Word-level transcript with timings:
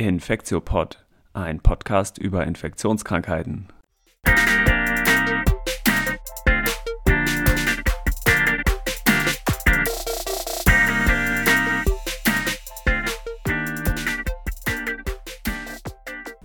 Infektiopod, 0.00 1.04
ein 1.34 1.60
Podcast 1.60 2.16
über 2.16 2.46
Infektionskrankheiten. 2.46 3.68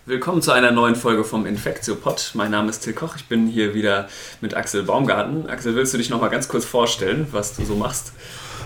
Willkommen 0.06 0.42
zu 0.42 0.52
einer 0.52 0.72
neuen 0.72 0.96
Folge 0.96 1.24
vom 1.24 1.46
Infektiopod. 1.46 2.32
Mein 2.34 2.52
Name 2.52 2.70
ist 2.70 2.82
Till 2.82 2.92
Koch, 2.92 3.16
ich 3.16 3.30
bin 3.30 3.48
hier 3.48 3.74
wieder 3.74 4.10
mit 4.42 4.54
Axel 4.54 4.84
Baumgarten. 4.84 5.48
Axel, 5.48 5.76
willst 5.76 5.94
du 5.94 5.98
dich 5.98 6.10
noch 6.10 6.20
mal 6.20 6.28
ganz 6.28 6.50
kurz 6.50 6.66
vorstellen, 6.66 7.30
was 7.32 7.56
du 7.56 7.64
so 7.64 7.76
machst? 7.78 8.12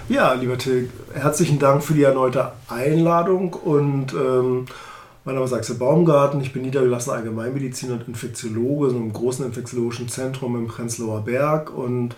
Ja, 0.09 0.33
lieber 0.33 0.57
Till, 0.57 0.89
herzlichen 1.13 1.59
Dank 1.59 1.83
für 1.83 1.93
die 1.93 2.01
erneute 2.01 2.51
Einladung 2.67 3.53
und 3.53 4.11
ähm, 4.13 4.65
mein 5.23 5.35
Name 5.35 5.45
ist 5.45 5.53
Axel 5.53 5.75
Baumgarten, 5.75 6.41
ich 6.41 6.51
bin 6.51 6.63
niedergelassener 6.63 7.17
Allgemeinmediziner 7.17 7.93
und 7.93 8.07
Infektiologe, 8.07 8.89
so 8.89 8.97
im 8.97 9.13
großen 9.13 9.45
infektiologischen 9.45 10.09
Zentrum 10.09 10.55
im 10.55 10.65
Prenzlauer 10.65 11.25
Berg 11.25 11.71
und 11.71 12.15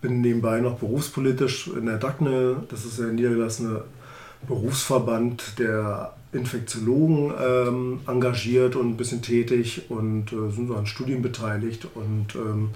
bin 0.00 0.20
nebenbei 0.20 0.58
noch 0.58 0.80
berufspolitisch 0.80 1.68
in 1.68 1.86
der 1.86 1.98
DACNE, 1.98 2.64
das 2.70 2.84
ist 2.84 2.98
der 2.98 3.06
niedergelassene 3.06 3.82
Berufsverband 4.48 5.60
der 5.60 6.14
Infektiologen 6.32 7.32
ähm, 7.40 8.00
engagiert 8.08 8.74
und 8.74 8.88
ein 8.88 8.96
bisschen 8.96 9.22
tätig 9.22 9.82
und 9.90 10.32
äh, 10.32 10.50
sind 10.50 10.66
so 10.66 10.74
an 10.74 10.86
Studien 10.86 11.22
beteiligt 11.22 11.86
und 11.94 12.34
ähm, 12.34 12.70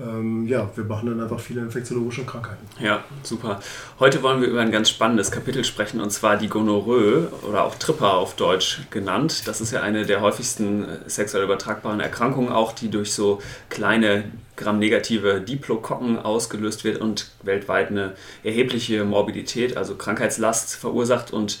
ähm, 0.00 0.46
ja, 0.46 0.70
wir 0.74 0.84
behandeln 0.84 1.20
einfach 1.20 1.40
viele 1.40 1.62
infektiologische 1.62 2.24
Krankheiten. 2.24 2.66
Ja, 2.80 3.04
super. 3.22 3.60
Heute 3.98 4.22
wollen 4.22 4.40
wir 4.40 4.48
über 4.48 4.60
ein 4.60 4.70
ganz 4.70 4.90
spannendes 4.90 5.30
Kapitel 5.30 5.64
sprechen 5.64 6.00
und 6.00 6.10
zwar 6.10 6.36
die 6.36 6.48
Gonorrhoe 6.48 7.28
oder 7.48 7.64
auch 7.64 7.74
Tripper 7.76 8.14
auf 8.14 8.36
Deutsch 8.36 8.82
genannt. 8.90 9.46
Das 9.46 9.60
ist 9.60 9.72
ja 9.72 9.80
eine 9.80 10.04
der 10.04 10.20
häufigsten 10.20 10.86
sexuell 11.06 11.44
übertragbaren 11.44 12.00
Erkrankungen, 12.00 12.50
auch 12.50 12.72
die 12.72 12.90
durch 12.90 13.12
so 13.12 13.40
kleine 13.70 14.24
gramnegative 14.56 15.40
Diplokokken 15.40 16.18
ausgelöst 16.18 16.84
wird 16.84 17.00
und 17.00 17.30
weltweit 17.42 17.90
eine 17.90 18.12
erhebliche 18.42 19.04
Morbidität, 19.04 19.76
also 19.76 19.94
Krankheitslast 19.94 20.76
verursacht 20.76 21.32
und 21.32 21.58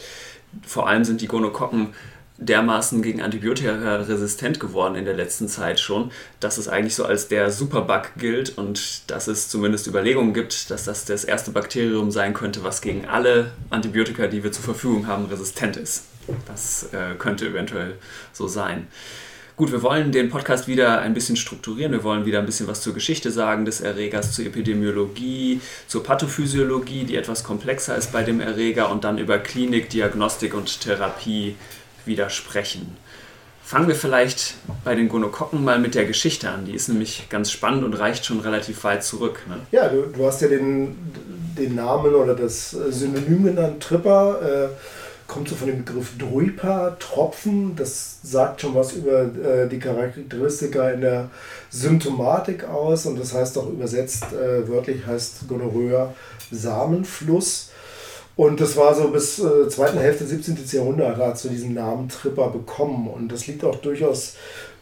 vor 0.66 0.88
allem 0.88 1.04
sind 1.04 1.20
die 1.20 1.26
Gonokokken 1.26 1.94
dermaßen 2.38 3.02
gegen 3.02 3.22
Antibiotika 3.22 3.96
resistent 3.96 4.60
geworden 4.60 4.94
in 4.94 5.04
der 5.04 5.14
letzten 5.14 5.48
Zeit 5.48 5.80
schon, 5.80 6.10
dass 6.40 6.58
es 6.58 6.68
eigentlich 6.68 6.94
so 6.94 7.04
als 7.04 7.28
der 7.28 7.50
Superbug 7.50 8.10
gilt 8.18 8.58
und 8.58 9.10
dass 9.10 9.26
es 9.26 9.48
zumindest 9.48 9.86
Überlegungen 9.86 10.34
gibt, 10.34 10.70
dass 10.70 10.84
das 10.84 11.04
das 11.04 11.24
erste 11.24 11.50
Bakterium 11.50 12.10
sein 12.10 12.34
könnte, 12.34 12.62
was 12.62 12.82
gegen 12.82 13.06
alle 13.06 13.52
Antibiotika, 13.70 14.26
die 14.26 14.44
wir 14.44 14.52
zur 14.52 14.64
Verfügung 14.64 15.06
haben, 15.06 15.26
resistent 15.26 15.76
ist. 15.76 16.04
Das 16.46 16.88
äh, 16.92 17.14
könnte 17.18 17.46
eventuell 17.46 17.94
so 18.32 18.48
sein. 18.48 18.88
Gut, 19.56 19.72
wir 19.72 19.82
wollen 19.82 20.12
den 20.12 20.28
Podcast 20.28 20.68
wieder 20.68 21.00
ein 21.00 21.14
bisschen 21.14 21.36
strukturieren. 21.36 21.90
Wir 21.90 22.04
wollen 22.04 22.26
wieder 22.26 22.40
ein 22.40 22.44
bisschen 22.44 22.66
was 22.66 22.82
zur 22.82 22.92
Geschichte 22.92 23.30
sagen 23.30 23.64
des 23.64 23.80
Erregers, 23.80 24.32
zur 24.32 24.44
Epidemiologie, 24.44 25.62
zur 25.86 26.02
Pathophysiologie, 26.02 27.04
die 27.04 27.16
etwas 27.16 27.42
komplexer 27.42 27.96
ist 27.96 28.12
bei 28.12 28.22
dem 28.22 28.40
Erreger 28.40 28.90
und 28.90 29.04
dann 29.04 29.16
über 29.16 29.38
Klinik, 29.38 29.88
Diagnostik 29.88 30.52
und 30.52 30.82
Therapie 30.82 31.54
widersprechen. 32.06 32.96
Fangen 33.66 33.88
wir 33.88 33.96
vielleicht 33.96 34.54
bei 34.84 34.94
den 34.94 35.08
Gonokokken 35.08 35.64
mal 35.64 35.80
mit 35.80 35.96
der 35.96 36.04
Geschichte 36.04 36.48
an. 36.48 36.66
Die 36.66 36.74
ist 36.74 36.88
nämlich 36.88 37.28
ganz 37.28 37.50
spannend 37.50 37.82
und 37.82 37.94
reicht 37.94 38.24
schon 38.24 38.38
relativ 38.38 38.84
weit 38.84 39.02
zurück. 39.02 39.42
Ne? 39.48 39.56
Ja, 39.72 39.88
du, 39.88 40.02
du, 40.02 40.24
hast 40.24 40.40
ja 40.40 40.46
den, 40.46 40.96
den 41.58 41.74
Namen 41.74 42.14
oder 42.14 42.36
das 42.36 42.70
Synonym 42.70 43.42
genannt, 43.42 43.82
Tripper. 43.82 44.68
Äh, 44.68 44.68
kommt 45.26 45.48
so 45.48 45.56
von 45.56 45.66
dem 45.66 45.84
Begriff 45.84 46.16
Druipa, 46.16 46.96
Tropfen. 47.00 47.74
Das 47.74 48.18
sagt 48.22 48.60
schon 48.60 48.74
was 48.74 48.92
über 48.92 49.22
äh, 49.22 49.68
die 49.68 49.80
Charakteristika 49.80 50.90
in 50.90 51.00
der 51.00 51.30
Symptomatik 51.70 52.64
aus. 52.64 53.06
Und 53.06 53.18
das 53.18 53.34
heißt 53.34 53.58
auch 53.58 53.68
übersetzt, 53.68 54.26
äh, 54.32 54.68
wörtlich 54.68 55.04
heißt 55.04 55.48
Gonorrhoea 55.48 56.14
Samenfluss. 56.50 57.70
Und 58.36 58.60
das 58.60 58.76
war 58.76 58.94
so 58.94 59.08
bis 59.08 59.38
äh, 59.38 59.68
zweiten 59.68 59.98
Hälfte 59.98 60.24
des 60.24 60.44
17. 60.44 60.78
Jahrhunderts 60.78 61.18
hat 61.18 61.38
so 61.38 61.48
diesen 61.48 61.72
Namen 61.72 62.08
Tripper 62.08 62.50
bekommen. 62.50 63.08
Und 63.08 63.32
das 63.32 63.46
liegt 63.46 63.64
auch 63.64 63.76
durchaus 63.76 64.34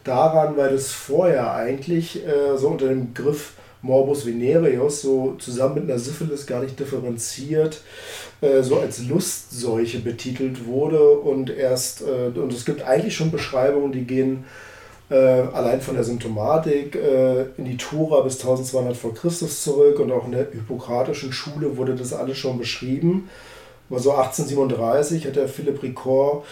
daran, 0.03 0.57
weil 0.57 0.73
es 0.73 0.91
vorher 0.91 1.53
eigentlich 1.53 2.25
äh, 2.25 2.57
so 2.57 2.67
unter 2.67 2.89
dem 2.89 3.13
Begriff 3.13 3.53
Morbus 3.81 4.25
venereus 4.25 5.01
so 5.01 5.35
zusammen 5.37 5.75
mit 5.75 5.83
einer 5.85 5.99
Syphilis 5.99 6.47
gar 6.47 6.63
nicht 6.63 6.79
differenziert, 6.79 7.81
äh, 8.41 8.61
so 8.61 8.79
als 8.79 9.03
Lustseuche 9.07 9.99
betitelt 9.99 10.65
wurde. 10.65 11.11
Und 11.11 11.49
erst, 11.49 12.01
äh, 12.01 12.37
und 12.37 12.51
es 12.51 12.65
gibt 12.65 12.81
eigentlich 12.81 13.15
schon 13.15 13.31
Beschreibungen, 13.31 13.93
die 13.93 14.05
gehen 14.05 14.43
äh, 15.09 15.15
allein 15.15 15.81
von 15.81 15.95
der 15.95 16.03
Symptomatik 16.03 16.95
äh, 16.95 17.43
in 17.57 17.65
die 17.65 17.77
Tora 17.77 18.21
bis 18.21 18.39
1200 18.39 18.97
vor 18.97 19.13
Christus 19.13 19.63
zurück 19.63 19.99
und 19.99 20.11
auch 20.11 20.25
in 20.25 20.31
der 20.31 20.47
hippokratischen 20.51 21.31
Schule 21.31 21.77
wurde 21.77 21.95
das 21.95 22.13
alles 22.13 22.37
schon 22.37 22.57
beschrieben. 22.57 23.29
Aber 23.89 23.99
so 23.99 24.11
1837 24.11 25.27
hat 25.27 25.35
der 25.35 25.47
Philipp 25.47 25.83
Ricord 25.83 26.43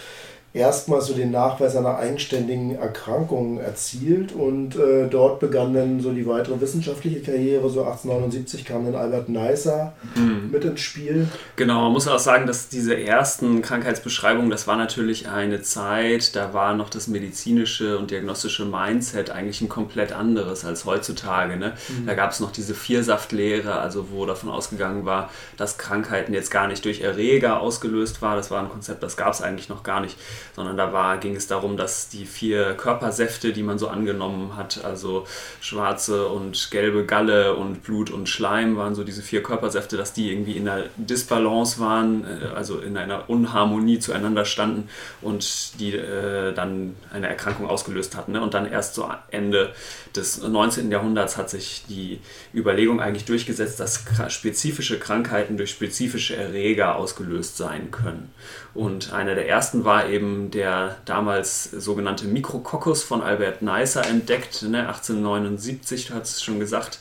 erstmals 0.54 1.06
so 1.06 1.14
den 1.14 1.32
Nachweis 1.32 1.74
einer 1.74 1.96
eigenständigen 1.96 2.76
Erkrankung 2.76 3.58
erzielt 3.58 4.32
und 4.32 4.76
äh, 4.76 5.08
dort 5.08 5.40
begann 5.40 5.74
dann 5.74 5.98
so 6.00 6.12
die 6.12 6.28
weitere 6.28 6.60
wissenschaftliche 6.60 7.20
Karriere. 7.20 7.68
So 7.68 7.80
1879 7.80 8.64
kam 8.64 8.84
dann 8.84 8.94
Albert 8.94 9.28
Neisser 9.28 9.94
mhm. 10.14 10.50
mit 10.52 10.64
ins 10.64 10.80
Spiel. 10.80 11.26
Genau, 11.56 11.82
man 11.82 11.92
muss 11.92 12.06
auch 12.06 12.20
sagen, 12.20 12.46
dass 12.46 12.68
diese 12.68 12.96
ersten 12.96 13.62
Krankheitsbeschreibungen, 13.62 14.48
das 14.48 14.68
war 14.68 14.76
natürlich 14.76 15.28
eine 15.28 15.60
Zeit, 15.62 16.36
da 16.36 16.54
war 16.54 16.74
noch 16.74 16.88
das 16.88 17.08
medizinische 17.08 17.98
und 17.98 18.12
diagnostische 18.12 18.64
Mindset 18.64 19.30
eigentlich 19.30 19.60
ein 19.60 19.68
komplett 19.68 20.12
anderes 20.12 20.64
als 20.64 20.84
heutzutage. 20.84 21.56
Ne? 21.56 21.72
Mhm. 21.88 22.06
Da 22.06 22.14
gab 22.14 22.30
es 22.30 22.38
noch 22.38 22.52
diese 22.52 22.74
Viersaftlehre, 22.76 23.80
also 23.80 24.10
wo 24.12 24.24
davon 24.24 24.50
ausgegangen 24.50 25.04
war, 25.04 25.30
dass 25.56 25.78
Krankheiten 25.78 26.32
jetzt 26.32 26.52
gar 26.52 26.68
nicht 26.68 26.84
durch 26.84 27.00
Erreger 27.00 27.60
ausgelöst 27.60 28.22
war. 28.22 28.36
Das 28.36 28.52
war 28.52 28.62
ein 28.62 28.68
Konzept, 28.68 29.02
das 29.02 29.16
gab 29.16 29.32
es 29.32 29.42
eigentlich 29.42 29.68
noch 29.68 29.82
gar 29.82 30.00
nicht 30.00 30.16
sondern 30.54 30.76
da 30.76 30.92
war, 30.92 31.18
ging 31.18 31.36
es 31.36 31.46
darum, 31.46 31.76
dass 31.76 32.08
die 32.08 32.26
vier 32.26 32.74
Körpersäfte, 32.74 33.52
die 33.52 33.62
man 33.62 33.78
so 33.78 33.88
angenommen 33.88 34.56
hat, 34.56 34.84
also 34.84 35.26
schwarze 35.60 36.28
und 36.28 36.70
gelbe 36.70 37.04
Galle 37.04 37.54
und 37.54 37.82
Blut 37.82 38.10
und 38.10 38.28
Schleim 38.28 38.76
waren 38.76 38.94
so 38.94 39.04
diese 39.04 39.22
vier 39.22 39.42
Körpersäfte, 39.42 39.96
dass 39.96 40.12
die 40.12 40.30
irgendwie 40.30 40.56
in 40.56 40.68
einer 40.68 40.84
Disbalance 40.96 41.80
waren, 41.80 42.24
äh, 42.24 42.46
also 42.54 42.78
in 42.78 42.96
einer 42.96 43.28
Unharmonie 43.28 43.98
zueinander 43.98 44.44
standen 44.44 44.88
und 45.22 45.80
die 45.80 45.94
äh, 45.94 46.52
dann 46.52 46.94
eine 47.12 47.28
Erkrankung 47.28 47.68
ausgelöst 47.68 48.16
hatten. 48.16 48.32
Ne? 48.32 48.42
Und 48.42 48.54
dann 48.54 48.70
erst 48.70 48.94
so 48.94 49.08
Ende 49.30 49.72
des 50.14 50.42
19. 50.42 50.90
Jahrhunderts 50.90 51.36
hat 51.36 51.50
sich 51.50 51.84
die 51.88 52.20
Überlegung 52.54 53.00
eigentlich 53.00 53.24
durchgesetzt, 53.24 53.80
dass 53.80 54.04
spezifische 54.28 54.98
Krankheiten 54.98 55.56
durch 55.56 55.70
spezifische 55.70 56.36
Erreger 56.36 56.96
ausgelöst 56.96 57.56
sein 57.56 57.90
können. 57.90 58.30
Und 58.74 59.12
einer 59.12 59.36
der 59.36 59.48
ersten 59.48 59.84
war 59.84 60.08
eben 60.08 60.50
der 60.50 60.96
damals 61.04 61.64
sogenannte 61.70 62.26
Mikrococcus 62.26 63.04
von 63.04 63.22
Albert 63.22 63.62
Neisser 63.62 64.04
entdeckt, 64.04 64.62
ne, 64.62 64.88
1879, 64.88 66.10
hat 66.10 66.24
es 66.24 66.42
schon 66.42 66.58
gesagt. 66.58 66.98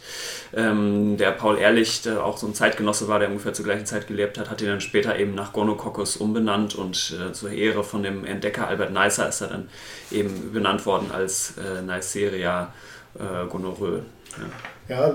Ähm, 0.53 1.17
der 1.17 1.31
Paul 1.31 1.57
Ehrlich, 1.57 2.03
der 2.03 2.23
auch 2.23 2.37
so 2.37 2.45
ein 2.45 2.53
Zeitgenosse 2.53 3.07
war, 3.07 3.17
der 3.17 3.29
ungefähr 3.29 3.53
zur 3.53 3.65
gleichen 3.65 3.87
Zeit 3.87 4.07
gelebt 4.07 4.37
hat, 4.37 4.51
hat 4.51 4.61
ihn 4.61 4.67
dann 4.67 4.81
später 4.81 5.17
eben 5.17 5.33
nach 5.33 5.51
Gonococcus 5.51 6.17
umbenannt 6.17 6.75
und 6.75 7.17
äh, 7.19 7.33
zur 7.33 7.49
Ehre 7.49 7.83
von 7.83 8.03
dem 8.03 8.23
Entdecker 8.23 8.67
Albert 8.67 8.91
Neisser 8.91 9.27
ist 9.27 9.41
er 9.41 9.47
dann 9.47 9.69
eben 10.11 10.53
benannt 10.53 10.85
worden 10.85 11.09
als 11.11 11.55
äh, 11.57 11.81
Neisseria 11.81 12.71
äh, 13.15 13.47
Gonorrhoe. 13.49 14.03
Ja. 14.89 14.95
ja, 14.95 15.13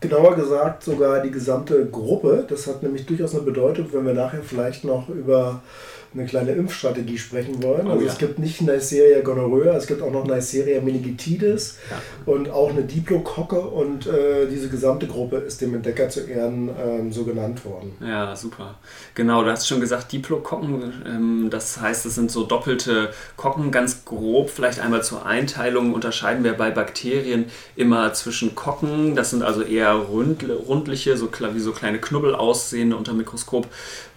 genauer 0.00 0.36
gesagt 0.36 0.84
sogar 0.84 1.20
die 1.20 1.30
gesamte 1.30 1.86
Gruppe. 1.86 2.44
Das 2.48 2.66
hat 2.66 2.82
nämlich 2.82 3.06
durchaus 3.06 3.34
eine 3.34 3.44
Bedeutung, 3.44 3.86
wenn 3.92 4.06
wir 4.06 4.14
nachher 4.14 4.42
vielleicht 4.42 4.84
noch 4.84 5.08
über 5.08 5.60
eine 6.14 6.26
kleine 6.26 6.52
Impfstrategie 6.52 7.18
sprechen 7.18 7.62
wollen. 7.62 7.86
Oh, 7.86 7.92
also 7.92 8.06
ja. 8.06 8.12
es 8.12 8.18
gibt 8.18 8.38
nicht 8.38 8.62
Neisseria 8.62 9.20
gonorrhoea, 9.20 9.76
es 9.76 9.86
gibt 9.86 10.02
auch 10.02 10.10
noch 10.10 10.26
Neisseria 10.26 10.80
meningitidis 10.80 11.78
ja. 11.90 12.00
und 12.32 12.50
auch 12.50 12.70
eine 12.70 12.82
Diplokocke 12.82 13.60
und 13.60 14.06
äh, 14.06 14.46
diese 14.50 14.68
gesamte 14.68 15.06
Gruppe 15.06 15.36
ist 15.36 15.60
dem 15.60 15.74
Entdecker 15.74 16.08
zu 16.08 16.20
Ehren 16.20 16.70
ähm, 16.80 17.12
so 17.12 17.24
genannt 17.24 17.64
worden. 17.64 17.92
Ja, 18.00 18.34
super. 18.34 18.76
Genau, 19.14 19.44
du 19.44 19.50
hast 19.50 19.68
schon 19.68 19.80
gesagt, 19.80 20.12
Diplokokken, 20.12 20.92
ähm, 21.06 21.48
das 21.50 21.80
heißt, 21.80 22.06
es 22.06 22.14
sind 22.14 22.30
so 22.30 22.44
doppelte 22.44 23.10
Kocken, 23.36 23.70
ganz 23.70 24.04
grob, 24.04 24.50
vielleicht 24.50 24.80
einmal 24.80 25.02
zur 25.02 25.26
Einteilung 25.26 25.92
unterscheiden 25.92 26.42
wir 26.42 26.54
bei 26.54 26.70
Bakterien 26.70 27.46
immer 27.76 28.12
zwischen 28.14 28.54
Kocken, 28.54 29.14
das 29.14 29.30
sind 29.30 29.42
also 29.42 29.62
eher 29.62 29.92
rundliche, 29.92 31.16
so 31.16 31.28
wie 31.52 31.60
so 31.60 31.72
kleine 31.72 31.98
Knubbel 31.98 32.34
aussehende 32.34 32.96
unter 32.96 33.12
Mikroskop 33.12 33.66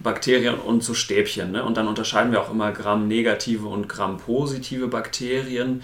Bakterien 0.00 0.54
und 0.54 0.82
so 0.82 0.94
Stäbchen. 0.94 1.52
Ne? 1.52 1.64
Und 1.64 1.76
dann 1.82 1.88
unterscheiden 1.88 2.30
wir 2.30 2.40
auch 2.40 2.50
immer 2.50 2.70
Gramm-negative 2.70 3.66
und 3.66 3.88
Gramm-positive 3.88 4.86
Bakterien. 4.86 5.82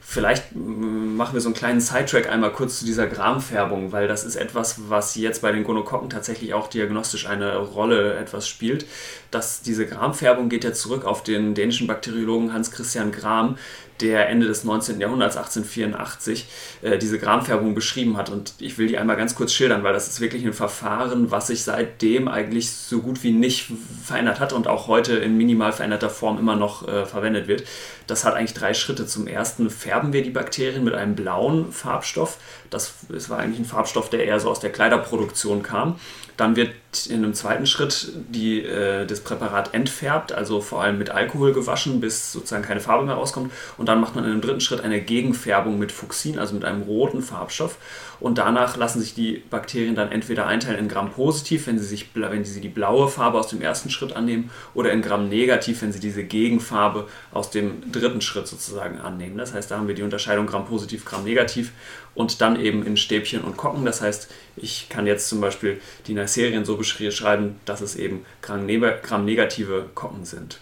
Vielleicht 0.00 0.54
mm, 0.54 1.16
machen 1.16 1.34
wir 1.34 1.40
so 1.40 1.48
einen 1.48 1.56
kleinen 1.56 1.80
Sidetrack 1.80 2.30
einmal 2.30 2.52
kurz 2.52 2.78
zu 2.78 2.84
dieser 2.84 3.08
Gramfärbung, 3.08 3.90
weil 3.90 4.06
das 4.06 4.24
ist 4.24 4.36
etwas, 4.36 4.88
was 4.88 5.16
jetzt 5.16 5.42
bei 5.42 5.50
den 5.50 5.64
Gonokokken 5.64 6.08
tatsächlich 6.08 6.54
auch 6.54 6.68
diagnostisch 6.68 7.26
eine 7.26 7.56
Rolle 7.56 8.14
etwas 8.14 8.48
spielt. 8.48 8.86
dass 9.32 9.62
diese 9.62 9.86
Gramfärbung 9.86 10.48
geht 10.48 10.64
ja 10.64 10.72
zurück 10.72 11.04
auf 11.04 11.22
den 11.22 11.54
dänischen 11.54 11.86
Bakteriologen 11.86 12.52
Hans 12.52 12.70
Christian 12.70 13.12
Gram, 13.12 13.56
der 14.00 14.28
Ende 14.28 14.46
des 14.46 14.64
19. 14.64 15.00
Jahrhunderts, 15.00 15.36
1884, 15.36 16.46
äh, 16.82 16.98
diese 16.98 17.18
Gramfärbung 17.18 17.74
beschrieben 17.74 18.16
hat. 18.16 18.30
Und 18.30 18.54
ich 18.58 18.78
will 18.78 18.86
die 18.86 18.98
einmal 18.98 19.16
ganz 19.16 19.34
kurz 19.34 19.52
schildern, 19.52 19.82
weil 19.82 19.92
das 19.92 20.08
ist 20.08 20.20
wirklich 20.20 20.44
ein 20.44 20.52
Verfahren, 20.52 21.30
was 21.30 21.48
sich 21.48 21.62
seitdem 21.62 22.28
eigentlich 22.28 22.70
so 22.70 23.00
gut 23.00 23.22
wie 23.22 23.32
nicht 23.32 23.72
verändert 24.04 24.40
hat 24.40 24.52
und 24.52 24.66
auch 24.66 24.86
heute 24.86 25.14
in 25.16 25.36
minimal 25.36 25.72
veränderter 25.72 26.10
Form 26.10 26.38
immer 26.38 26.56
noch 26.56 26.86
äh, 26.88 27.06
verwendet 27.06 27.48
wird. 27.48 27.64
Das 28.06 28.24
hat 28.24 28.34
eigentlich 28.34 28.54
drei 28.54 28.74
Schritte. 28.74 29.06
Zum 29.06 29.26
ersten 29.26 29.70
färben 29.70 30.12
wir 30.12 30.22
die 30.22 30.30
Bakterien 30.30 30.84
mit 30.84 30.94
einem 30.94 31.14
blauen 31.14 31.72
Farbstoff. 31.72 32.38
Das, 32.70 32.94
das 33.08 33.30
war 33.30 33.38
eigentlich 33.38 33.60
ein 33.60 33.64
Farbstoff, 33.64 34.10
der 34.10 34.24
eher 34.24 34.40
so 34.40 34.50
aus 34.50 34.60
der 34.60 34.70
Kleiderproduktion 34.70 35.62
kam. 35.62 35.98
Dann 36.36 36.56
wird 36.56 36.72
in 37.08 37.22
einem 37.22 37.34
zweiten 37.34 37.66
Schritt 37.66 38.08
die, 38.14 38.62
äh, 38.64 39.06
das 39.06 39.20
Präparat 39.20 39.74
entfärbt, 39.74 40.32
also 40.32 40.60
vor 40.60 40.82
allem 40.82 40.98
mit 40.98 41.10
Alkohol 41.10 41.52
gewaschen, 41.52 42.00
bis 42.00 42.32
sozusagen 42.32 42.64
keine 42.64 42.80
Farbe 42.80 43.04
mehr 43.04 43.14
rauskommt. 43.14 43.52
Und 43.78 43.88
dann 43.88 44.00
macht 44.00 44.16
man 44.16 44.24
in 44.24 44.32
einem 44.32 44.40
dritten 44.40 44.60
Schritt 44.60 44.80
eine 44.80 45.00
Gegenfärbung 45.00 45.78
mit 45.78 45.92
Fuchsin, 45.92 46.38
also 46.38 46.54
mit 46.54 46.64
einem 46.64 46.82
roten 46.82 47.22
Farbstoff. 47.22 47.76
Und 48.18 48.38
danach 48.38 48.76
lassen 48.76 49.00
sich 49.00 49.14
die 49.14 49.42
Bakterien 49.50 49.94
dann 49.94 50.10
entweder 50.10 50.46
einteilen 50.46 50.78
in 50.78 50.88
Gramm 50.88 51.10
positiv, 51.10 51.66
wenn 51.68 51.78
sie, 51.78 51.86
sich, 51.86 52.08
wenn 52.14 52.44
sie 52.44 52.60
die 52.60 52.68
blaue 52.68 53.08
Farbe 53.08 53.38
aus 53.38 53.48
dem 53.48 53.62
ersten 53.62 53.88
Schritt 53.88 54.14
annehmen, 54.14 54.50
oder 54.74 54.92
in 54.92 55.00
Gramm 55.00 55.28
negativ, 55.28 55.82
wenn 55.82 55.92
sie 55.92 56.00
diese 56.00 56.24
Gegenfarbe 56.24 57.06
aus 57.32 57.50
dem 57.50 57.92
dritten 57.92 58.20
Schritt 58.20 58.48
sozusagen 58.48 58.98
annehmen. 58.98 59.38
Das 59.38 59.54
heißt, 59.54 59.70
da 59.70 59.78
haben 59.78 59.88
wir 59.88 59.94
die 59.94 60.02
Unterscheidung 60.02 60.46
Gramm 60.46 60.66
positiv, 60.66 61.04
Gramm 61.04 61.24
negativ 61.24 61.72
und 62.14 62.40
dann 62.40 62.60
eben 62.60 62.84
in 62.84 62.96
Stäbchen 62.96 63.42
und 63.42 63.56
Kocken. 63.56 63.84
Das 63.84 64.02
heißt, 64.02 64.28
ich 64.56 64.88
kann 64.88 65.06
jetzt 65.06 65.28
zum 65.28 65.40
Beispiel 65.40 65.80
die 66.06 66.20
Serien 66.26 66.64
so 66.64 66.76
beschreiben, 66.80 67.60
dass 67.64 67.80
es 67.80 67.96
eben 67.96 68.24
Gramm-negative 68.42 69.86
Kocken 69.94 70.24
sind. 70.24 70.60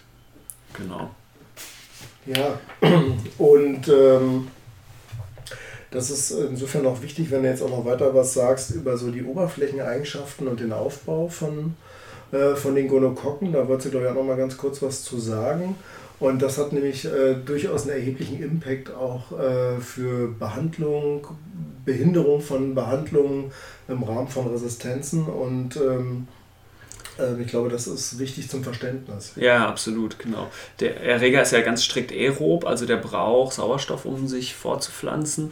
Genau. 0.73 1.11
Ja, 2.25 2.59
und 3.37 3.87
ähm, 3.87 4.47
das 5.91 6.11
ist 6.11 6.31
insofern 6.31 6.85
auch 6.85 7.01
wichtig, 7.01 7.31
wenn 7.31 7.43
du 7.43 7.49
jetzt 7.49 7.63
auch 7.63 7.69
noch 7.69 7.85
weiter 7.85 8.13
was 8.13 8.33
sagst 8.33 8.71
über 8.71 8.97
so 8.97 9.09
die 9.09 9.23
Oberflächeneigenschaften 9.23 10.47
und 10.47 10.59
den 10.59 10.71
Aufbau 10.71 11.27
von, 11.27 11.75
äh, 12.31 12.55
von 12.55 12.75
den 12.75 12.87
Gonokokken. 12.87 13.51
Da 13.51 13.67
wolltest 13.67 13.87
du, 13.87 13.91
glaube 13.91 14.05
ich, 14.05 14.11
auch 14.11 14.15
noch 14.15 14.23
mal 14.23 14.37
ganz 14.37 14.57
kurz 14.57 14.81
was 14.81 15.03
zu 15.03 15.17
sagen. 15.17 15.75
Und 16.19 16.41
das 16.41 16.57
hat 16.57 16.73
nämlich 16.73 17.05
äh, 17.05 17.35
durchaus 17.45 17.83
einen 17.83 17.97
erheblichen 17.97 18.43
Impact 18.43 18.93
auch 18.93 19.31
äh, 19.31 19.79
für 19.79 20.27
Behandlung, 20.27 21.27
Behinderung 21.85 22.41
von 22.41 22.75
Behandlungen 22.75 23.51
im 23.87 24.03
Rahmen 24.03 24.27
von 24.27 24.47
Resistenzen 24.47 25.25
und 25.25 25.77
ähm, 25.77 26.27
äh, 27.19 27.41
ich 27.41 27.47
glaube, 27.47 27.69
das 27.69 27.87
ist 27.87 28.19
wichtig 28.19 28.49
zum 28.49 28.63
Verständnis. 28.63 29.33
Ja, 29.35 29.67
absolut, 29.67 30.19
genau. 30.19 30.47
Der 30.79 31.01
Erreger 31.01 31.41
ist 31.41 31.51
ja 31.51 31.61
ganz 31.61 31.83
strikt 31.83 32.11
aerob, 32.11 32.65
also 32.65 32.85
der 32.85 32.97
braucht 32.97 33.53
Sauerstoff, 33.53 34.05
um 34.05 34.27
sich 34.27 34.55
fortzupflanzen. 34.55 35.51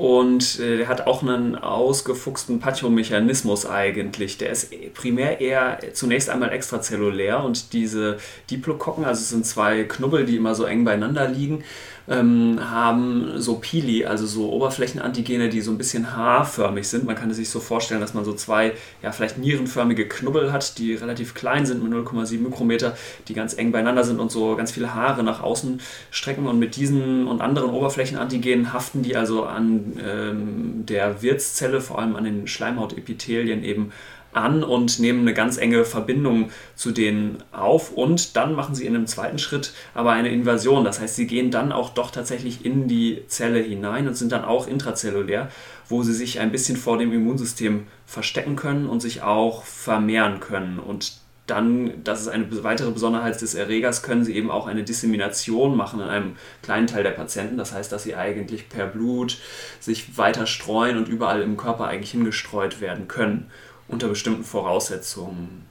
Und 0.00 0.58
äh, 0.60 0.78
der 0.78 0.88
hat 0.88 1.06
auch 1.06 1.22
einen 1.22 1.56
ausgefuchsten 1.56 2.58
Pathomechanismus 2.58 3.66
eigentlich. 3.66 4.38
Der 4.38 4.48
ist 4.48 4.72
primär 4.94 5.42
eher 5.42 5.78
zunächst 5.92 6.30
einmal 6.30 6.52
extrazellulär 6.52 7.44
und 7.44 7.74
diese 7.74 8.16
Diplokokken, 8.50 9.04
also 9.04 9.20
es 9.20 9.28
sind 9.28 9.44
zwei 9.44 9.84
Knubbel, 9.84 10.24
die 10.24 10.36
immer 10.36 10.54
so 10.54 10.64
eng 10.64 10.84
beieinander 10.86 11.28
liegen, 11.28 11.64
ähm, 12.08 12.58
haben 12.60 13.40
so 13.40 13.56
Pili, 13.56 14.04
also 14.04 14.26
so 14.26 14.50
Oberflächenantigene, 14.52 15.48
die 15.48 15.60
so 15.60 15.70
ein 15.70 15.78
bisschen 15.78 16.16
haarförmig 16.16 16.88
sind. 16.88 17.04
Man 17.04 17.16
kann 17.16 17.30
es 17.30 17.36
sich 17.36 17.50
so 17.50 17.60
vorstellen, 17.60 18.00
dass 18.00 18.14
man 18.14 18.24
so 18.24 18.32
zwei, 18.32 18.72
ja, 19.02 19.12
vielleicht 19.12 19.38
nierenförmige 19.38 20.08
Knubbel 20.08 20.52
hat, 20.52 20.78
die 20.78 20.94
relativ 20.94 21.34
klein 21.34 21.66
sind 21.66 21.82
mit 21.82 21.92
0,7 21.92 22.40
Mikrometer, 22.40 22.96
die 23.28 23.34
ganz 23.34 23.54
eng 23.54 23.72
beieinander 23.72 24.04
sind 24.04 24.20
und 24.20 24.30
so 24.30 24.56
ganz 24.56 24.72
viele 24.72 24.94
Haare 24.94 25.22
nach 25.22 25.42
außen 25.42 25.80
strecken. 26.10 26.46
Und 26.46 26.58
mit 26.58 26.76
diesen 26.76 27.26
und 27.26 27.40
anderen 27.40 27.70
Oberflächenantigenen 27.70 28.72
haften 28.72 29.02
die 29.02 29.16
also 29.16 29.44
an 29.44 29.92
ähm, 30.04 30.86
der 30.86 31.22
Wirtszelle, 31.22 31.80
vor 31.80 31.98
allem 31.98 32.16
an 32.16 32.24
den 32.24 32.46
Schleimhautepithelien 32.46 33.62
eben 33.64 33.92
an 34.32 34.62
und 34.62 34.98
nehmen 34.98 35.20
eine 35.20 35.34
ganz 35.34 35.56
enge 35.58 35.84
Verbindung 35.84 36.50
zu 36.74 36.92
denen 36.92 37.42
auf 37.52 37.92
und 37.92 38.36
dann 38.36 38.54
machen 38.54 38.74
sie 38.74 38.86
in 38.86 38.94
einem 38.94 39.06
zweiten 39.06 39.38
Schritt 39.38 39.72
aber 39.94 40.12
eine 40.12 40.30
Invasion. 40.30 40.84
Das 40.84 41.00
heißt, 41.00 41.16
sie 41.16 41.26
gehen 41.26 41.50
dann 41.50 41.72
auch 41.72 41.90
doch 41.90 42.10
tatsächlich 42.10 42.64
in 42.64 42.88
die 42.88 43.22
Zelle 43.26 43.60
hinein 43.60 44.06
und 44.06 44.16
sind 44.16 44.32
dann 44.32 44.44
auch 44.44 44.66
intrazellulär, 44.66 45.48
wo 45.88 46.02
sie 46.02 46.14
sich 46.14 46.40
ein 46.40 46.52
bisschen 46.52 46.76
vor 46.76 46.98
dem 46.98 47.12
Immunsystem 47.12 47.86
verstecken 48.06 48.56
können 48.56 48.86
und 48.86 49.00
sich 49.00 49.22
auch 49.22 49.64
vermehren 49.64 50.40
können. 50.40 50.78
Und 50.78 51.20
dann, 51.50 52.04
das 52.04 52.20
ist 52.20 52.28
eine 52.28 52.46
weitere 52.62 52.92
Besonderheit 52.92 53.40
des 53.40 53.54
Erregers, 53.54 54.02
können 54.02 54.24
sie 54.24 54.36
eben 54.36 54.50
auch 54.50 54.68
eine 54.68 54.84
Dissemination 54.84 55.76
machen 55.76 56.00
in 56.00 56.06
einem 56.06 56.36
kleinen 56.62 56.86
Teil 56.86 57.02
der 57.02 57.10
Patienten. 57.10 57.56
Das 57.56 57.72
heißt, 57.72 57.90
dass 57.90 58.04
sie 58.04 58.14
eigentlich 58.14 58.68
per 58.68 58.86
Blut 58.86 59.38
sich 59.80 60.16
weiter 60.16 60.46
streuen 60.46 60.96
und 60.96 61.08
überall 61.08 61.42
im 61.42 61.56
Körper 61.56 61.86
eigentlich 61.86 62.12
hingestreut 62.12 62.80
werden 62.80 63.08
können 63.08 63.50
unter 63.90 64.08
bestimmten 64.08 64.44
Voraussetzungen. 64.44 65.66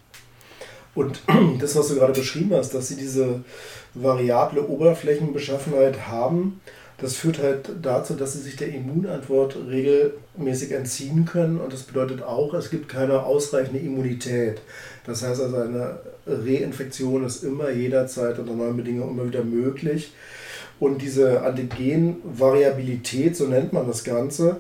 Und 0.96 1.22
das, 1.60 1.76
was 1.76 1.88
du 1.88 1.96
gerade 1.96 2.14
beschrieben 2.14 2.54
hast, 2.54 2.74
dass 2.74 2.88
sie 2.88 2.96
diese 2.96 3.44
variable 3.94 4.68
Oberflächenbeschaffenheit 4.68 6.08
haben, 6.08 6.62
das 7.02 7.16
führt 7.16 7.40
halt 7.42 7.70
dazu, 7.82 8.14
dass 8.16 8.34
sie 8.34 8.40
sich 8.40 8.58
der 8.58 8.74
Immunantwort 8.74 9.56
regelmäßig 9.70 10.74
entziehen 10.74 11.24
können. 11.26 11.60
Und 11.60 11.72
das 11.72 11.84
bedeutet 11.84 12.22
auch, 12.22 12.54
es 12.54 12.70
gibt 12.70 12.90
keine 12.90 13.24
ausreichende 13.24 13.80
Immunität. 13.80 14.62
Das 15.06 15.24
heißt 15.24 15.42
also, 15.42 15.56
eine 15.56 16.00
Reinfektion 16.28 17.26
ist 17.26 17.44
immer 17.44 17.70
jederzeit 17.70 18.38
unter 18.38 18.54
neuen 18.54 18.76
Bedingungen 18.76 19.18
immer 19.18 19.28
wieder 19.28 19.46
möglich. 19.46 20.12
Und 20.80 21.02
diese 21.02 21.42
Antigenvariabilität, 21.42 23.36
so 23.36 23.48
nennt 23.48 23.74
man 23.74 23.88
das 23.88 24.04
Ganze, 24.04 24.58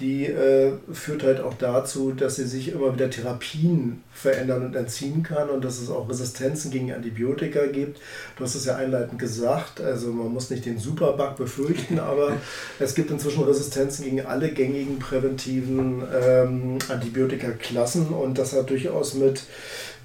die 0.00 0.26
äh, 0.26 0.72
führt 0.92 1.22
halt 1.22 1.40
auch 1.40 1.54
dazu, 1.54 2.12
dass 2.12 2.36
sie 2.36 2.46
sich 2.46 2.72
immer 2.72 2.94
wieder 2.94 3.10
Therapien 3.10 4.02
verändern 4.12 4.64
und 4.66 4.76
entziehen 4.76 5.22
kann 5.22 5.50
und 5.50 5.64
dass 5.64 5.80
es 5.80 5.90
auch 5.90 6.08
Resistenzen 6.08 6.70
gegen 6.70 6.92
Antibiotika 6.92 7.66
gibt. 7.66 8.00
Du 8.36 8.44
hast 8.44 8.54
es 8.54 8.64
ja 8.64 8.76
einleitend 8.76 9.18
gesagt, 9.18 9.80
also 9.80 10.12
man 10.12 10.32
muss 10.32 10.50
nicht 10.50 10.66
den 10.66 10.78
Superbug 10.78 11.36
befürchten, 11.36 11.98
aber 11.98 12.36
es 12.78 12.94
gibt 12.94 13.10
inzwischen 13.10 13.44
Resistenzen 13.44 14.04
gegen 14.04 14.26
alle 14.26 14.50
gängigen 14.50 14.98
präventiven 14.98 16.02
ähm, 16.22 16.78
Antibiotika-Klassen 16.88 18.08
und 18.08 18.38
das 18.38 18.52
hat 18.52 18.70
durchaus 18.70 19.14
mit 19.14 19.42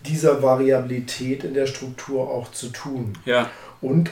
dieser 0.06 0.42
Variabilität 0.42 1.44
in 1.44 1.54
der 1.54 1.68
Struktur 1.68 2.30
auch 2.30 2.51
zu 2.51 2.69
tun. 2.69 3.13
Ja. 3.25 3.50
Und 3.81 4.12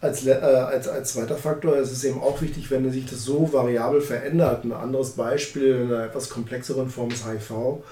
als, 0.00 0.26
äh, 0.26 0.32
als, 0.32 0.88
als 0.88 1.12
zweiter 1.12 1.36
Faktor 1.36 1.76
ist 1.76 1.92
es 1.92 2.04
eben 2.04 2.20
auch 2.20 2.40
wichtig, 2.42 2.70
wenn 2.70 2.90
sich 2.92 3.06
das 3.06 3.24
so 3.24 3.52
variabel 3.52 4.00
verändert. 4.00 4.64
Ein 4.64 4.72
anderes 4.72 5.10
Beispiel 5.10 5.76
in 5.76 5.92
einer 5.92 6.04
etwas 6.04 6.28
komplexeren 6.28 6.90
Form 6.90 7.10
ist 7.10 7.26
HIV. 7.26 7.82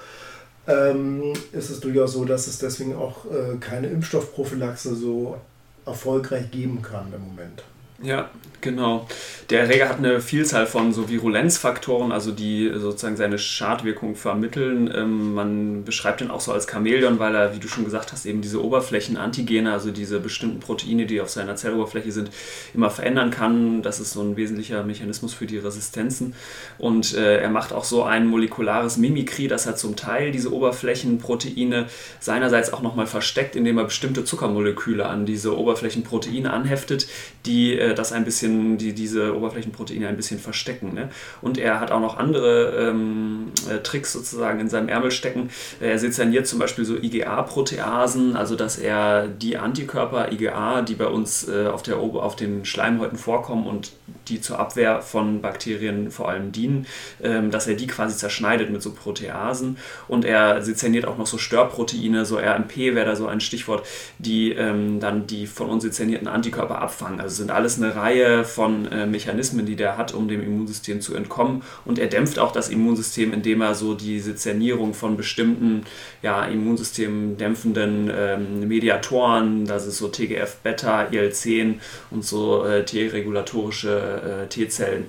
Ähm, 0.67 1.33
ist 1.51 1.69
es 1.69 1.79
durchaus 1.79 2.13
so, 2.13 2.25
dass 2.25 2.47
es 2.47 2.57
deswegen 2.57 2.95
auch 2.95 3.25
äh, 3.25 3.57
keine 3.59 3.87
Impfstoffprophylaxe 3.87 4.95
so 4.95 5.37
erfolgreich 5.85 6.49
geben 6.49 6.81
kann 6.81 7.13
im 7.13 7.21
Moment. 7.21 7.63
Ja, 8.03 8.29
genau. 8.61 9.07
Der 9.49 9.61
Erreger 9.61 9.87
hat 9.87 9.99
eine 9.99 10.19
Vielzahl 10.19 10.65
von 10.65 10.91
so 10.91 11.07
Virulenzfaktoren, 11.07 12.11
also 12.11 12.31
die 12.31 12.71
sozusagen 12.75 13.15
seine 13.15 13.37
Schadwirkung 13.37 14.15
vermitteln. 14.15 14.91
Ähm, 14.93 15.33
man 15.33 15.83
beschreibt 15.85 16.19
ihn 16.21 16.31
auch 16.31 16.41
so 16.41 16.51
als 16.51 16.67
Chamäleon, 16.69 17.19
weil 17.19 17.35
er, 17.35 17.55
wie 17.55 17.59
du 17.59 17.67
schon 17.67 17.85
gesagt 17.85 18.11
hast, 18.11 18.25
eben 18.25 18.41
diese 18.41 18.63
Oberflächenantigene, 18.63 19.71
also 19.71 19.91
diese 19.91 20.19
bestimmten 20.19 20.59
Proteine, 20.59 21.05
die 21.05 21.21
auf 21.21 21.29
seiner 21.29 21.55
Zelloberfläche 21.55 22.11
sind, 22.11 22.31
immer 22.73 22.89
verändern 22.89 23.29
kann. 23.29 23.81
Das 23.81 23.99
ist 23.99 24.11
so 24.11 24.21
ein 24.21 24.35
wesentlicher 24.35 24.83
Mechanismus 24.83 25.33
für 25.33 25.45
die 25.45 25.59
Resistenzen. 25.59 26.33
Und 26.77 27.13
äh, 27.13 27.37
er 27.37 27.49
macht 27.49 27.71
auch 27.71 27.85
so 27.85 28.03
ein 28.03 28.25
molekulares 28.25 28.97
Mimikry, 28.97 29.47
dass 29.47 29.67
er 29.67 29.75
zum 29.75 29.95
Teil 29.95 30.31
diese 30.31 30.51
Oberflächenproteine 30.51 31.85
seinerseits 32.19 32.73
auch 32.73 32.81
nochmal 32.81 33.07
versteckt, 33.07 33.55
indem 33.55 33.77
er 33.77 33.85
bestimmte 33.85 34.25
Zuckermoleküle 34.25 35.05
an 35.05 35.25
diese 35.25 35.57
Oberflächenproteine 35.57 36.51
anheftet, 36.51 37.07
die 37.45 37.84
äh, 37.85 37.95
das 37.95 38.11
ein 38.11 38.25
bisschen, 38.25 38.77
die 38.77 38.93
diese 38.93 39.35
Oberflächenproteine 39.35 40.07
ein 40.07 40.17
bisschen 40.17 40.39
verstecken. 40.39 40.93
Ne? 40.93 41.09
Und 41.41 41.57
er 41.57 41.79
hat 41.79 41.91
auch 41.91 41.99
noch 41.99 42.17
andere 42.17 42.89
ähm, 42.89 43.51
äh, 43.69 43.79
Tricks 43.79 44.13
sozusagen 44.13 44.59
in 44.59 44.69
seinem 44.69 44.89
Ärmel 44.89 45.11
stecken. 45.11 45.49
Er 45.79 45.97
sezerniert 45.99 46.47
zum 46.47 46.59
Beispiel 46.59 46.85
so 46.85 46.95
IgA-Proteasen, 46.95 48.35
also 48.35 48.55
dass 48.55 48.77
er 48.77 49.27
die 49.27 49.57
Antikörper 49.57 50.31
IgA, 50.31 50.81
die 50.81 50.95
bei 50.95 51.07
uns 51.07 51.47
äh, 51.47 51.67
auf, 51.67 51.83
der, 51.83 51.97
auf 51.97 52.35
den 52.35 52.65
Schleimhäuten 52.65 53.17
vorkommen 53.17 53.67
und 53.67 53.91
die 54.27 54.41
zur 54.41 54.59
Abwehr 54.59 55.01
von 55.01 55.41
Bakterien 55.41 56.11
vor 56.11 56.29
allem 56.29 56.51
dienen, 56.51 56.87
ähm, 57.21 57.51
dass 57.51 57.67
er 57.67 57.75
die 57.75 57.87
quasi 57.87 58.17
zerschneidet 58.17 58.69
mit 58.69 58.81
so 58.81 58.91
Proteasen 58.91 59.77
und 60.07 60.25
er 60.25 60.61
sezerniert 60.61 61.05
auch 61.05 61.17
noch 61.17 61.27
so 61.27 61.37
Störproteine, 61.37 62.25
so 62.25 62.37
RMP 62.37 62.77
wäre 62.77 63.05
da 63.05 63.15
so 63.15 63.27
ein 63.27 63.39
Stichwort, 63.39 63.85
die 64.17 64.51
ähm, 64.51 64.99
dann 64.99 65.27
die 65.27 65.47
von 65.47 65.69
uns 65.69 65.83
sezernierten 65.83 66.27
Antikörper 66.27 66.81
abfangen. 66.81 67.19
Also 67.19 67.35
sind 67.35 67.51
alles 67.51 67.74
eine 67.77 67.95
Reihe 67.95 68.43
von 68.43 68.85
äh, 68.91 69.05
Mechanismen, 69.05 69.65
die 69.65 69.75
der 69.75 69.97
hat, 69.97 70.13
um 70.13 70.27
dem 70.27 70.41
Immunsystem 70.41 71.01
zu 71.01 71.15
entkommen 71.15 71.63
und 71.85 71.99
er 71.99 72.07
dämpft 72.07 72.39
auch 72.39 72.51
das 72.51 72.69
Immunsystem, 72.69 73.33
indem 73.33 73.61
er 73.61 73.75
so 73.75 73.93
die 73.93 74.19
Sezernierung 74.19 74.93
von 74.93 75.17
bestimmten 75.17 75.83
ja, 76.21 76.45
Immunsystem 76.45 77.37
dämpfenden 77.37 78.11
ähm, 78.15 78.67
Mediatoren, 78.67 79.65
das 79.65 79.85
ist 79.85 79.97
so 79.97 80.07
TGF-Beta, 80.07 81.07
IL-10 81.11 81.75
und 82.11 82.25
so 82.25 82.65
äh, 82.65 82.85
T-regulatorische 82.85 84.43
äh, 84.43 84.47
T-Zellen, 84.47 85.05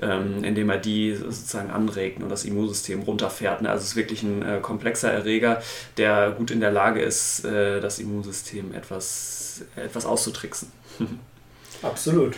ähm, 0.00 0.44
indem 0.44 0.70
er 0.70 0.78
die 0.78 1.14
sozusagen 1.14 1.70
anregt 1.70 2.22
und 2.22 2.28
das 2.28 2.44
Immunsystem 2.44 3.02
runterfährt. 3.02 3.62
Ne? 3.62 3.70
Also 3.70 3.82
es 3.82 3.90
ist 3.90 3.96
wirklich 3.96 4.22
ein 4.22 4.42
äh, 4.42 4.58
komplexer 4.60 5.12
Erreger, 5.12 5.62
der 5.96 6.32
gut 6.32 6.50
in 6.50 6.60
der 6.60 6.70
Lage 6.70 7.00
ist, 7.00 7.44
äh, 7.44 7.80
das 7.80 7.98
Immunsystem 7.98 8.74
etwas, 8.74 9.62
etwas 9.76 10.06
auszutricksen. 10.06 10.72
Absolut. 11.84 12.34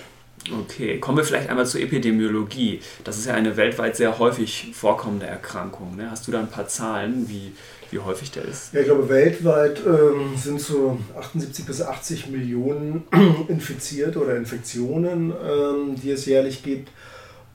Okay, 0.52 0.98
kommen 0.98 1.18
wir 1.18 1.24
vielleicht 1.24 1.48
einmal 1.48 1.66
zur 1.66 1.80
Epidemiologie. 1.80 2.80
Das 3.04 3.18
ist 3.18 3.26
ja 3.26 3.34
eine 3.34 3.56
weltweit 3.56 3.96
sehr 3.96 4.18
häufig 4.18 4.72
vorkommende 4.74 5.26
Erkrankung. 5.26 5.96
Ne? 5.96 6.10
Hast 6.10 6.26
du 6.28 6.32
da 6.32 6.38
ein 6.38 6.50
paar 6.50 6.68
Zahlen, 6.68 7.28
wie, 7.28 7.52
wie 7.90 7.98
häufig 7.98 8.30
der 8.30 8.44
ist? 8.44 8.72
Ja, 8.72 8.80
ich 8.80 8.86
glaube, 8.86 9.08
weltweit 9.08 9.80
ähm, 9.84 10.36
sind 10.36 10.60
so 10.60 10.98
78 11.18 11.64
bis 11.66 11.82
80 11.82 12.28
Millionen 12.28 13.04
Infizierte 13.48 14.20
oder 14.20 14.36
Infektionen, 14.36 15.32
ähm, 15.32 15.96
die 16.00 16.10
es 16.10 16.26
jährlich 16.26 16.62
gibt. 16.62 16.90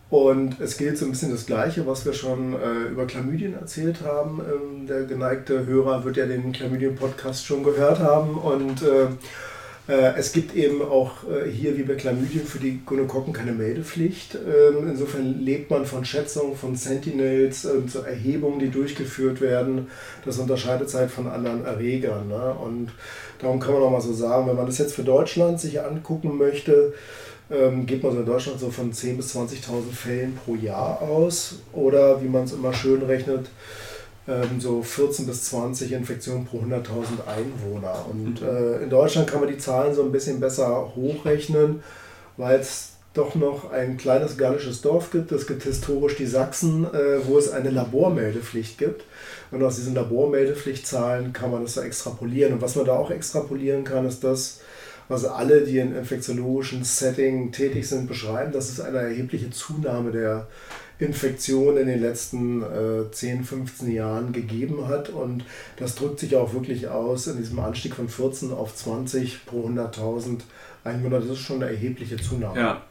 Und 0.09 0.59
es 0.59 0.75
gilt 0.75 0.97
so 0.97 1.05
ein 1.05 1.11
bisschen 1.11 1.31
das 1.31 1.45
Gleiche, 1.45 1.87
was 1.87 2.05
wir 2.05 2.11
schon 2.11 2.53
äh, 2.53 2.89
über 2.89 3.07
Chlamydien 3.07 3.53
erzählt 3.53 4.01
haben. 4.03 4.41
Ähm, 4.41 4.85
der 4.85 5.03
geneigte 5.03 5.65
Hörer 5.65 6.03
wird 6.03 6.17
ja 6.17 6.25
den 6.25 6.51
Chlamydien-Podcast 6.51 7.45
schon 7.45 7.63
gehört 7.63 7.99
haben. 7.99 8.37
Und 8.37 8.81
äh, 8.81 9.07
es 9.87 10.31
gibt 10.31 10.55
eben 10.55 10.81
auch 10.81 11.23
äh, 11.23 11.49
hier 11.49 11.77
wie 11.77 11.83
bei 11.83 11.95
Chlamydien 11.95 12.45
für 12.45 12.59
die 12.59 12.81
Gonokokken 12.85 13.33
keine 13.33 13.51
Meldepflicht. 13.51 14.35
Ähm, 14.35 14.87
insofern 14.89 15.43
lebt 15.43 15.71
man 15.71 15.85
von 15.85 16.05
Schätzungen, 16.05 16.55
von 16.55 16.75
Sentinels, 16.75 17.63
so 17.63 17.99
Erhebungen, 17.99 18.59
die 18.59 18.69
durchgeführt 18.69 19.41
werden. 19.41 19.87
Das 20.23 20.37
unterscheidet 20.37 20.89
sich 20.89 20.99
halt 20.99 21.11
von 21.11 21.27
anderen 21.27 21.65
Erregern. 21.65 22.27
Ne? 22.27 22.53
Und 22.53 22.91
darum 23.39 23.59
kann 23.59 23.73
man 23.73 23.83
auch 23.83 23.91
mal 23.91 24.01
so 24.01 24.13
sagen, 24.13 24.47
wenn 24.47 24.55
man 24.55 24.67
das 24.67 24.77
jetzt 24.77 24.93
für 24.93 25.03
Deutschland 25.03 25.59
sich 25.59 25.81
angucken 25.81 26.37
möchte, 26.37 26.93
ähm, 27.49 27.85
geht 27.85 28.03
man 28.03 28.13
so 28.13 28.19
in 28.19 28.25
Deutschland 28.25 28.59
so 28.59 28.69
von 28.69 28.93
10.000 28.93 29.17
bis 29.17 29.35
20.000 29.35 29.91
Fällen 29.93 30.35
pro 30.45 30.55
Jahr 30.55 31.01
aus. 31.01 31.59
Oder 31.73 32.21
wie 32.21 32.29
man 32.29 32.43
es 32.43 32.53
immer 32.53 32.73
schön 32.73 33.01
rechnet, 33.01 33.47
ähm, 33.47 33.51
so 34.59 34.81
14 34.83 35.25
bis 35.25 35.45
20 35.45 35.91
Infektionen 35.93 36.45
pro 36.45 36.59
100.000 36.59 37.27
Einwohner. 37.27 38.05
Und 38.09 38.41
mhm. 38.41 38.47
äh, 38.47 38.83
in 38.83 38.89
Deutschland 38.89 39.27
kann 39.27 39.41
man 39.41 39.49
die 39.49 39.57
Zahlen 39.57 39.95
so 39.95 40.03
ein 40.03 40.11
bisschen 40.11 40.39
besser 40.39 40.93
hochrechnen, 40.95 41.83
weil 42.37 42.59
es 42.59 42.91
doch 43.13 43.35
noch 43.35 43.71
ein 43.71 43.97
kleines 43.97 44.37
gallisches 44.37 44.81
Dorf 44.81 45.11
gibt. 45.11 45.31
Es 45.31 45.45
gibt 45.47 45.63
historisch 45.63 46.15
die 46.15 46.27
Sachsen, 46.27 46.85
äh, 46.85 47.25
wo 47.25 47.37
es 47.37 47.51
eine 47.51 47.69
Labormeldepflicht 47.69 48.77
gibt. 48.77 49.03
Und 49.51 49.63
aus 49.63 49.75
diesen 49.75 49.95
Labormeldepflichtzahlen 49.95 51.33
kann 51.33 51.51
man 51.51 51.63
das 51.63 51.73
da 51.73 51.83
extrapolieren. 51.83 52.53
Und 52.53 52.61
was 52.61 52.75
man 52.75 52.85
da 52.85 52.93
auch 52.93 53.11
extrapolieren 53.11 53.83
kann, 53.83 54.05
ist 54.05 54.23
das, 54.23 54.61
was 55.09 55.25
alle, 55.25 55.61
die 55.61 55.79
in 55.79 55.93
infektiologischen 55.93 56.85
Setting 56.85 57.51
tätig 57.51 57.89
sind, 57.89 58.07
beschreiben, 58.07 58.53
dass 58.53 58.69
es 58.69 58.79
eine 58.79 58.99
erhebliche 58.99 59.49
Zunahme 59.49 60.11
der 60.11 60.47
Infektion 61.01 61.77
in 61.77 61.87
den 61.87 61.99
letzten 61.99 62.61
äh, 62.61 63.11
10, 63.11 63.43
15 63.43 63.91
Jahren 63.91 64.31
gegeben 64.31 64.87
hat. 64.87 65.09
Und 65.09 65.43
das 65.77 65.95
drückt 65.95 66.19
sich 66.19 66.35
auch 66.35 66.53
wirklich 66.53 66.87
aus 66.87 67.27
in 67.27 67.37
diesem 67.37 67.59
Anstieg 67.59 67.95
von 67.95 68.07
14 68.07 68.51
auf 68.51 68.75
20 68.75 69.45
pro 69.45 69.67
100.000 69.67 70.41
Einwohner. 70.83 71.19
Das 71.19 71.29
ist 71.29 71.39
schon 71.39 71.63
eine 71.63 71.71
erhebliche 71.71 72.17
Zunahme. 72.17 72.59
Ja, 72.59 72.81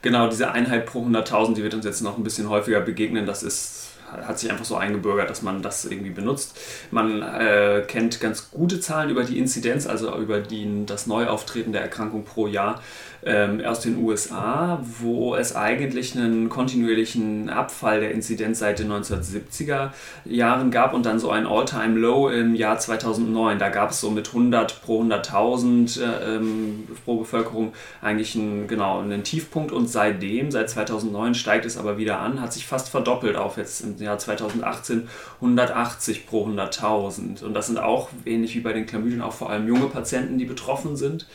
genau, 0.00 0.28
diese 0.28 0.52
Einheit 0.52 0.86
pro 0.86 1.04
100.000, 1.04 1.54
die 1.54 1.62
wird 1.62 1.74
uns 1.74 1.84
jetzt 1.84 2.02
noch 2.02 2.16
ein 2.16 2.24
bisschen 2.24 2.48
häufiger 2.48 2.80
begegnen. 2.80 3.26
Das 3.26 3.42
ist 3.42 3.85
hat 4.10 4.38
sich 4.38 4.50
einfach 4.50 4.64
so 4.64 4.76
eingebürgert, 4.76 5.28
dass 5.30 5.42
man 5.42 5.62
das 5.62 5.84
irgendwie 5.84 6.10
benutzt. 6.10 6.58
Man 6.90 7.22
äh, 7.22 7.84
kennt 7.86 8.20
ganz 8.20 8.50
gute 8.50 8.80
Zahlen 8.80 9.10
über 9.10 9.24
die 9.24 9.38
Inzidenz, 9.38 9.86
also 9.86 10.16
über 10.16 10.40
die, 10.40 10.84
das 10.86 11.06
Neuauftreten 11.06 11.72
der 11.72 11.82
Erkrankung 11.82 12.24
pro 12.24 12.46
Jahr 12.46 12.80
ähm, 13.26 13.60
aus 13.64 13.80
den 13.80 13.98
USA, 14.02 14.80
wo 15.00 15.34
es 15.34 15.54
eigentlich 15.56 16.16
einen 16.16 16.48
kontinuierlichen 16.48 17.50
Abfall 17.50 18.00
der 18.00 18.12
Inzidenz 18.12 18.60
seit 18.60 18.78
den 18.78 18.90
1970er 18.90 19.90
Jahren 20.24 20.70
gab 20.70 20.94
und 20.94 21.04
dann 21.06 21.18
so 21.18 21.30
ein 21.30 21.46
All-Time-Low 21.46 22.28
im 22.28 22.54
Jahr 22.54 22.78
2009. 22.78 23.58
Da 23.58 23.68
gab 23.68 23.90
es 23.90 24.00
so 24.00 24.10
mit 24.10 24.28
100 24.28 24.80
pro 24.82 25.02
100.000 25.02 26.00
äh, 26.00 26.36
ähm, 26.36 26.86
pro 27.04 27.18
Bevölkerung 27.18 27.72
eigentlich 28.00 28.36
einen, 28.36 28.68
genau, 28.68 29.00
einen 29.00 29.24
Tiefpunkt 29.24 29.72
und 29.72 29.88
seitdem, 29.88 30.50
seit 30.50 30.70
2009 30.70 31.34
steigt 31.34 31.64
es 31.66 31.76
aber 31.76 31.98
wieder 31.98 32.20
an, 32.20 32.40
hat 32.40 32.52
sich 32.52 32.66
fast 32.66 32.88
verdoppelt 32.88 33.36
auf 33.36 33.56
jetzt 33.56 33.80
im 33.80 33.95
Jahr 34.04 34.18
2018 34.18 35.08
180 35.40 36.26
pro 36.26 36.46
100.000. 36.46 37.44
Und 37.44 37.54
das 37.54 37.66
sind 37.66 37.78
auch, 37.78 38.08
ähnlich 38.24 38.54
wie 38.54 38.60
bei 38.60 38.72
den 38.72 38.86
Chlamydien, 38.86 39.22
auch 39.22 39.32
vor 39.32 39.50
allem 39.50 39.68
junge 39.68 39.86
Patienten, 39.86 40.38
die 40.38 40.44
betroffen 40.44 40.96
sind. 40.96 41.26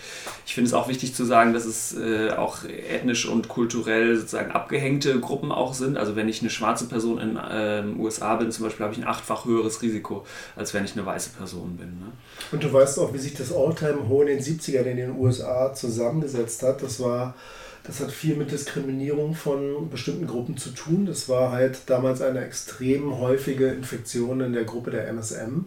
Ich 0.45 0.53
finde 0.53 0.67
es 0.67 0.73
auch 0.73 0.87
wichtig 0.87 1.15
zu 1.15 1.25
sagen, 1.25 1.53
dass 1.53 1.65
es 1.65 1.95
äh, 1.97 2.31
auch 2.31 2.63
ethnisch 2.65 3.27
und 3.27 3.47
kulturell 3.47 4.15
sozusagen 4.17 4.51
abgehängte 4.51 5.19
Gruppen 5.19 5.51
auch 5.51 5.73
sind. 5.73 5.97
Also 5.97 6.15
wenn 6.15 6.29
ich 6.29 6.41
eine 6.41 6.49
schwarze 6.49 6.87
Person 6.87 7.19
in 7.19 7.37
äh, 7.37 7.83
USA 7.97 8.35
bin, 8.35 8.51
zum 8.51 8.65
Beispiel, 8.65 8.83
habe 8.83 8.93
ich 8.93 9.01
ein 9.01 9.07
achtfach 9.07 9.45
höheres 9.45 9.81
Risiko, 9.81 10.25
als 10.55 10.73
wenn 10.73 10.85
ich 10.85 10.93
eine 10.93 11.05
weiße 11.05 11.31
Person 11.31 11.77
bin. 11.77 11.87
Ne? 11.99 12.11
Und 12.51 12.63
du 12.63 12.71
weißt 12.71 12.99
auch, 12.99 13.13
wie 13.13 13.19
sich 13.19 13.33
das 13.33 13.53
Alltime-Hoch 13.53 14.21
in 14.21 14.27
den 14.27 14.39
70ern 14.39 14.83
in 14.83 14.97
den 14.97 15.17
USA 15.17 15.73
zusammengesetzt 15.73 16.63
hat. 16.63 16.81
Das 16.81 16.99
war 16.99 17.35
das 17.83 18.00
hat 18.00 18.11
viel 18.11 18.35
mit 18.35 18.51
Diskriminierung 18.51 19.33
von 19.33 19.89
bestimmten 19.89 20.27
Gruppen 20.27 20.57
zu 20.57 20.69
tun. 20.69 21.05
Das 21.05 21.27
war 21.29 21.51
halt 21.51 21.79
damals 21.88 22.21
eine 22.21 22.45
extrem 22.45 23.17
häufige 23.17 23.67
Infektion 23.67 24.41
in 24.41 24.53
der 24.53 24.65
Gruppe 24.65 24.91
der 24.91 25.07
MSM, 25.07 25.55
mhm. 25.55 25.65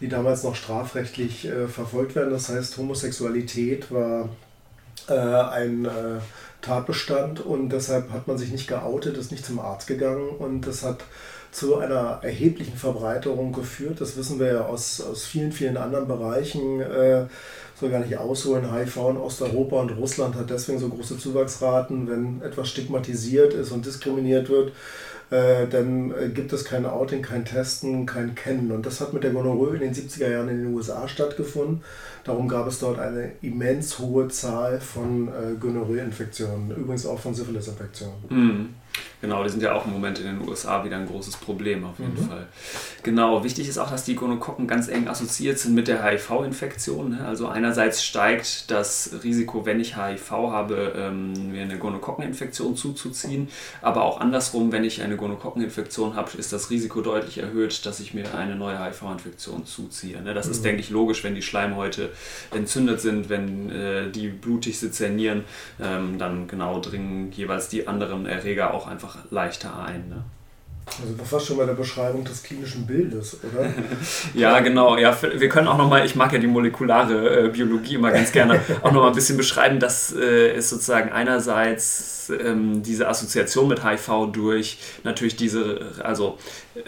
die 0.00 0.08
damals 0.08 0.44
noch 0.44 0.54
strafrechtlich 0.54 1.46
äh, 1.46 1.66
verfolgt 1.66 2.16
werden. 2.16 2.30
Das 2.30 2.50
heißt, 2.50 2.76
Homosexualität 2.76 3.90
war 3.90 4.28
äh, 5.08 5.14
ein 5.14 5.86
äh, 5.86 6.20
Tatbestand 6.60 7.40
und 7.40 7.70
deshalb 7.70 8.10
hat 8.10 8.26
man 8.26 8.36
sich 8.38 8.50
nicht 8.50 8.68
geoutet, 8.68 9.16
ist 9.16 9.30
nicht 9.30 9.46
zum 9.46 9.60
Arzt 9.60 9.86
gegangen 9.86 10.28
und 10.30 10.66
das 10.66 10.82
hat 10.84 11.04
zu 11.50 11.76
einer 11.76 12.20
erheblichen 12.22 12.76
Verbreiterung 12.76 13.52
geführt. 13.52 14.00
Das 14.00 14.16
wissen 14.16 14.38
wir 14.38 14.46
ja 14.48 14.66
aus, 14.66 15.00
aus 15.00 15.24
vielen, 15.24 15.52
vielen 15.52 15.76
anderen 15.76 16.06
Bereichen. 16.06 16.80
Äh, 16.80 17.26
soll 17.78 17.90
gar 17.90 18.00
nicht 18.00 18.18
ausholen. 18.18 18.72
HIV 18.72 18.96
in 19.10 19.16
Osteuropa 19.16 19.80
und 19.80 19.90
Russland 19.90 20.34
hat 20.34 20.50
deswegen 20.50 20.78
so 20.78 20.88
große 20.88 21.18
Zuwachsraten. 21.18 22.08
Wenn 22.08 22.42
etwas 22.42 22.68
stigmatisiert 22.68 23.54
ist 23.54 23.70
und 23.70 23.86
diskriminiert 23.86 24.48
wird, 24.48 24.72
äh, 25.30 25.66
dann 25.66 26.12
äh, 26.12 26.28
gibt 26.28 26.52
es 26.52 26.64
kein 26.64 26.86
Outing, 26.86 27.22
kein 27.22 27.44
Testen, 27.44 28.06
kein 28.06 28.34
Kennen. 28.34 28.70
Und 28.72 28.86
das 28.86 29.00
hat 29.00 29.12
mit 29.12 29.24
der 29.24 29.32
Gonorrhoe 29.32 29.74
in 29.74 29.80
den 29.80 29.94
70er 29.94 30.30
Jahren 30.30 30.48
in 30.48 30.64
den 30.64 30.74
USA 30.74 31.06
stattgefunden. 31.06 31.82
Darum 32.24 32.48
gab 32.48 32.66
es 32.66 32.78
dort 32.78 32.98
eine 32.98 33.32
immens 33.42 33.98
hohe 33.98 34.28
Zahl 34.28 34.80
von 34.80 35.28
äh, 35.28 35.54
Gonorrhoe-Infektionen, 35.58 36.70
übrigens 36.70 37.06
auch 37.06 37.18
von 37.18 37.34
Syphilis-Infektionen. 37.34 38.14
Mhm. 38.28 38.68
Genau, 39.20 39.42
die 39.42 39.50
sind 39.50 39.62
ja 39.62 39.72
auch 39.72 39.84
im 39.84 39.92
Moment 39.92 40.20
in 40.20 40.26
den 40.26 40.48
USA 40.48 40.84
wieder 40.84 40.96
ein 40.96 41.06
großes 41.06 41.38
Problem 41.38 41.84
auf 41.84 41.98
jeden 41.98 42.14
mhm. 42.22 42.28
Fall. 42.28 42.46
Genau, 43.02 43.42
wichtig 43.42 43.68
ist 43.68 43.78
auch, 43.78 43.90
dass 43.90 44.04
die 44.04 44.14
Gonokokken 44.14 44.68
ganz 44.68 44.88
eng 44.88 45.08
assoziiert 45.08 45.58
sind 45.58 45.74
mit 45.74 45.88
der 45.88 46.04
HIV-Infektion. 46.04 47.10
Ne? 47.10 47.24
Also 47.26 47.48
einerseits 47.48 48.04
steigt 48.04 48.70
das 48.70 49.10
Risiko, 49.24 49.66
wenn 49.66 49.80
ich 49.80 49.96
HIV 49.96 50.30
habe, 50.30 50.92
ähm, 50.96 51.50
mir 51.50 51.62
eine 51.62 51.78
Gonokokkeninfektion 51.78 52.76
zuzuziehen, 52.76 53.48
aber 53.82 54.04
auch 54.04 54.20
andersrum, 54.20 54.70
wenn 54.70 54.84
ich 54.84 55.02
eine 55.02 55.16
Gonokokkeninfektion 55.16 56.14
habe, 56.14 56.36
ist 56.38 56.52
das 56.52 56.70
Risiko 56.70 57.00
deutlich 57.00 57.38
erhöht, 57.38 57.86
dass 57.86 57.98
ich 58.00 58.14
mir 58.14 58.34
eine 58.36 58.54
neue 58.54 58.78
HIV-Infektion 58.78 59.66
zuziehe. 59.66 60.22
Ne? 60.22 60.34
Das 60.34 60.46
mhm. 60.46 60.52
ist, 60.52 60.64
denke 60.64 60.80
ich, 60.80 60.90
logisch, 60.90 61.24
wenn 61.24 61.34
die 61.34 61.42
Schleimhäute 61.42 62.10
entzündet 62.54 63.00
sind, 63.00 63.28
wenn 63.28 63.70
äh, 63.70 64.10
die 64.10 64.28
blutig 64.28 64.78
sezernieren, 64.78 65.44
ähm, 65.80 66.18
dann 66.18 66.46
genau 66.46 66.80
dringen 66.80 67.32
jeweils 67.32 67.68
die 67.68 67.88
anderen 67.88 68.26
Erreger 68.26 68.74
auch 68.74 68.86
einfach 68.86 69.07
leichter 69.30 69.78
ein. 69.78 70.08
Ne? 70.08 70.24
Also 71.00 71.14
das 71.16 71.32
war 71.32 71.40
schon 71.40 71.56
bei 71.58 71.66
der 71.66 71.74
Beschreibung 71.74 72.24
des 72.24 72.42
klinischen 72.42 72.86
Bildes, 72.86 73.38
oder? 73.42 73.72
ja, 74.34 74.58
genau. 74.60 74.96
Ja, 74.96 75.16
wir 75.22 75.48
können 75.48 75.68
auch 75.68 75.78
nochmal, 75.78 76.04
ich 76.04 76.16
mag 76.16 76.32
ja 76.32 76.38
die 76.38 76.46
molekulare 76.46 77.46
äh, 77.46 77.48
Biologie 77.48 77.94
immer 77.94 78.10
ganz 78.10 78.32
gerne, 78.32 78.60
auch 78.82 78.90
nochmal 78.90 79.10
ein 79.10 79.14
bisschen 79.14 79.36
beschreiben, 79.36 79.78
dass 79.78 80.12
äh, 80.12 80.52
es 80.52 80.70
sozusagen 80.70 81.12
einerseits 81.12 82.30
ähm, 82.30 82.82
diese 82.82 83.08
Assoziation 83.08 83.68
mit 83.68 83.84
HIV 83.84 84.32
durch 84.32 84.78
natürlich 85.04 85.36
diese, 85.36 85.92
also 86.02 86.38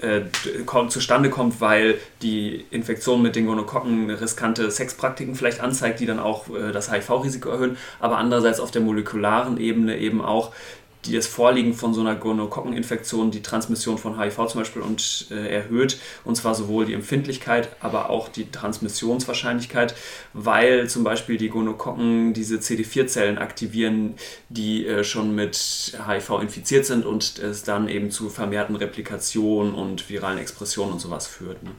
äh, 0.01 0.23
kommt, 0.67 0.93
zustande 0.93 1.31
kommt, 1.31 1.61
weil 1.61 1.97
die 2.23 2.67
Infektion 2.71 3.23
mit 3.23 3.37
den 3.37 3.47
Gonokokken 3.47 4.11
riskante 4.11 4.71
Sexpraktiken 4.71 5.35
vielleicht 5.35 5.61
anzeigt, 5.61 6.01
die 6.01 6.07
dann 6.07 6.19
auch 6.19 6.49
äh, 6.49 6.73
das 6.73 6.91
HIV-Risiko 6.91 7.49
erhöhen, 7.51 7.77
aber 8.01 8.19
andererseits 8.19 8.61
auf 8.61 8.71
der 8.71 8.83
molekularen 8.83 9.59
Ebene 9.59 9.99
eben 9.99 10.21
auch 10.21 10.53
die 11.05 11.15
das 11.15 11.27
Vorliegen 11.27 11.75
von 11.75 11.95
so 11.95 12.01
einer 12.01 12.15
Gonokokkeninfektion 12.15 13.31
die 13.31 13.43
Transmission 13.43 13.99
von 13.99 14.19
HIV 14.19 14.47
zum 14.47 14.61
Beispiel 14.61 14.83
und, 14.83 15.27
äh, 15.31 15.55
erhöht. 15.55 15.99
Und 16.25 16.37
zwar 16.37 16.55
sowohl 16.55 16.85
die 16.85 16.95
Empfindlichkeit, 16.95 17.69
aber 17.81 18.11
auch 18.11 18.29
die 18.29 18.51
Transmissionswahrscheinlichkeit, 18.51 19.95
weil 20.35 20.89
zum 20.89 21.05
Beispiel 21.05 21.39
die 21.39 21.49
Gonokokken 21.49 22.35
diese 22.35 22.57
CD4-Zellen 22.57 23.39
aktivieren, 23.39 24.15
die 24.49 24.87
äh, 24.87 25.05
schon 25.05 25.35
mit 25.35 25.99
HIV 26.07 26.41
infiziert 26.41 26.87
sind 26.87 27.07
und 27.07 27.39
es 27.39 27.63
dann 27.63 27.89
eben 27.89 28.11
zu 28.11 28.29
vermehrten 28.29 28.77
Replikationen 28.77 29.75
und 29.75 30.09
viralen 30.11 30.39
Expressionen 30.39 30.93
und 30.93 31.01
sowas 31.01 31.27
führt. 31.27 31.63
Ne? 31.63 31.71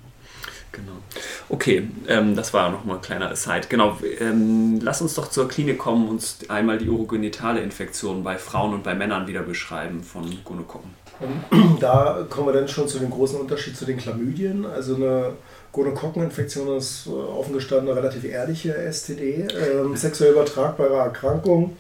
Genau. 0.71 0.93
Okay, 1.49 1.89
ähm, 2.07 2.35
das 2.35 2.53
war 2.53 2.71
nochmal 2.71 2.97
ein 2.97 3.01
kleiner 3.01 3.29
Aside. 3.29 3.67
Genau, 3.67 3.97
ähm, 4.19 4.79
lass 4.81 5.01
uns 5.01 5.15
doch 5.15 5.29
zur 5.29 5.47
Klinik 5.47 5.77
kommen 5.77 6.07
und 6.07 6.23
einmal 6.47 6.77
die 6.77 6.87
urogenitale 6.89 7.59
Infektion 7.59 8.23
bei 8.23 8.37
Frauen 8.37 8.73
und 8.73 8.83
bei 8.83 8.95
Männern 8.95 9.27
wieder 9.27 9.41
beschreiben 9.41 10.01
von 10.03 10.39
Gonokokken. 10.43 11.01
Da 11.79 12.25
kommen 12.29 12.47
wir 12.47 12.53
dann 12.53 12.67
schon 12.67 12.87
zu 12.87 12.99
dem 12.99 13.09
großen 13.09 13.39
Unterschied 13.39 13.75
zu 13.75 13.85
den 13.85 13.97
Chlamydien. 13.97 14.65
Also 14.65 14.95
eine 14.95 15.33
Gonokokkeninfektion 15.71 16.77
ist 16.77 17.07
äh, 17.07 17.09
offen 17.09 17.53
gestanden 17.53 17.89
eine 17.89 17.97
relativ 17.97 18.23
ehrliche 18.23 18.73
STD, 18.73 19.47
ähm, 19.49 19.95
sexuell 19.95 20.31
übertragbare 20.31 20.95
Erkrankung. 20.95 21.77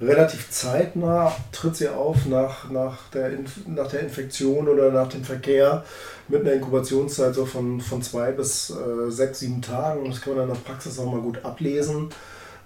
Relativ 0.00 0.48
zeitnah 0.50 1.30
tritt 1.52 1.76
sie 1.76 1.88
auf 1.88 2.24
nach, 2.24 2.70
nach, 2.70 3.10
der, 3.10 3.32
nach 3.66 3.88
der 3.88 4.00
Infektion 4.00 4.66
oder 4.66 4.90
nach 4.90 5.08
dem 5.08 5.24
Verkehr 5.24 5.84
mit 6.28 6.40
einer 6.40 6.54
Inkubationszeit 6.54 7.34
so 7.34 7.44
von, 7.44 7.82
von 7.82 8.00
zwei 8.00 8.32
bis 8.32 8.70
äh, 8.70 9.10
sechs, 9.10 9.40
sieben 9.40 9.60
Tagen. 9.60 10.08
Das 10.08 10.22
kann 10.22 10.36
man 10.36 10.48
in 10.48 10.54
der 10.54 10.60
Praxis 10.60 10.98
auch 10.98 11.12
mal 11.12 11.20
gut 11.20 11.44
ablesen, 11.44 12.08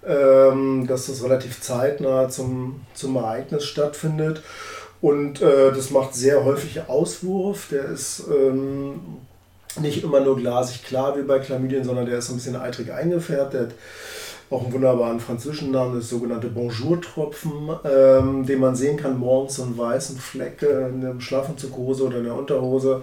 ähm, 0.07 0.87
dass 0.87 1.07
das 1.07 1.25
relativ 1.25 1.61
zeitnah 1.61 2.29
zum, 2.29 2.83
zum 2.95 3.17
Ereignis 3.17 3.64
stattfindet. 3.64 4.43
Und 5.00 5.43
äh, 5.43 5.73
das 5.73 5.91
macht 5.91 6.14
sehr 6.14 6.45
häufig 6.45 6.88
Auswurf. 6.88 7.67
Der 7.69 7.87
ist 7.87 8.23
ähm, 8.29 9.00
nicht 9.81 10.05
immer 10.05 10.21
nur 10.21 10.37
glasig 10.37 10.85
klar 10.85 11.19
wie 11.19 11.23
bei 11.23 11.41
Chlamydien, 11.41 11.83
sondern 11.83 12.07
der 12.07 12.19
ist 12.19 12.31
ein 12.31 12.37
bisschen 12.37 12.57
eitrig 12.57 12.93
eingefärbt. 12.93 13.55
Der 13.55 13.62
hat 13.62 13.75
auch 14.51 14.65
einen 14.65 14.73
wunderbaren 14.73 15.21
französischen 15.21 15.71
Namen, 15.71 15.97
das 15.97 16.09
sogenannte 16.09 16.49
Bonjour-Tropfen, 16.49 17.71
ähm, 17.85 18.47
den 18.47 18.61
man 18.61 18.77
sehen 18.77 18.97
kann 18.97 19.19
morgens 19.19 19.57
so 19.57 19.63
einen 19.63 19.77
weißen 19.77 20.17
Fleck 20.17 20.63
in 20.63 21.01
der 21.01 21.21
Schlafanzughose 21.21 22.05
oder 22.05 22.19
in 22.19 22.25
der 22.25 22.37
Unterhose 22.37 23.03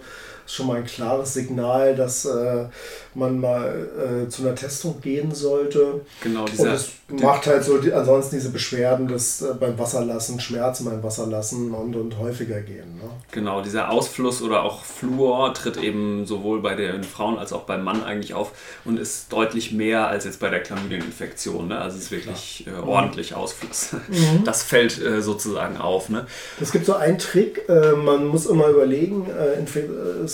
schon 0.54 0.68
mal 0.68 0.78
ein 0.78 0.86
klares 0.86 1.34
Signal, 1.34 1.96
dass 1.96 2.26
äh, 2.26 2.66
man 3.14 3.40
mal 3.40 4.26
äh, 4.26 4.30
zu 4.30 4.44
einer 4.44 4.56
Testung 4.56 5.02
gehen 5.02 5.34
sollte. 5.34 6.02
Genau, 6.22 6.46
dieser, 6.46 6.64
und 6.64 6.70
es 6.72 6.92
macht 7.22 7.48
halt 7.48 7.64
so 7.64 7.78
die, 7.78 7.94
ansonsten 7.94 8.36
diese 8.36 8.50
Beschwerden 8.50 9.08
des 9.08 9.42
äh, 9.42 9.54
beim 9.60 9.78
Wasserlassen, 9.78 10.40
Schmerzen 10.40 10.86
beim 10.86 11.04
Wasserlassen 11.04 11.74
und, 11.74 11.96
und 11.96 12.18
häufiger 12.20 12.62
gehen. 12.62 12.96
Ne? 12.96 13.10
Genau, 13.32 13.62
dieser 13.62 13.90
Ausfluss 13.92 14.42
oder 14.42 14.64
auch 14.64 14.84
Fluor 14.84 15.54
tritt 15.54 15.78
eben 15.78 16.26
sowohl 16.26 16.62
bei 16.62 16.76
den 16.76 17.04
Frauen 17.04 17.38
als 17.38 17.54
auch 17.54 17.64
beim 17.64 17.84
Mann 17.84 18.04
eigentlich 18.04 18.34
auf 18.34 18.52
und 18.86 19.00
ist 19.00 19.32
deutlich 19.32 19.72
mehr 19.72 20.08
als 20.08 20.26
jetzt 20.26 20.40
bei 20.40 20.50
der 20.50 20.62
Chlamydieninfektion. 20.62 21.70
Ne? 21.70 21.80
Also 21.80 21.98
es 21.98 22.06
ist 22.06 22.12
wirklich 22.12 22.66
äh, 22.68 22.80
ordentlich 22.80 23.36
Ausfluss. 23.36 23.94
Mhm. 23.94 24.44
Das 24.52 24.64
fällt 24.64 25.02
äh, 25.02 25.22
sozusagen 25.22 25.78
auf. 25.78 26.10
Ne? 26.10 26.26
Es 26.60 26.72
gibt 26.72 26.86
so 26.86 26.96
einen 26.96 27.18
Trick, 27.18 27.70
äh, 27.70 27.92
man 27.92 28.26
muss 28.28 28.46
immer 28.46 28.68
überlegen, 28.68 29.28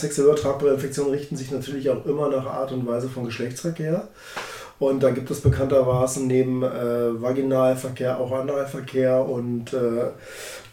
sexuell 0.08 0.28
übertragbare 0.28 0.74
Infektionen 0.74 1.12
richten 1.12 1.36
sich 1.36 1.52
natürlich 1.52 1.90
auch 1.90 2.06
immer 2.06 2.30
nach 2.30 2.46
Art 2.46 2.72
und 2.72 2.88
Weise 2.88 3.10
von 3.10 3.26
Geschlechtsverkehr. 3.26 4.08
Und 4.80 5.02
da 5.02 5.10
gibt 5.10 5.32
es 5.32 5.42
bekanntermaßen 5.42 6.28
neben 6.28 6.62
äh, 6.62 7.20
Vaginalverkehr 7.20 8.20
auch 8.20 8.32
Analverkehr 8.32 9.28
und 9.28 9.74
äh, 9.74 10.12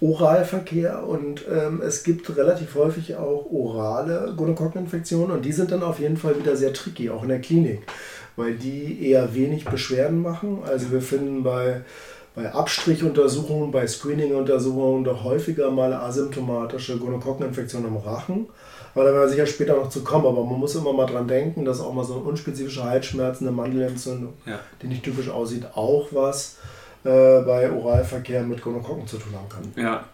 Oralverkehr. 0.01 1.07
Und 1.07 1.45
ähm, 1.51 1.81
es 1.81 2.05
gibt 2.05 2.37
relativ 2.37 2.75
häufig 2.75 3.17
auch 3.17 3.51
orale 3.51 4.35
Gonokokkeninfektionen 4.37 5.35
und 5.35 5.45
die 5.45 5.53
sind 5.53 5.73
dann 5.73 5.83
auf 5.83 6.01
jeden 6.01 6.19
Fall 6.19 6.39
wieder 6.39 6.55
sehr 6.55 6.75
tricky, 6.75 7.09
auch 7.09 7.23
in 7.23 7.31
der 7.31 7.41
Klinik, 7.41 7.81
weil 8.37 8.55
die 8.55 9.09
eher 9.09 9.35
wenig 9.35 9.65
Beschwerden 9.65 10.21
machen. 10.21 10.59
Also 10.67 10.91
wir 10.93 11.01
finden 11.01 11.43
bei 11.43 11.81
bei 12.35 12.53
Abstrichuntersuchungen, 12.53 13.71
bei 13.71 13.87
Screeninguntersuchungen 13.87 15.05
doch 15.05 15.23
häufiger 15.23 15.71
mal 15.71 15.95
asymptomatische 15.95 16.99
Gonokokkeninfektionen 16.99 17.87
im 17.87 17.97
Rachen. 17.97 18.49
Aber 18.95 19.05
da 19.05 19.11
werden 19.11 19.23
wir 19.23 19.29
sicher 19.29 19.47
später 19.47 19.77
noch 19.77 19.89
zu 19.89 20.05
kommen. 20.05 20.27
Aber 20.27 20.45
man 20.45 20.59
muss 20.59 20.75
immer 20.75 20.93
mal 20.93 21.07
dran 21.07 21.27
denken, 21.27 21.65
dass 21.65 21.81
auch 21.81 21.93
mal 21.93 22.05
so 22.05 22.15
ein 22.15 22.23
unspezifischer 22.23 22.85
Halsschmerzen, 22.85 23.47
eine 23.47 23.57
Mandelentzündung, 23.57 24.35
ja. 24.47 24.61
die 24.81 24.87
nicht 24.87 25.03
typisch 25.03 25.29
aussieht, 25.29 25.67
auch 25.75 26.09
was 26.13 26.59
äh, 27.05 27.41
bei 27.43 27.71
Oralverkehr 27.71 28.43
mit 28.43 28.63
Gonokokken 28.63 29.07
zu 29.07 29.19
tun 29.19 29.35
haben 29.35 29.49
kann. 29.49 29.83
Ja, 29.83 30.05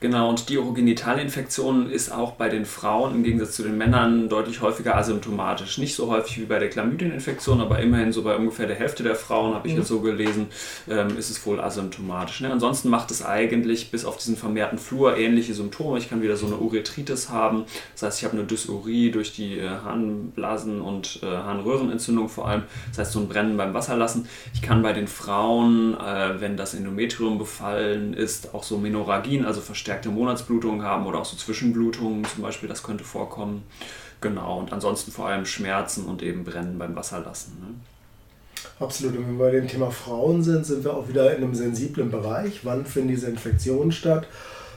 Genau, 0.00 0.28
und 0.28 0.48
die 0.48 0.58
Urogenitalinfektion 0.58 1.90
ist 1.90 2.12
auch 2.12 2.32
bei 2.32 2.48
den 2.48 2.66
Frauen 2.66 3.16
im 3.16 3.24
Gegensatz 3.24 3.56
zu 3.56 3.64
den 3.64 3.76
Männern 3.76 4.28
deutlich 4.28 4.60
häufiger 4.60 4.96
asymptomatisch. 4.96 5.78
Nicht 5.78 5.96
so 5.96 6.08
häufig 6.08 6.38
wie 6.38 6.44
bei 6.44 6.60
der 6.60 6.70
Chlamydieninfektion, 6.70 7.60
aber 7.60 7.80
immerhin 7.80 8.12
so 8.12 8.22
bei 8.22 8.36
ungefähr 8.36 8.68
der 8.68 8.76
Hälfte 8.76 9.02
der 9.02 9.16
Frauen, 9.16 9.54
habe 9.54 9.66
ich 9.66 9.74
mhm. 9.74 9.80
jetzt 9.80 9.88
so 9.88 9.98
gelesen, 9.98 10.46
ähm, 10.88 11.18
ist 11.18 11.30
es 11.30 11.44
wohl 11.44 11.58
asymptomatisch. 11.58 12.42
Ne? 12.42 12.52
Ansonsten 12.52 12.90
macht 12.90 13.10
es 13.10 13.26
eigentlich 13.26 13.90
bis 13.90 14.04
auf 14.04 14.16
diesen 14.18 14.36
vermehrten 14.36 14.78
Flur 14.78 15.16
ähnliche 15.16 15.52
Symptome. 15.52 15.98
Ich 15.98 16.08
kann 16.08 16.22
wieder 16.22 16.36
so 16.36 16.46
eine 16.46 16.58
Urethritis 16.58 17.30
haben, 17.30 17.64
das 17.94 18.04
heißt, 18.04 18.18
ich 18.20 18.24
habe 18.24 18.36
eine 18.36 18.46
Dysurie 18.46 19.10
durch 19.10 19.32
die 19.32 19.58
äh, 19.58 19.68
Harnblasen- 19.68 20.80
und 20.80 21.18
äh, 21.24 21.26
Harnröhrenentzündung 21.26 22.28
vor 22.28 22.46
allem, 22.46 22.62
das 22.90 22.98
heißt 22.98 23.12
so 23.12 23.18
ein 23.18 23.28
Brennen 23.28 23.56
beim 23.56 23.74
Wasserlassen. 23.74 24.28
Ich 24.54 24.62
kann 24.62 24.80
bei 24.80 24.92
den 24.92 25.08
Frauen, 25.08 25.94
äh, 25.98 26.40
wenn 26.40 26.56
das 26.56 26.74
Endometrium 26.74 27.36
befallen 27.36 28.14
ist, 28.14 28.54
auch 28.54 28.62
so 28.62 28.78
Menorrhagien, 28.78 29.44
also 29.44 29.60
verstärkt 29.60 29.87
verstärkte 29.88 30.10
Monatsblutungen 30.10 30.82
haben 30.82 31.06
oder 31.06 31.20
auch 31.20 31.24
so 31.24 31.34
Zwischenblutungen 31.34 32.22
zum 32.26 32.42
Beispiel, 32.42 32.68
das 32.68 32.82
könnte 32.82 33.04
vorkommen. 33.04 33.62
Genau, 34.20 34.58
und 34.58 34.70
ansonsten 34.70 35.12
vor 35.12 35.28
allem 35.28 35.46
Schmerzen 35.46 36.04
und 36.04 36.22
eben 36.22 36.44
Brennen 36.44 36.78
beim 36.78 36.94
Wasserlassen. 36.94 37.54
Ne? 37.58 37.74
Absolut. 38.80 39.16
Und 39.16 39.26
wenn 39.26 39.38
wir 39.38 39.46
bei 39.46 39.50
dem 39.52 39.66
Thema 39.66 39.90
Frauen 39.90 40.42
sind, 40.42 40.66
sind 40.66 40.84
wir 40.84 40.92
auch 40.92 41.08
wieder 41.08 41.34
in 41.34 41.42
einem 41.42 41.54
sensiblen 41.54 42.10
Bereich. 42.10 42.66
Wann 42.66 42.84
finden 42.84 43.08
diese 43.08 43.28
Infektionen 43.28 43.90
statt? 43.90 44.26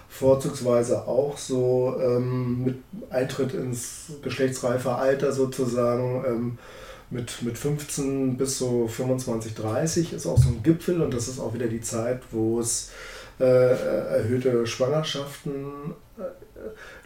Vorzugsweise 0.08 1.06
auch 1.08 1.38
so 1.38 1.98
ähm, 2.02 2.64
mit 2.64 2.78
Eintritt 3.10 3.54
ins 3.54 4.14
geschlechtsreife 4.22 4.96
Alter 4.96 5.34
sozusagen. 5.34 6.24
Ähm, 6.26 6.58
mit, 7.10 7.42
mit 7.42 7.58
15 7.58 8.38
bis 8.38 8.58
so 8.58 8.88
25, 8.88 9.56
30 9.56 10.14
ist 10.14 10.26
auch 10.26 10.38
so 10.38 10.48
ein 10.48 10.64
Gipfel 10.64 11.02
und 11.02 11.14
das 11.14 11.28
ist 11.28 11.42
auch 11.42 11.54
wieder 11.54 11.68
die 11.68 11.82
Zeit, 11.82 12.22
wo 12.32 12.62
es 12.62 12.92
erhöhte 13.44 14.66
Schwangerschaften 14.68 15.94
äh, 16.18 16.22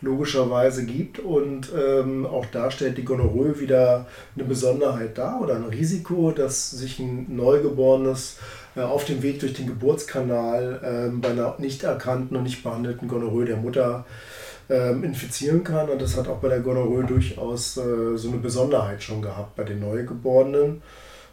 logischerweise 0.02 0.86
gibt. 0.86 1.20
Und 1.20 1.72
ähm, 1.76 2.26
auch 2.26 2.46
da 2.48 2.70
stellt 2.72 2.98
die 2.98 3.06
Gonorrhoe 3.06 3.60
wieder 3.60 4.06
eine 4.36 4.46
Besonderheit 4.46 5.18
dar 5.18 5.42
oder 5.42 5.56
ein 5.56 5.66
Risiko, 5.66 6.32
dass 6.32 6.72
sich 6.72 7.00
ein 7.00 7.36
Neugeborenes 7.36 8.38
äh, 8.76 8.82
auf 8.82 9.06
dem 9.06 9.24
Weg 9.24 9.40
durch 9.40 9.54
den 9.54 9.68
Geburtskanal 9.68 10.80
äh, 10.84 11.16
bei 11.18 11.30
einer 11.30 11.56
nicht 11.60 11.84
erkannten 11.84 12.36
und 12.36 12.44
nicht 12.44 12.64
behandelten 12.64 13.08
Gonorrhoe 13.08 13.46
der 13.46 13.58
Mutter 13.58 14.06
ähm, 14.70 15.04
infizieren 15.04 15.64
kann. 15.64 15.90
Und 15.90 16.02
das 16.02 16.18
hat 16.18 16.28
auch 16.28 16.40
bei 16.40 16.50
der 16.50 16.60
Gonorrhoe 16.60 17.06
durchaus 17.06 17.78
äh, 17.78 18.18
so 18.18 18.30
eine 18.30 18.38
Besonderheit 18.38 19.02
schon 19.02 19.22
gehabt 19.22 19.56
bei 19.56 19.64
den 19.64 19.80
Neugeborenen. 19.80 20.82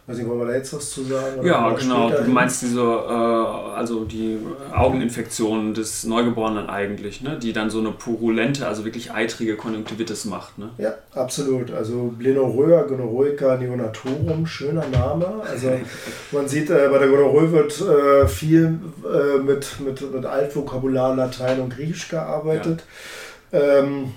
Weiß 0.05 0.17
nicht, 0.17 0.27
wollen 0.27 0.39
wir 0.39 0.47
da 0.47 0.55
jetzt 0.55 0.73
was 0.73 0.91
zu 0.91 1.01
sagen? 1.03 1.45
ja, 1.45 1.69
genau. 1.69 2.09
Du 2.09 2.29
meinst 2.29 2.61
diese, 2.61 2.81
äh, 2.81 3.73
also 3.73 4.03
die 4.03 4.37
Augeninfektion 4.75 5.73
des 5.73 6.03
Neugeborenen 6.03 6.69
eigentlich, 6.69 7.21
ne? 7.21 7.39
die 7.39 7.53
dann 7.53 7.69
so 7.69 7.79
eine 7.79 7.91
purulente, 7.91 8.67
also 8.67 8.83
wirklich 8.83 9.13
eitrige 9.13 9.55
Konjunktivitis 9.55 10.25
macht. 10.25 10.59
Ne? 10.59 10.71
Ja, 10.77 10.95
absolut. 11.15 11.71
Also 11.71 12.13
Blenorrhoea 12.17 12.81
gonorrhoica 12.81 13.55
neonatorum, 13.55 14.45
schöner 14.45 14.87
Name. 14.89 15.41
Also 15.49 15.71
man 16.33 16.49
sieht, 16.49 16.69
äh, 16.69 16.89
bei 16.91 16.97
der 16.97 17.07
Gonorrhoe 17.07 17.53
wird 17.53 17.79
äh, 17.79 18.27
viel 18.27 18.79
äh, 19.05 19.37
mit, 19.37 19.79
mit, 19.79 20.13
mit 20.13 20.25
Altvokabular 20.25 21.15
Latein 21.15 21.61
und 21.61 21.69
Griechisch 21.69 22.09
gearbeitet. 22.09 22.83
Ja. 23.53 23.79
Ähm, 23.79 24.11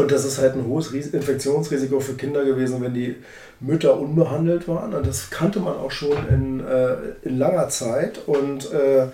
und 0.00 0.10
das 0.10 0.24
ist 0.24 0.38
halt 0.38 0.54
ein 0.54 0.66
hohes 0.66 0.92
Infektionsrisiko 0.92 2.00
für 2.00 2.14
Kinder 2.14 2.44
gewesen, 2.44 2.80
wenn 2.80 2.94
die 2.94 3.16
Mütter 3.60 3.98
unbehandelt 3.98 4.66
waren. 4.66 4.94
Und 4.94 5.06
das 5.06 5.30
kannte 5.30 5.60
man 5.60 5.74
auch 5.74 5.90
schon 5.90 6.16
in, 6.28 6.60
äh, 6.60 6.96
in 7.22 7.38
langer 7.38 7.68
Zeit. 7.68 8.20
Und 8.26 8.72
äh, 8.72 9.06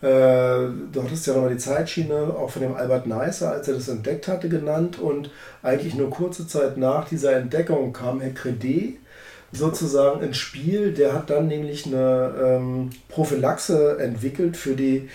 Äh, 0.00 0.70
du 0.92 1.02
hattest 1.02 1.26
ja 1.26 1.32
nochmal 1.34 1.50
die 1.50 1.58
Zeitschiene 1.58 2.14
auch 2.38 2.50
von 2.50 2.62
dem 2.62 2.76
Albert 2.76 3.08
Neisser, 3.08 3.50
als 3.50 3.66
er 3.66 3.74
das 3.74 3.88
entdeckt 3.88 4.28
hatte, 4.28 4.48
genannt. 4.48 5.00
Und 5.00 5.30
eigentlich 5.60 5.96
nur 5.96 6.08
kurze 6.08 6.46
Zeit 6.46 6.76
nach 6.76 7.08
dieser 7.08 7.32
Entdeckung 7.32 7.92
kam 7.92 8.20
Herr 8.20 8.30
Credet 8.30 8.98
sozusagen 9.50 10.22
ins 10.22 10.36
Spiel. 10.36 10.92
Der 10.94 11.14
hat 11.14 11.30
dann 11.30 11.48
nämlich 11.48 11.86
eine 11.86 12.32
ähm, 12.40 12.90
Prophylaxe 13.08 13.98
entwickelt 13.98 14.56
für 14.56 14.76
die 14.76 15.08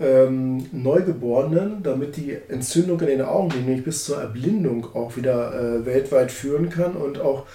ähm, 0.00 0.66
Neugeborenen, 0.72 1.82
damit 1.82 2.16
die 2.16 2.36
Entzündung 2.48 3.00
in 3.00 3.06
den 3.06 3.22
Augen, 3.22 3.50
die 3.50 3.58
nämlich 3.58 3.84
bis 3.84 4.04
zur 4.04 4.20
Erblindung 4.20 4.86
auch 4.94 5.16
wieder 5.16 5.54
äh, 5.54 5.86
weltweit 5.86 6.32
führen 6.32 6.68
kann 6.68 6.94
und 6.96 7.20
auch 7.20 7.46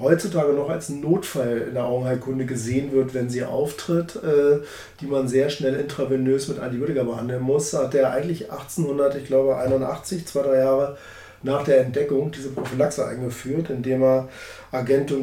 heutzutage 0.00 0.52
noch 0.52 0.70
als 0.70 0.88
Notfall 0.88 1.66
in 1.68 1.74
der 1.74 1.84
Augenheilkunde 1.84 2.46
gesehen 2.46 2.92
wird, 2.92 3.14
wenn 3.14 3.28
sie 3.28 3.44
auftritt, 3.44 4.16
äh, 4.16 4.60
die 5.00 5.06
man 5.06 5.28
sehr 5.28 5.50
schnell 5.50 5.74
intravenös 5.74 6.48
mit 6.48 6.58
Antibiotika 6.58 7.04
behandeln 7.04 7.42
muss, 7.42 7.72
hat 7.72 7.94
er 7.94 8.12
eigentlich 8.12 8.50
1800, 8.50 9.14
ich 9.16 9.26
glaube 9.26 9.56
81, 9.56 10.26
zwei, 10.26 10.42
drei 10.42 10.58
Jahre 10.58 10.96
nach 11.42 11.64
der 11.64 11.80
Entdeckung 11.82 12.32
diese 12.32 12.50
Prophylaxe 12.50 13.06
eingeführt, 13.06 13.70
indem 13.70 14.02
er 14.02 14.28
Agentum 14.72 15.22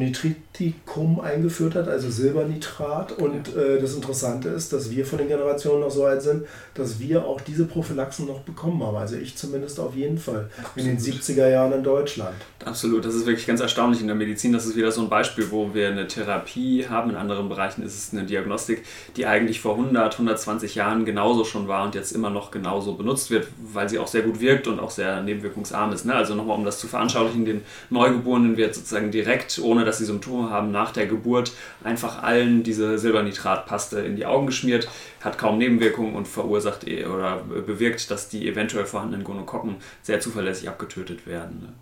eingeführt 1.22 1.76
hat, 1.76 1.88
also 1.88 2.10
Silbernitrat. 2.10 3.14
Und 3.14 3.56
äh, 3.56 3.80
das 3.80 3.94
Interessante 3.94 4.50
ist, 4.50 4.74
dass 4.74 4.90
wir 4.90 5.06
von 5.06 5.20
den 5.20 5.28
Generationen 5.28 5.82
noch 5.82 5.92
so 5.92 6.06
alt 6.06 6.22
sind, 6.22 6.46
dass 6.74 7.00
wir 7.00 7.26
auch 7.26 7.42
diese 7.42 7.66
Prophylaxen 7.66 8.28
noch 8.28 8.40
bekommen 8.42 8.82
haben. 8.84 8.98
Also 8.98 9.16
ich 9.16 9.36
zumindest 9.36 9.80
auf 9.80 9.96
jeden 9.96 10.18
Fall 10.18 10.50
Absolut. 10.58 10.78
in 10.78 10.86
den 10.86 10.98
70er 10.98 11.50
Jahren 11.50 11.74
in 11.74 11.84
Deutschland. 11.84 12.36
Absolut, 12.66 13.06
das 13.06 13.16
ist 13.16 13.26
wirklich 13.26 13.48
ganz 13.48 13.62
erstaunlich 13.62 14.02
in 14.02 14.08
der 14.08 14.16
Medizin. 14.16 14.52
Das 14.52 14.66
ist 14.66 14.76
wieder 14.76 14.92
so 14.92 15.02
ein 15.02 15.10
Beispiel, 15.10 15.52
wo 15.52 15.74
wir 15.74 15.90
eine 15.90 16.08
Therapie 16.08 16.86
haben. 16.90 17.12
In 17.12 17.16
anderen 17.16 17.48
Bereichen 17.50 17.84
ist 17.84 17.98
es 17.98 18.14
eine 18.14 18.26
Diagnostik, 18.26 18.84
die 19.16 19.26
eigentlich 19.26 19.62
vor 19.62 19.76
100, 19.76 20.14
120 20.14 20.76
Jahren 20.76 21.06
genauso 21.06 21.46
schon 21.46 21.68
war 21.68 21.86
und 21.86 21.96
jetzt 21.96 22.12
immer 22.12 22.30
noch 22.30 22.52
genauso 22.52 22.96
benutzt 22.96 23.32
wird, 23.32 23.48
weil 23.72 23.88
sie 23.88 24.00
auch 24.00 24.08
sehr 24.08 24.24
gut 24.24 24.42
wirkt 24.42 24.68
und 24.68 24.80
auch 24.80 24.92
sehr 24.92 25.22
nebenwirkungsarm 25.22 25.94
ist. 25.94 26.06
Ne? 26.06 26.16
Also 26.16 26.36
nochmal, 26.36 26.58
um 26.58 26.66
das 26.66 26.80
zu 26.80 26.88
veranschaulichen, 26.88 27.46
den 27.46 27.62
Neugeborenen 27.90 28.58
wird 28.58 28.76
sozusagen 28.76 29.12
direkt 29.12 29.37
direkt, 29.38 29.60
ohne 29.60 29.86
dass 29.86 30.00
sie 30.00 30.06
Symptome 30.06 30.50
haben, 30.50 30.72
nach 30.72 30.92
der 30.92 31.08
Geburt 31.08 31.52
einfach 31.84 32.24
allen 32.24 32.64
diese 32.64 32.98
Silbernitratpaste 32.98 34.00
in 34.00 34.16
die 34.16 34.26
Augen 34.26 34.48
geschmiert, 34.48 34.88
hat 35.22 35.38
kaum 35.38 35.58
Nebenwirkungen 35.58 36.16
und 36.16 36.28
verursacht 36.28 36.88
eh, 36.88 37.06
oder 37.06 37.38
bewirkt, 37.66 38.10
dass 38.12 38.30
die 38.30 38.48
eventuell 38.48 38.86
vorhandenen 38.86 39.24
Gonokokken 39.24 39.76
sehr 40.02 40.20
zuverlässig 40.20 40.70
abgetötet 40.70 41.28
werden. 41.28 41.62
Ne? 41.62 41.74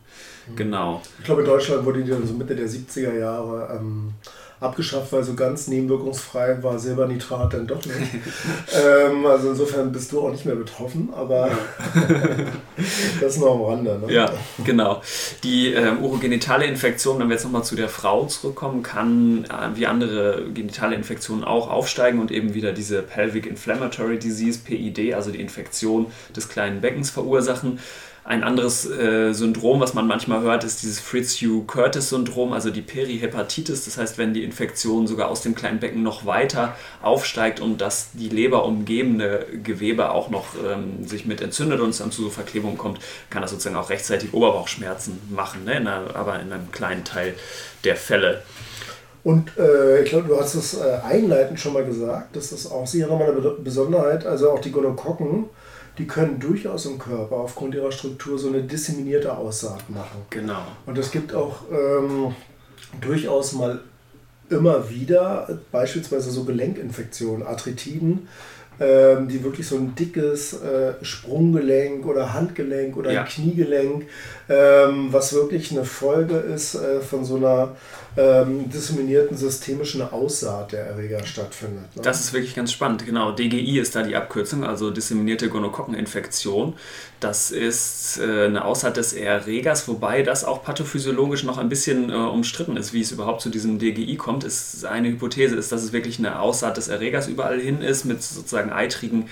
Mhm. 0.51 0.55
Genau. 0.55 1.01
Ich 1.19 1.25
glaube, 1.25 1.41
in 1.41 1.47
Deutschland 1.47 1.85
wurde 1.85 2.03
die 2.03 2.09
dann 2.09 2.25
so 2.25 2.33
Mitte 2.33 2.55
der 2.55 2.67
70er 2.67 3.17
Jahre 3.17 3.77
ähm, 3.79 4.13
abgeschafft, 4.59 5.11
weil 5.11 5.23
so 5.23 5.33
ganz 5.33 5.67
nebenwirkungsfrei 5.67 6.63
war 6.63 6.79
Silbernitrat 6.79 7.53
dann 7.53 7.67
doch 7.67 7.85
nicht. 7.85 7.97
ähm, 8.73 9.25
also 9.25 9.49
insofern 9.49 9.91
bist 9.91 10.11
du 10.11 10.21
auch 10.21 10.31
nicht 10.31 10.45
mehr 10.45 10.55
betroffen, 10.55 11.09
aber 11.15 11.51
das 13.21 13.37
nur 13.37 13.51
am 13.51 13.61
Rande. 13.61 13.99
Ne? 13.99 14.13
Ja, 14.13 14.31
genau. 14.63 15.01
Die 15.43 15.73
ähm, 15.73 16.03
urogenitale 16.03 16.65
Infektion, 16.65 17.19
wenn 17.19 17.27
wir 17.27 17.35
jetzt 17.35 17.43
nochmal 17.43 17.63
zu 17.63 17.75
der 17.75 17.89
Frau 17.89 18.25
zurückkommen, 18.25 18.81
kann 18.81 19.45
äh, 19.45 19.75
wie 19.75 19.87
andere 19.87 20.45
genitale 20.53 20.95
Infektionen 20.95 21.43
auch 21.43 21.69
aufsteigen 21.69 22.19
und 22.19 22.31
eben 22.31 22.53
wieder 22.53 22.71
diese 22.71 23.01
Pelvic 23.01 23.45
Inflammatory 23.45 24.19
Disease, 24.19 24.59
PID, 24.63 25.13
also 25.13 25.31
die 25.31 25.41
Infektion 25.41 26.07
des 26.35 26.49
kleinen 26.49 26.81
Beckens 26.81 27.09
verursachen. 27.09 27.79
Ein 28.27 28.43
anderes 28.43 28.89
äh, 28.89 29.33
Syndrom, 29.33 29.79
was 29.79 29.93
man 29.93 30.07
manchmal 30.07 30.41
hört, 30.41 30.63
ist 30.63 30.81
dieses 30.81 30.99
Fitzhugh-Curtis-Syndrom, 30.99 32.53
also 32.53 32.71
die 32.71 32.81
Perihepatitis. 32.81 33.85
Das 33.85 33.99
heißt, 33.99 34.17
wenn 34.17 34.33
die 34.33 34.43
Infektion 34.43 35.05
sogar 35.05 35.29
aus 35.29 35.41
dem 35.41 35.53
kleinen 35.53 35.79
Becken 35.79 36.01
noch 36.01 36.25
weiter 36.25 36.75
aufsteigt 37.03 37.59
und 37.59 37.81
das 37.81 38.09
die 38.13 38.29
Leber 38.29 38.65
umgebende 38.65 39.45
Gewebe 39.61 40.09
auch 40.09 40.31
noch 40.31 40.47
ähm, 40.55 41.05
sich 41.05 41.27
mit 41.27 41.39
entzündet 41.39 41.79
und 41.81 41.91
es 41.91 41.99
dann 41.99 42.11
zu 42.11 42.31
Verklebungen 42.31 42.79
kommt, 42.79 42.97
kann 43.29 43.43
das 43.43 43.51
sozusagen 43.51 43.75
auch 43.75 43.91
rechtzeitig 43.91 44.33
Oberbauchschmerzen 44.33 45.21
machen, 45.29 45.63
ne? 45.63 45.77
in 45.77 45.87
einer, 45.87 46.15
aber 46.15 46.39
in 46.39 46.51
einem 46.51 46.71
kleinen 46.71 47.03
Teil 47.03 47.35
der 47.83 47.95
Fälle. 47.95 48.41
Und 49.23 49.55
äh, 49.59 50.01
ich 50.01 50.09
glaube, 50.09 50.29
du 50.29 50.39
hast 50.39 50.55
es 50.55 50.73
äh, 50.79 50.97
einleitend 51.07 51.59
schon 51.59 51.73
mal 51.73 51.85
gesagt, 51.85 52.35
das 52.35 52.51
ist 52.51 52.71
auch 52.71 52.87
sicher 52.87 53.05
nochmal 53.05 53.29
eine 53.29 53.39
Besonderheit, 53.39 54.25
also 54.25 54.49
auch 54.49 54.61
die 54.61 54.71
Gonokokken 54.71 55.45
die 55.97 56.07
können 56.07 56.39
durchaus 56.39 56.85
im 56.85 56.99
Körper 56.99 57.37
aufgrund 57.37 57.75
ihrer 57.75 57.91
Struktur 57.91 58.37
so 58.37 58.49
eine 58.49 58.63
disseminierte 58.63 59.35
Aussaat 59.35 59.89
machen. 59.89 60.21
Genau. 60.29 60.63
Und 60.85 60.97
es 60.97 61.11
gibt 61.11 61.33
auch 61.33 61.61
ähm, 61.71 62.35
durchaus 63.01 63.53
mal 63.53 63.79
immer 64.49 64.89
wieder 64.89 65.59
beispielsweise 65.71 66.31
so 66.31 66.43
Gelenkinfektionen, 66.43 67.45
Arthritiden, 67.45 68.27
ähm, 68.79 69.27
die 69.29 69.43
wirklich 69.43 69.67
so 69.67 69.77
ein 69.77 69.95
dickes 69.95 70.53
äh, 70.61 70.93
Sprunggelenk 71.01 72.05
oder 72.05 72.33
Handgelenk 72.33 72.97
oder 72.97 73.11
ja. 73.11 73.23
Kniegelenk, 73.23 74.05
ähm, 74.47 75.07
was 75.11 75.33
wirklich 75.33 75.71
eine 75.71 75.85
Folge 75.85 76.35
ist 76.35 76.75
äh, 76.75 77.01
von 77.01 77.25
so 77.25 77.37
einer 77.37 77.75
ähm, 78.17 78.69
disseminierten 78.69 79.35
systemischen 79.35 80.01
Aussaat 80.01 80.71
der 80.71 80.85
Erreger 80.85 81.25
stattfindet. 81.25 81.95
Ne? 81.95 82.01
Das 82.01 82.19
ist 82.19 82.31
wirklich 82.31 82.55
ganz 82.55 82.71
spannend, 82.71 83.05
genau. 83.05 83.31
DGI 83.31 83.79
ist 83.79 83.95
da 83.95 84.03
die 84.03 84.15
Abkürzung, 84.15 84.63
also 84.63 84.91
disseminierte 84.91 85.49
Gonokokkeninfektion. 85.49 86.75
Das 87.19 87.51
ist 87.51 88.19
äh, 88.19 88.45
eine 88.45 88.63
Aussaat 88.63 88.97
des 88.97 89.13
Erregers, 89.13 89.87
wobei 89.87 90.21
das 90.21 90.45
auch 90.45 90.63
pathophysiologisch 90.63 91.43
noch 91.43 91.57
ein 91.57 91.69
bisschen 91.69 92.09
äh, 92.09 92.13
umstritten 92.13 92.77
ist, 92.77 92.93
wie 92.93 93.01
es 93.01 93.11
überhaupt 93.11 93.41
zu 93.41 93.49
diesem 93.49 93.79
DGI 93.79 94.15
kommt. 94.15 94.43
Ist 94.43 94.85
eine 94.85 95.09
Hypothese 95.09 95.55
ist, 95.55 95.71
dass 95.71 95.83
es 95.83 95.91
wirklich 95.91 96.19
eine 96.19 96.39
Aussaat 96.39 96.77
des 96.77 96.87
Erregers 96.87 97.27
überall 97.27 97.59
hin 97.59 97.81
ist 97.81 98.05
mit 98.05 98.21
sozusagen 98.21 98.71
eitrigen 98.71 99.27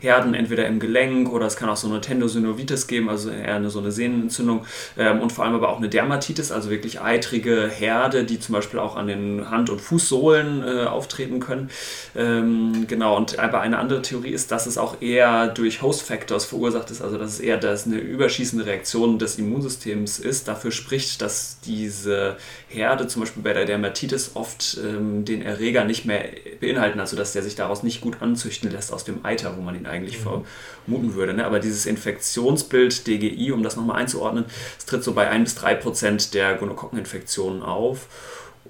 Herden, 0.00 0.34
entweder 0.34 0.66
im 0.66 0.80
Gelenk 0.80 1.32
oder 1.32 1.46
es 1.46 1.56
kann 1.56 1.68
auch 1.68 1.76
so 1.76 1.88
eine 1.88 2.00
Tendosynovitis 2.00 2.86
geben, 2.86 3.08
also 3.08 3.30
eher 3.30 3.56
eine, 3.56 3.70
so 3.70 3.78
eine 3.78 3.92
Sehnenentzündung 3.92 4.64
ähm, 4.96 5.20
und 5.20 5.32
vor 5.32 5.44
allem 5.44 5.54
aber 5.54 5.68
auch 5.68 5.78
eine 5.78 5.88
Dermatitis, 5.88 6.52
also 6.52 6.70
wirklich 6.70 7.00
eitrige 7.00 7.68
Herde, 7.68 8.24
die 8.24 8.38
zum 8.38 8.54
Beispiel 8.54 8.78
auch 8.78 8.96
an 8.96 9.06
den 9.06 9.50
Hand- 9.50 9.70
und 9.70 9.80
Fußsohlen 9.80 10.62
äh, 10.62 10.84
auftreten 10.84 11.40
können. 11.40 11.70
Ähm, 12.16 12.86
genau, 12.86 13.16
und 13.16 13.38
aber 13.38 13.60
eine 13.60 13.78
andere 13.78 14.02
Theorie 14.02 14.30
ist, 14.30 14.50
dass 14.52 14.66
es 14.66 14.78
auch 14.78 15.00
eher 15.00 15.48
durch 15.48 15.82
Host 15.82 16.02
Factors 16.02 16.44
verursacht 16.44 16.90
ist, 16.90 17.02
also 17.02 17.18
dass 17.18 17.34
es 17.34 17.40
eher 17.40 17.58
dass 17.58 17.86
eine 17.86 17.96
überschießende 17.96 18.66
Reaktion 18.66 19.18
des 19.18 19.38
Immunsystems 19.38 20.18
ist. 20.18 20.48
Dafür 20.48 20.70
spricht, 20.70 21.22
dass 21.22 21.58
diese 21.64 22.36
Herde 22.68 23.06
zum 23.06 23.20
Beispiel 23.20 23.42
bei 23.42 23.54
der 23.54 23.64
Dermatitis 23.64 24.32
oft 24.34 24.78
ähm, 24.84 25.24
den 25.24 25.40
Erreger 25.40 25.84
nicht 25.84 26.04
mehr 26.04 26.22
beinhalten, 26.60 27.00
also 27.00 27.16
dass 27.16 27.32
der 27.32 27.42
sich 27.42 27.54
daraus 27.54 27.82
nicht 27.82 28.02
gut 28.02 28.20
anzüchten 28.20 28.70
lässt 28.70 28.92
aus 28.92 29.04
dem 29.04 29.24
Eiter, 29.24 29.56
wo 29.56 29.62
man 29.62 29.74
ihn 29.74 29.86
eigentlich 29.86 30.18
mhm. 30.18 30.44
vermuten 30.84 31.14
würde. 31.14 31.32
Ne? 31.32 31.46
Aber 31.46 31.60
dieses 31.60 31.86
Infektionsbild 31.86 33.06
DGI, 33.06 33.52
um 33.52 33.62
das 33.62 33.76
nochmal 33.76 33.96
einzuordnen, 33.96 34.44
es 34.78 34.84
tritt 34.84 35.02
so 35.02 35.14
bei 35.14 35.28
1 35.28 35.54
bis 35.54 35.62
3 35.62 35.74
Prozent 35.76 36.34
der 36.34 36.56
Gonokokkeninfektionen 36.56 37.62
auf. 37.62 38.06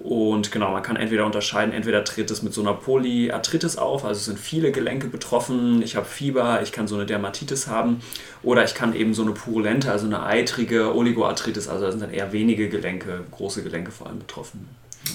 Und 0.01 0.51
genau, 0.53 0.71
man 0.71 0.81
kann 0.81 0.95
entweder 0.95 1.25
unterscheiden, 1.25 1.73
entweder 1.73 2.05
tritt 2.05 2.31
es 2.31 2.41
mit 2.41 2.53
so 2.53 2.61
einer 2.61 2.73
Polyarthritis 2.73 3.77
auf, 3.77 4.05
also 4.05 4.19
sind 4.19 4.39
viele 4.39 4.71
Gelenke 4.71 5.07
betroffen, 5.07 5.81
ich 5.81 5.97
habe 5.97 6.05
Fieber, 6.05 6.61
ich 6.63 6.71
kann 6.71 6.87
so 6.87 6.95
eine 6.95 7.05
Dermatitis 7.05 7.67
haben, 7.67 8.01
oder 8.41 8.63
ich 8.63 8.75
kann 8.75 8.95
eben 8.95 9.13
so 9.13 9.23
eine 9.23 9.31
purulente, 9.31 9.91
also 9.91 10.05
eine 10.05 10.23
eitrige 10.23 10.95
Oligoarthritis, 10.95 11.67
also 11.67 11.85
da 11.85 11.91
sind 11.91 12.01
dann 12.01 12.13
eher 12.13 12.31
wenige 12.31 12.69
Gelenke, 12.69 13.25
große 13.31 13.61
Gelenke 13.61 13.91
vor 13.91 14.07
allem 14.07 14.19
betroffen. 14.19 14.69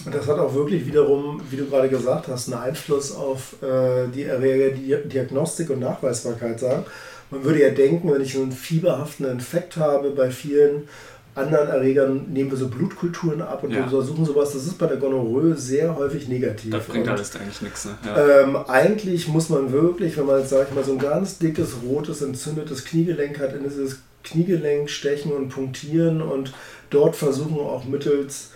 Und 0.05 0.15
das 0.15 0.27
hat 0.27 0.39
auch 0.39 0.55
wirklich 0.55 0.87
wiederum, 0.87 1.41
wie 1.51 1.57
du 1.57 1.67
gerade 1.67 1.89
gesagt 1.89 2.29
hast, 2.29 2.53
einen 2.53 2.63
Einfluss 2.63 3.15
auf 3.15 3.63
äh, 3.63 4.09
die 4.15 4.25
Erreger, 4.25 4.71
die 4.77 5.09
Diagnostik 5.09 5.71
und 5.71 5.81
Nachweisbarkeit 5.81 6.61
sagen. 6.61 6.85
Man 7.31 7.43
würde 7.43 7.63
ja 7.63 7.71
denken, 7.71 8.13
wenn 8.13 8.21
ich 8.21 8.37
einen 8.37 8.53
fieberhaften 8.53 9.27
Infekt 9.27 9.77
habe, 9.77 10.11
bei 10.11 10.31
vielen 10.31 10.89
anderen 11.35 11.69
Erregern 11.69 12.27
nehmen 12.33 12.51
wir 12.51 12.57
so 12.57 12.69
Blutkulturen 12.69 13.43
ab 13.43 13.65
und 13.65 13.73
ja. 13.73 13.85
untersuchen 13.85 14.25
sowas. 14.25 14.53
Das 14.53 14.67
ist 14.67 14.79
bei 14.79 14.87
der 14.87 14.99
Gonorrhoe 14.99 15.55
sehr 15.57 15.97
häufig 15.97 16.29
negativ. 16.29 16.71
Das 16.71 16.85
bringt 16.85 17.09
alles 17.09 17.35
eigentlich 17.35 17.63
nichts. 17.63 17.87
Ne? 17.87 17.99
Ja. 18.05 18.43
Ähm, 18.43 18.57
eigentlich 18.69 19.29
muss 19.29 19.49
man 19.49 19.73
wirklich, 19.73 20.17
wenn 20.17 20.27
man 20.27 20.41
jetzt, 20.41 20.51
sag 20.51 20.69
ich 20.69 20.75
mal, 20.75 20.85
so 20.85 20.93
ein 20.93 20.99
ganz 20.99 21.39
dickes, 21.39 21.77
rotes, 21.85 22.23
entzündetes 22.23 22.85
Kniegelenk 22.85 23.41
hat, 23.41 23.55
in 23.55 23.65
dieses 23.65 23.99
Kniegelenk 24.23 24.89
stechen 24.89 25.33
und 25.33 25.49
punktieren 25.49 26.23
und 26.23 26.55
dort 26.91 27.17
versuchen 27.17 27.59
auch 27.59 27.85
mittels 27.85 28.51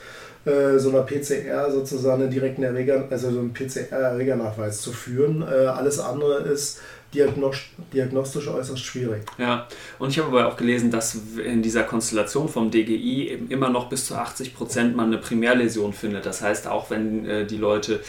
äh, 0.44 0.78
so 0.78 0.90
einer 0.90 1.02
PCR 1.02 1.70
sozusagen 1.70 2.22
einen 2.22 2.30
direkten 2.30 2.62
Erreger, 2.62 3.06
also 3.10 3.30
so 3.30 3.40
einen 3.40 3.52
PCR-Erregernachweis 3.52 4.80
zu 4.80 4.92
führen. 4.92 5.42
Äh, 5.42 5.66
alles 5.66 5.98
andere 5.98 6.42
ist 6.42 6.80
diagnostisch 7.14 8.48
äußerst 8.48 8.84
schwierig. 8.84 9.22
Ja, 9.38 9.66
und 9.98 10.10
ich 10.10 10.18
habe 10.18 10.28
aber 10.28 10.48
auch 10.48 10.56
gelesen, 10.56 10.90
dass 10.90 11.18
in 11.42 11.62
dieser 11.62 11.84
Konstellation 11.84 12.48
vom 12.48 12.70
DGI 12.70 13.30
eben 13.30 13.50
immer 13.50 13.70
noch 13.70 13.88
bis 13.88 14.06
zu 14.06 14.14
80 14.14 14.54
Prozent 14.54 14.96
man 14.96 15.06
eine 15.06 15.18
Primärläsion 15.18 15.92
findet. 15.92 16.26
Das 16.26 16.42
heißt, 16.42 16.68
auch 16.68 16.90
wenn 16.90 17.24
äh, 17.24 17.46
die 17.46 17.56
Leute, 17.56 18.00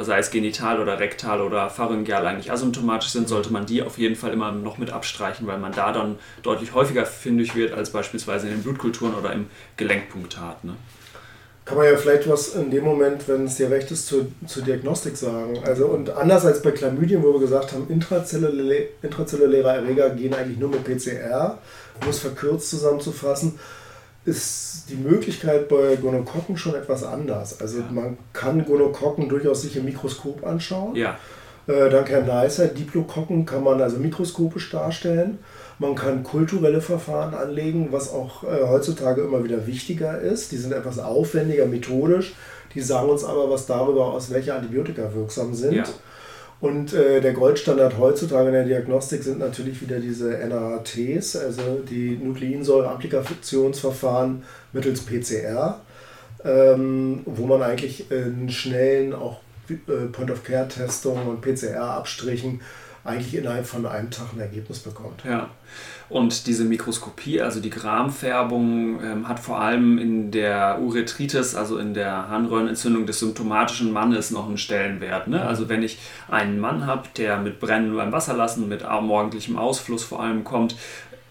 sei 0.00 0.18
es 0.18 0.30
genital 0.30 0.80
oder 0.80 0.98
rektal 0.98 1.42
oder 1.42 1.68
pharyngeal, 1.68 2.26
eigentlich 2.26 2.50
asymptomatisch 2.50 3.10
sind, 3.10 3.28
sollte 3.28 3.52
man 3.52 3.66
die 3.66 3.82
auf 3.82 3.98
jeden 3.98 4.16
Fall 4.16 4.32
immer 4.32 4.52
noch 4.52 4.78
mit 4.78 4.90
abstreichen, 4.90 5.46
weil 5.46 5.58
man 5.58 5.72
da 5.72 5.92
dann 5.92 6.18
deutlich 6.42 6.72
häufiger 6.72 7.04
fündig 7.04 7.54
wird 7.54 7.72
als 7.72 7.90
beispielsweise 7.90 8.48
in 8.48 8.54
den 8.54 8.62
Blutkulturen 8.62 9.14
oder 9.14 9.32
im 9.32 9.46
Gelenkpunktat. 9.76 10.64
Ne? 10.64 10.74
Kann 11.66 11.78
man 11.78 11.86
ja 11.86 11.96
vielleicht 11.96 12.28
was 12.28 12.54
in 12.54 12.70
dem 12.70 12.84
Moment, 12.84 13.26
wenn 13.26 13.46
es 13.46 13.56
dir 13.56 13.68
recht 13.68 13.90
ist, 13.90 14.06
zur, 14.06 14.28
zur 14.46 14.62
Diagnostik 14.62 15.16
sagen. 15.16 15.58
Also 15.64 15.86
und 15.86 16.10
anders 16.10 16.46
als 16.46 16.62
bei 16.62 16.70
Chlamydien, 16.70 17.24
wo 17.24 17.32
wir 17.32 17.40
gesagt 17.40 17.72
haben, 17.72 17.88
intrazellulä 17.88 18.90
intrazelluläre 19.02 19.70
Erreger 19.70 20.10
gehen 20.10 20.32
eigentlich 20.32 20.58
nur 20.58 20.70
mit 20.70 20.84
PCR, 20.84 21.58
um 22.00 22.08
es 22.08 22.20
verkürzt 22.20 22.70
zusammenzufassen, 22.70 23.58
ist 24.24 24.84
die 24.90 24.94
Möglichkeit 24.94 25.68
bei 25.68 25.96
Gonokokken 25.96 26.56
schon 26.56 26.76
etwas 26.76 27.02
anders. 27.02 27.60
Also 27.60 27.78
ja. 27.78 27.86
man 27.90 28.16
kann 28.32 28.64
Gonokokken 28.64 29.28
durchaus 29.28 29.62
sich 29.62 29.76
im 29.76 29.86
Mikroskop 29.86 30.46
anschauen. 30.46 30.94
Ja. 30.94 31.18
Äh, 31.66 31.90
dank 31.90 32.08
Herrn 32.10 32.28
Neisser, 32.28 32.68
Diplokokken 32.68 33.44
kann 33.44 33.64
man 33.64 33.82
also 33.82 33.96
mikroskopisch 33.98 34.70
darstellen. 34.70 35.40
Man 35.78 35.94
kann 35.94 36.22
kulturelle 36.22 36.80
Verfahren 36.80 37.34
anlegen, 37.34 37.88
was 37.90 38.10
auch 38.10 38.44
äh, 38.44 38.66
heutzutage 38.66 39.20
immer 39.22 39.44
wieder 39.44 39.66
wichtiger 39.66 40.18
ist. 40.18 40.52
Die 40.52 40.56
sind 40.56 40.72
etwas 40.72 40.98
aufwendiger 40.98 41.66
methodisch. 41.66 42.32
Die 42.74 42.80
sagen 42.80 43.10
uns 43.10 43.24
aber 43.24 43.50
was 43.50 43.66
darüber 43.66 44.06
aus, 44.06 44.30
welche 44.30 44.54
Antibiotika 44.54 45.12
wirksam 45.14 45.54
sind. 45.54 45.74
Ja. 45.74 45.84
Und 46.60 46.94
äh, 46.94 47.20
der 47.20 47.34
Goldstandard 47.34 47.98
heutzutage 47.98 48.48
in 48.48 48.54
der 48.54 48.64
Diagnostik 48.64 49.22
sind 49.22 49.38
natürlich 49.38 49.82
wieder 49.82 50.00
diese 50.00 50.30
NAATs, 50.30 51.36
also 51.36 51.82
die 51.88 52.18
Nukleinsäure-Applikationsverfahren 52.22 54.42
mittels 54.72 55.02
PCR, 55.02 55.80
ähm, 56.44 57.20
wo 57.26 57.46
man 57.46 57.62
eigentlich 57.62 58.10
in 58.10 58.48
schnellen 58.48 59.12
auch 59.12 59.40
äh, 59.68 60.06
Point-of-Care-Testungen 60.10 61.26
und 61.26 61.42
PCR-Abstrichen 61.42 62.62
eigentlich 63.06 63.34
innerhalb 63.34 63.66
von 63.66 63.86
einem 63.86 64.10
Tag 64.10 64.32
ein 64.34 64.40
Ergebnis 64.40 64.80
bekommt. 64.80 65.24
Ja. 65.24 65.48
Und 66.08 66.46
diese 66.46 66.64
Mikroskopie, 66.64 67.40
also 67.40 67.60
die 67.60 67.70
Gramfärbung, 67.70 69.02
ähm, 69.02 69.28
hat 69.28 69.40
vor 69.40 69.60
allem 69.60 69.98
in 69.98 70.30
der 70.30 70.78
Urethritis, 70.80 71.56
also 71.56 71.78
in 71.78 71.94
der 71.94 72.28
Harnröhrenentzündung 72.28 73.06
des 73.06 73.18
symptomatischen 73.18 73.92
Mannes, 73.92 74.30
noch 74.30 74.46
einen 74.46 74.58
Stellenwert. 74.58 75.26
Ne? 75.26 75.42
Also 75.42 75.68
wenn 75.68 75.82
ich 75.82 75.98
einen 76.28 76.60
Mann 76.60 76.86
habe, 76.86 77.08
der 77.16 77.38
mit 77.38 77.58
Brennen 77.58 77.96
beim 77.96 78.12
Wasserlassen, 78.12 78.68
mit 78.68 78.84
morgendlichem 78.84 79.56
Ausfluss 79.56 80.04
vor 80.04 80.22
allem 80.22 80.44
kommt, 80.44 80.76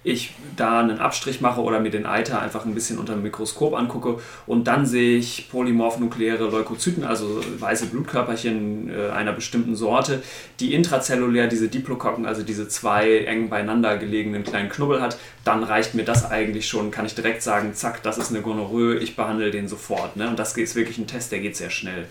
ich 0.06 0.34
da 0.56 0.80
einen 0.80 1.00
Abstrich 1.00 1.42
mache 1.42 1.62
oder 1.62 1.80
mir 1.80 1.90
den 1.90 2.06
Eiter 2.06 2.40
einfach 2.40 2.66
ein 2.66 2.76
bisschen 2.76 3.00
unter 3.00 3.14
dem 3.14 3.24
Mikroskop 3.24 3.74
angucke 3.74 4.20
und 4.46 4.68
dann 4.68 4.86
sehe 4.86 5.18
ich 5.18 5.50
polymorphnukleäre 5.50 6.48
Leukozyten, 6.50 7.04
also 7.04 7.42
weiße 7.60 7.88
Blutkörperchen 7.88 8.90
äh, 8.90 9.10
einer 9.10 9.34
bestimmten 9.34 9.76
Sorte, 9.76 10.22
die 10.60 10.74
intrazellulär 10.74 11.48
diese 11.48 11.68
Diplokokken, 11.68 12.26
also 12.26 12.44
diese 12.44 12.68
zwei 12.68 13.26
eng 13.26 13.50
beieinander 13.50 13.98
gelegenen 13.98 14.44
kleinen 14.44 14.70
Knubbel 14.70 15.02
hat, 15.02 15.18
dann 15.44 15.64
reicht 15.64 15.96
mir 15.96 16.06
das 16.06 16.30
eigentlich 16.30 16.68
schon, 16.68 16.92
kann 16.92 17.06
ich 17.06 17.16
direkt 17.16 17.42
sagen, 17.42 17.74
zack, 17.74 18.04
das 18.04 18.20
ist 18.20 18.30
eine 18.30 18.42
Gonorrhoe, 18.42 18.98
ich 18.98 19.16
behandle 19.16 19.50
den 19.50 19.68
sofort. 19.68 20.16
Ne? 20.16 20.30
Und 20.30 20.38
das 20.38 20.56
ist 20.56 20.76
wirklich 20.76 21.00
ein 21.00 21.08
Test, 21.08 21.32
der 21.32 21.40
geht 21.40 21.56
sehr 21.56 21.72
schnell 21.72 22.06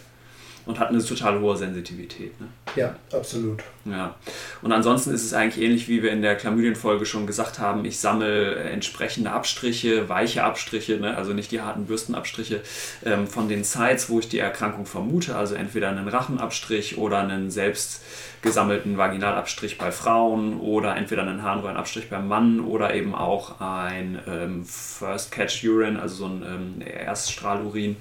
und 0.67 0.79
hat 0.79 0.89
eine 0.89 1.05
total 1.05 1.41
hohe 1.41 1.57
Sensitivität. 1.57 2.41
Ne? 2.41 2.49
Ja, 2.77 2.97
absolut. 3.13 3.63
Ja. 3.85 4.15
Und 4.63 4.73
ansonsten 4.73 5.13
ist 5.13 5.25
es 5.25 5.35
eigentlich 5.35 5.63
ähnlich, 5.63 5.89
wie 5.89 6.03
wir 6.03 6.11
in 6.11 6.23
der 6.23 6.37
Chlamydien-Folge 6.37 7.05
schon 7.05 7.27
gesagt 7.27 7.59
haben. 7.59 7.85
Ich 7.85 8.01
sammle 8.01 8.55
entsprechende 8.57 9.31
Abstriche, 9.31 10.09
weiche 10.09 10.43
Abstriche, 10.43 10.97
ne? 10.97 11.17
also 11.17 11.33
nicht 11.35 11.51
die 11.53 11.61
harten 11.61 11.85
Bürstenabstriche 11.85 12.63
ähm, 13.05 13.27
von 13.27 13.49
den 13.49 13.65
Sites, 13.65 14.09
wo 14.09 14.19
ich 14.19 14.29
die 14.29 14.39
Erkrankung 14.39 14.87
vermute. 14.87 15.37
Also 15.37 15.55
entweder 15.55 15.91
einen 15.91 16.09
Rachenabstrich 16.09 16.97
oder 16.97 17.19
einen 17.19 17.51
selbst 17.51 18.03
gesammelten 18.45 18.99
Vaginalabstrich 18.99 19.79
bei 19.79 19.91
Frauen 19.91 20.61
oder 20.61 20.97
entweder 20.97 21.23
einen 21.23 21.43
Harnröhrenabstrich 21.43 22.11
beim 22.11 22.29
Mann 22.29 22.61
oder 22.61 22.95
eben 22.95 23.15
auch 23.15 23.61
ein 23.61 24.21
ähm, 24.29 24.65
First 24.67 25.33
Catch 25.33 25.65
Urine, 25.65 26.01
also 26.01 26.15
so 26.15 26.27
ein 26.27 26.43
ähm, 26.47 26.87
Erststrahlurin 26.87 27.97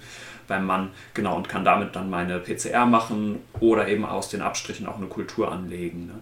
beim 0.47 0.65
Mann, 0.65 0.89
genau, 1.13 1.35
und 1.35 1.49
kann 1.49 1.65
damit 1.65 1.95
dann 1.95 2.09
meine 2.09 2.39
PCR 2.39 2.85
machen 2.85 3.39
oder 3.59 3.87
eben 3.87 4.05
aus 4.05 4.29
den 4.29 4.41
Abstrichen 4.41 4.87
auch 4.87 4.97
eine 4.97 5.07
Kultur 5.07 5.51
anlegen. 5.51 6.07
Ne? 6.07 6.13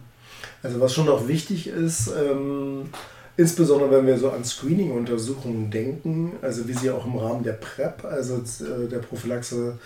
Also 0.63 0.79
was 0.79 0.93
schon 0.93 1.05
noch 1.05 1.27
wichtig 1.27 1.67
ist, 1.67 2.07
ähm, 2.07 2.89
insbesondere 3.37 3.91
wenn 3.91 4.07
wir 4.07 4.17
so 4.17 4.29
an 4.29 4.43
Screening-Untersuchungen 4.43 5.71
denken, 5.71 6.33
also 6.41 6.67
wie 6.67 6.73
sie 6.73 6.91
auch 6.91 7.05
im 7.05 7.17
Rahmen 7.17 7.43
der 7.43 7.53
PrEP, 7.53 8.05
also 8.05 8.35
äh, 8.35 8.87
der 8.87 8.99
Prophylaxe 8.99 9.77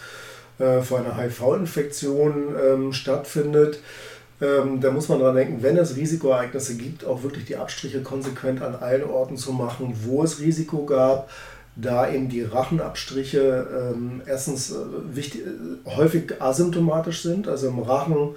äh, 0.60 0.82
vor 0.82 1.00
einer 1.00 1.18
HIV-Infektion 1.18 2.56
ähm, 2.62 2.94
stattfindet, 2.94 3.80
ähm, 4.42 4.82
da 4.82 4.92
muss 4.92 5.08
man 5.08 5.20
daran 5.20 5.36
denken, 5.36 5.64
wenn 5.64 5.78
es 5.78 5.96
Risikoereignisse 5.96 6.76
gibt, 6.76 7.06
auch 7.06 7.24
wirklich 7.24 7.46
die 7.46 7.56
Abstriche 7.56 8.02
konsequent 8.02 8.62
an 8.62 8.76
allen 8.76 9.06
Orten 9.06 9.38
zu 9.38 9.54
machen, 9.54 9.96
wo 10.04 10.24
es 10.24 10.42
Risiko 10.42 10.86
gab, 10.86 11.30
da 11.76 12.10
eben 12.10 12.30
die 12.30 12.42
Rachenabstriche 12.42 13.94
ähm, 13.94 14.22
erstens 14.26 14.72
äh, 14.72 14.76
wichtig, 15.14 15.42
äh, 15.42 15.90
häufig 15.96 16.42
asymptomatisch 16.42 17.22
sind, 17.22 17.48
also 17.48 17.68
im 17.68 17.80
Rachen 17.80 18.36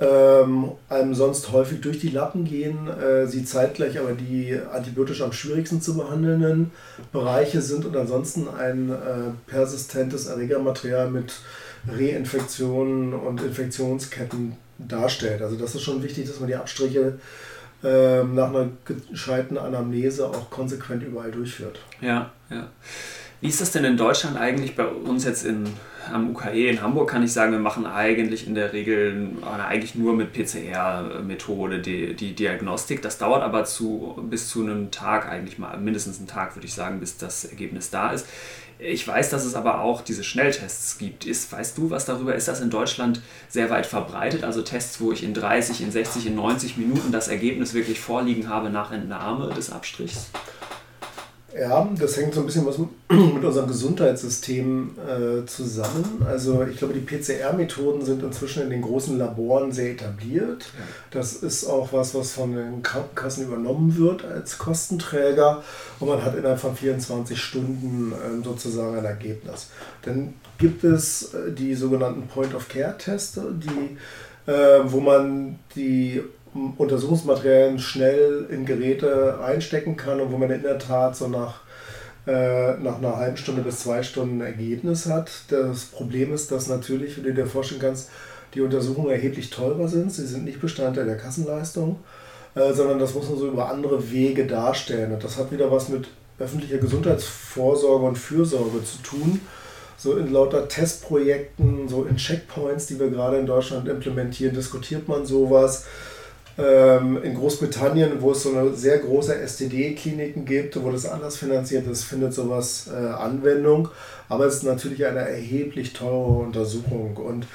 ähm, 0.00 0.72
einem 0.88 1.14
sonst 1.14 1.52
häufig 1.52 1.80
durch 1.80 2.00
die 2.00 2.08
Lappen 2.08 2.44
gehen, 2.44 2.88
äh, 2.88 3.26
sie 3.26 3.44
zeitgleich 3.44 3.98
aber 3.98 4.12
die 4.12 4.58
antibiotisch 4.72 5.22
am 5.22 5.32
schwierigsten 5.32 5.80
zu 5.80 5.96
behandelnden 5.96 6.72
Bereiche 7.12 7.62
sind 7.62 7.84
und 7.84 7.96
ansonsten 7.96 8.48
ein 8.48 8.90
äh, 8.90 8.94
persistentes 9.46 10.26
Erregermaterial 10.26 11.10
mit 11.10 11.34
Reinfektionen 11.86 13.12
und 13.12 13.40
Infektionsketten 13.42 14.56
darstellt. 14.78 15.42
Also 15.42 15.56
das 15.56 15.76
ist 15.76 15.82
schon 15.82 16.02
wichtig, 16.02 16.26
dass 16.26 16.40
man 16.40 16.48
die 16.48 16.56
Abstriche 16.56 17.18
ähm, 17.84 18.34
nach 18.34 18.48
einer 18.48 18.70
gescheiten 19.10 19.58
Anamnese 19.58 20.28
auch 20.28 20.50
konsequent 20.50 21.02
überall 21.02 21.30
durchführt. 21.30 21.80
Ja, 22.00 22.30
ja. 22.50 22.68
Wie 23.40 23.48
ist 23.48 23.60
das 23.60 23.72
denn 23.72 23.84
in 23.84 23.98
Deutschland 23.98 24.38
eigentlich 24.38 24.74
bei 24.74 24.86
uns 24.86 25.26
jetzt 25.26 25.44
in, 25.44 25.66
am 26.10 26.30
UKE 26.30 26.70
in 26.70 26.80
Hamburg? 26.80 27.10
Kann 27.10 27.22
ich 27.22 27.30
sagen, 27.30 27.52
wir 27.52 27.58
machen 27.58 27.84
eigentlich 27.84 28.46
in 28.46 28.54
der 28.54 28.72
Regel 28.72 29.32
eigentlich 29.42 29.94
nur 29.94 30.14
mit 30.14 30.32
PCR-Methode 30.32 31.80
die, 31.80 32.14
die 32.14 32.34
Diagnostik. 32.34 33.02
Das 33.02 33.18
dauert 33.18 33.42
aber 33.42 33.66
zu, 33.66 34.18
bis 34.30 34.48
zu 34.48 34.62
einem 34.62 34.90
Tag, 34.90 35.28
eigentlich 35.28 35.58
mal 35.58 35.76
mindestens 35.76 36.16
einen 36.16 36.26
Tag, 36.26 36.56
würde 36.56 36.66
ich 36.66 36.72
sagen, 36.72 37.00
bis 37.00 37.18
das 37.18 37.44
Ergebnis 37.44 37.90
da 37.90 38.12
ist. 38.12 38.26
Ich 38.86 39.08
weiß, 39.08 39.30
dass 39.30 39.46
es 39.46 39.54
aber 39.54 39.80
auch 39.80 40.02
diese 40.02 40.22
Schnelltests 40.22 40.98
gibt. 40.98 41.24
Ist, 41.24 41.50
weißt 41.50 41.78
du 41.78 41.88
was 41.88 42.04
darüber? 42.04 42.34
Ist 42.34 42.48
das 42.48 42.60
in 42.60 42.68
Deutschland 42.68 43.22
sehr 43.48 43.70
weit 43.70 43.86
verbreitet? 43.86 44.44
Also 44.44 44.60
Tests, 44.60 45.00
wo 45.00 45.10
ich 45.10 45.24
in 45.24 45.32
30, 45.32 45.80
in 45.80 45.90
60, 45.90 46.26
in 46.26 46.34
90 46.34 46.76
Minuten 46.76 47.10
das 47.10 47.28
Ergebnis 47.28 47.72
wirklich 47.72 47.98
vorliegen 47.98 48.50
habe 48.50 48.68
nach 48.68 48.92
Entnahme 48.92 49.54
des 49.54 49.72
Abstrichs? 49.72 50.28
Ja, 51.56 51.88
das 51.98 52.16
hängt 52.16 52.34
so 52.34 52.40
ein 52.40 52.46
bisschen 52.46 52.66
was 52.66 52.78
mit 52.78 53.44
unserem 53.44 53.68
Gesundheitssystem 53.68 54.90
äh, 54.98 55.46
zusammen. 55.46 56.26
Also 56.26 56.64
ich 56.64 56.78
glaube, 56.78 56.94
die 56.94 57.00
PCR-Methoden 57.00 58.04
sind 58.04 58.24
inzwischen 58.24 58.64
in 58.64 58.70
den 58.70 58.82
großen 58.82 59.16
Laboren 59.16 59.70
sehr 59.70 59.92
etabliert. 59.92 60.66
Das 61.12 61.34
ist 61.34 61.64
auch 61.66 61.92
was, 61.92 62.12
was 62.14 62.32
von 62.32 62.56
den 62.56 62.82
Krankenkassen 62.82 63.44
übernommen 63.44 63.96
wird 63.96 64.24
als 64.24 64.58
Kostenträger. 64.58 65.62
Und 66.00 66.08
man 66.08 66.24
hat 66.24 66.36
innerhalb 66.36 66.58
von 66.58 66.74
24 66.74 67.40
Stunden 67.40 68.12
äh, 68.12 68.44
sozusagen 68.44 68.98
ein 68.98 69.04
Ergebnis. 69.04 69.68
Dann 70.02 70.34
gibt 70.58 70.82
es 70.82 71.34
äh, 71.34 71.52
die 71.52 71.76
sogenannten 71.76 72.26
Point-of-Care-Teste, 72.26 73.54
äh, 74.46 74.52
wo 74.86 74.98
man 74.98 75.60
die 75.76 76.20
Untersuchungsmaterialien 76.76 77.78
schnell 77.78 78.46
in 78.48 78.64
Geräte 78.64 79.40
einstecken 79.42 79.96
kann 79.96 80.20
und 80.20 80.32
wo 80.32 80.38
man 80.38 80.50
in 80.50 80.62
der 80.62 80.78
Tat 80.78 81.16
so 81.16 81.28
nach, 81.28 81.60
äh, 82.26 82.74
nach 82.74 82.98
einer 82.98 83.16
halben 83.16 83.36
Stunde 83.36 83.62
bis 83.62 83.80
zwei 83.80 84.02
Stunden 84.02 84.40
ein 84.40 84.46
Ergebnis 84.46 85.06
hat. 85.06 85.30
Das 85.48 85.86
Problem 85.86 86.32
ist, 86.32 86.52
dass 86.52 86.68
natürlich, 86.68 87.16
wie 87.16 87.22
du 87.22 87.34
dir 87.34 87.46
vorstellen 87.46 87.80
kannst, 87.80 88.10
die 88.54 88.60
Untersuchungen 88.60 89.10
erheblich 89.10 89.50
teurer 89.50 89.88
sind. 89.88 90.12
Sie 90.12 90.26
sind 90.26 90.44
nicht 90.44 90.60
Bestandteil 90.60 91.06
der 91.06 91.16
Kassenleistung, 91.16 91.98
äh, 92.54 92.72
sondern 92.72 93.00
das 93.00 93.14
muss 93.14 93.28
man 93.28 93.38
so 93.38 93.48
über 93.48 93.68
andere 93.68 94.10
Wege 94.12 94.46
darstellen. 94.46 95.12
Und 95.12 95.24
das 95.24 95.36
hat 95.36 95.50
wieder 95.50 95.72
was 95.72 95.88
mit 95.88 96.06
öffentlicher 96.38 96.78
Gesundheitsvorsorge 96.78 98.06
und 98.06 98.16
Fürsorge 98.16 98.84
zu 98.84 98.98
tun. 99.02 99.40
So 99.96 100.16
in 100.16 100.32
lauter 100.32 100.68
Testprojekten, 100.68 101.88
so 101.88 102.04
in 102.04 102.16
Checkpoints, 102.16 102.86
die 102.86 102.98
wir 102.98 103.10
gerade 103.10 103.38
in 103.38 103.46
Deutschland 103.46 103.88
implementieren, 103.88 104.54
diskutiert 104.54 105.08
man 105.08 105.24
sowas. 105.24 105.86
Ähm, 106.56 107.20
in 107.22 107.34
Großbritannien, 107.34 108.20
wo 108.20 108.30
es 108.30 108.44
so 108.44 108.56
eine 108.56 108.72
sehr 108.74 108.98
große 108.98 109.34
STD-Kliniken 109.34 110.44
gibt, 110.44 110.80
wo 110.80 110.90
das 110.90 111.04
anders 111.04 111.36
finanziert 111.36 111.86
ist, 111.88 112.04
findet 112.04 112.32
sowas 112.32 112.88
äh, 112.92 113.06
Anwendung. 113.06 113.88
Aber 114.28 114.46
es 114.46 114.56
ist 114.56 114.62
natürlich 114.62 115.04
eine 115.04 115.20
erheblich 115.20 115.92
teure 115.92 116.44
Untersuchung. 116.44 117.16
Und 117.16 117.46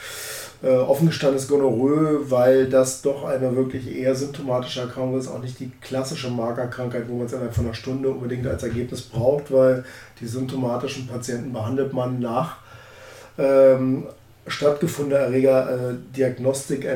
äh, 0.61 0.75
offen 0.75 1.07
gestanden 1.07 1.37
ist 1.37 1.47
Gonorrhoe, 1.47 2.29
weil 2.29 2.67
das 2.67 3.01
doch 3.01 3.23
eine 3.23 3.55
wirklich 3.55 3.95
eher 3.95 4.15
symptomatische 4.15 4.81
Erkrankung 4.81 5.17
ist, 5.17 5.29
auch 5.29 5.41
nicht 5.41 5.59
die 5.61 5.71
klassische 5.79 6.29
Markerkrankheit, 6.29 7.07
wo 7.07 7.15
man 7.15 7.27
es 7.27 7.31
innerhalb 7.31 7.55
von 7.55 7.65
einer 7.65 7.73
Stunde 7.73 8.09
unbedingt 8.09 8.45
als 8.47 8.63
Ergebnis 8.63 9.03
braucht, 9.03 9.53
weil 9.53 9.85
die 10.19 10.27
symptomatischen 10.27 11.07
Patienten 11.07 11.53
behandelt 11.53 11.93
man 11.93 12.19
nach 12.19 12.57
ähm, 13.37 14.07
stattgefundene 14.49 15.21
Erregerdiagnostik, 15.21 16.85
äh, 16.85 16.89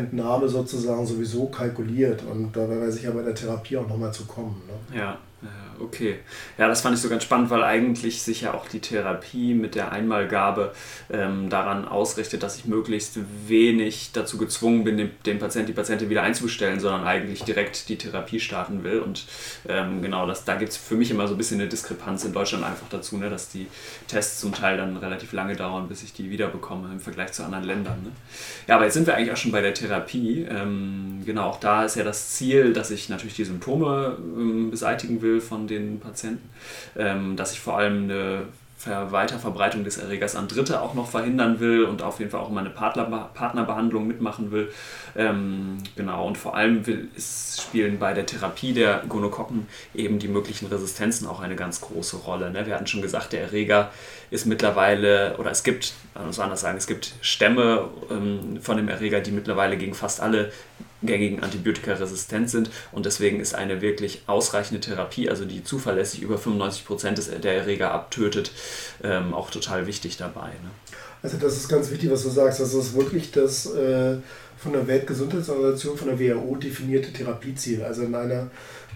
sozusagen 0.49 1.05
sowieso 1.05 1.45
kalkuliert. 1.47 2.23
Und 2.29 2.55
da 2.55 2.69
wäre 2.69 2.91
sicher 2.91 3.11
bei 3.11 3.23
der 3.23 3.35
Therapie 3.35 3.77
auch 3.77 3.87
nochmal 3.87 4.13
zu 4.13 4.25
kommen. 4.25 4.61
Ne? 4.67 4.99
Ja, 4.99 5.17
okay. 5.83 6.19
Ja, 6.57 6.67
das 6.67 6.81
fand 6.81 6.95
ich 6.95 7.01
so 7.01 7.09
ganz 7.09 7.23
spannend, 7.23 7.49
weil 7.49 7.63
eigentlich 7.63 8.21
sich 8.21 8.41
ja 8.41 8.53
auch 8.53 8.67
die 8.67 8.79
Therapie 8.79 9.53
mit 9.53 9.75
der 9.75 9.91
Einmalgabe 9.91 10.73
ähm, 11.11 11.49
daran 11.49 11.87
ausrichtet, 11.87 12.43
dass 12.43 12.57
ich 12.57 12.65
möglichst 12.65 13.19
wenig 13.47 14.11
dazu 14.13 14.37
gezwungen 14.37 14.83
bin, 14.83 14.97
den, 14.97 15.11
den 15.25 15.39
Patienten, 15.39 15.67
die 15.67 15.73
Patientin 15.73 16.09
wieder 16.09 16.23
einzustellen, 16.23 16.79
sondern 16.79 17.05
eigentlich 17.05 17.43
direkt 17.43 17.89
die 17.89 17.97
Therapie 17.97 18.39
starten 18.39 18.83
will. 18.83 18.99
Und 18.99 19.25
ähm, 19.67 20.01
genau, 20.01 20.25
das, 20.27 20.45
da 20.45 20.55
gibt 20.55 20.71
es 20.71 20.77
für 20.77 20.95
mich 20.95 21.11
immer 21.11 21.27
so 21.27 21.35
ein 21.35 21.37
bisschen 21.37 21.59
eine 21.59 21.69
Diskrepanz 21.69 22.25
in 22.25 22.33
Deutschland 22.33 22.63
einfach 22.63 22.87
dazu, 22.89 23.17
ne, 23.17 23.29
dass 23.29 23.49
die 23.49 23.67
Tests 24.07 24.39
zum 24.39 24.53
Teil 24.53 24.77
dann 24.77 24.97
relativ 24.97 25.33
lange 25.33 25.55
dauern, 25.55 25.87
bis 25.87 26.03
ich 26.03 26.13
die 26.13 26.29
wiederbekomme 26.29 26.89
im 26.91 26.99
Vergleich 26.99 27.31
zu 27.33 27.43
anderen 27.43 27.65
Ländern. 27.65 28.01
Ne? 28.03 28.11
Ja, 28.67 28.75
aber 28.75 28.85
jetzt 28.85 28.93
sind 28.93 29.07
wir 29.07 29.15
eigentlich 29.15 29.31
auch 29.31 29.37
schon 29.37 29.51
bei 29.51 29.61
der 29.61 29.73
Therapie. 29.73 30.45
Ähm, 30.49 31.21
genau, 31.25 31.49
auch 31.49 31.59
da 31.59 31.85
ist 31.85 31.95
ja 31.95 32.03
das 32.03 32.31
Ziel, 32.31 32.73
dass 32.73 32.91
ich 32.91 33.09
natürlich 33.09 33.35
die 33.35 33.45
Symptome 33.45 34.17
ähm, 34.19 34.71
beseitigen 34.71 35.21
will 35.21 35.41
von 35.41 35.67
den 35.79 35.99
Patienten, 35.99 36.49
ähm, 36.97 37.35
dass 37.35 37.53
ich 37.53 37.59
vor 37.59 37.77
allem 37.77 38.03
eine 38.03 38.45
Weiterverbreitung 38.85 39.83
des 39.83 39.97
Erregers 39.97 40.35
an 40.35 40.47
Dritte 40.47 40.81
auch 40.81 40.93
noch 40.93 41.09
verhindern 41.09 41.59
will 41.59 41.83
und 41.83 42.01
auf 42.01 42.19
jeden 42.19 42.31
Fall 42.31 42.41
auch 42.41 42.49
immer 42.49 42.59
eine 42.59 42.69
Partner, 42.69 43.29
Partnerbehandlung 43.33 44.07
mitmachen 44.07 44.51
will. 44.51 44.71
Ähm, 45.15 45.77
genau, 45.95 46.27
und 46.27 46.37
vor 46.37 46.55
allem 46.55 46.85
will, 46.85 47.07
ist, 47.15 47.61
spielen 47.61 47.99
bei 47.99 48.13
der 48.13 48.25
Therapie 48.25 48.73
der 48.73 49.03
Gonokokken 49.07 49.67
eben 49.93 50.19
die 50.19 50.27
möglichen 50.27 50.65
Resistenzen 50.67 51.27
auch 51.27 51.39
eine 51.39 51.55
ganz 51.55 51.81
große 51.81 52.17
Rolle. 52.17 52.51
Ne? 52.51 52.65
Wir 52.65 52.75
hatten 52.75 52.87
schon 52.87 53.01
gesagt, 53.01 53.33
der 53.33 53.41
Erreger 53.41 53.91
ist 54.31 54.45
mittlerweile, 54.45 55.37
oder 55.37 55.51
es 55.51 55.63
gibt, 55.63 55.93
man 56.15 56.27
muss 56.27 56.39
anders 56.39 56.61
sagen, 56.61 56.77
es 56.77 56.87
gibt 56.87 57.13
Stämme 57.21 57.87
ähm, 58.09 58.59
von 58.61 58.77
dem 58.77 58.89
Erreger, 58.89 59.21
die 59.21 59.31
mittlerweile 59.31 59.77
gegen 59.77 59.93
fast 59.93 60.19
alle 60.19 60.51
gängigen 61.05 61.41
Antibiotika 61.41 61.93
resistent 61.93 62.49
sind 62.49 62.69
und 62.91 63.05
deswegen 63.05 63.39
ist 63.39 63.55
eine 63.55 63.81
wirklich 63.81 64.23
ausreichende 64.27 64.81
Therapie, 64.81 65.29
also 65.29 65.45
die 65.45 65.63
zuverlässig 65.63 66.21
über 66.21 66.37
95 66.37 66.85
Prozent 66.85 67.43
der 67.43 67.55
Erreger 67.55 67.91
abtötet, 67.91 68.51
ähm, 69.03 69.33
auch 69.33 69.49
total 69.49 69.87
wichtig 69.87 70.17
dabei. 70.17 70.47
Ne? 70.47 70.71
Also 71.21 71.37
das 71.37 71.55
ist 71.55 71.69
ganz 71.69 71.89
wichtig, 71.89 72.11
was 72.11 72.23
du 72.23 72.29
sagst. 72.29 72.59
Das 72.59 72.73
ist 72.73 72.95
wirklich 72.95 73.31
das 73.31 73.65
äh, 73.67 74.17
von 74.57 74.73
der 74.73 74.87
Weltgesundheitsorganisation, 74.87 75.97
von 75.97 76.09
der 76.09 76.19
WHO 76.19 76.55
definierte 76.55 77.13
Therapieziel. 77.13 77.83
Also 77.83 78.03
in 78.03 78.13
einer 78.13 78.49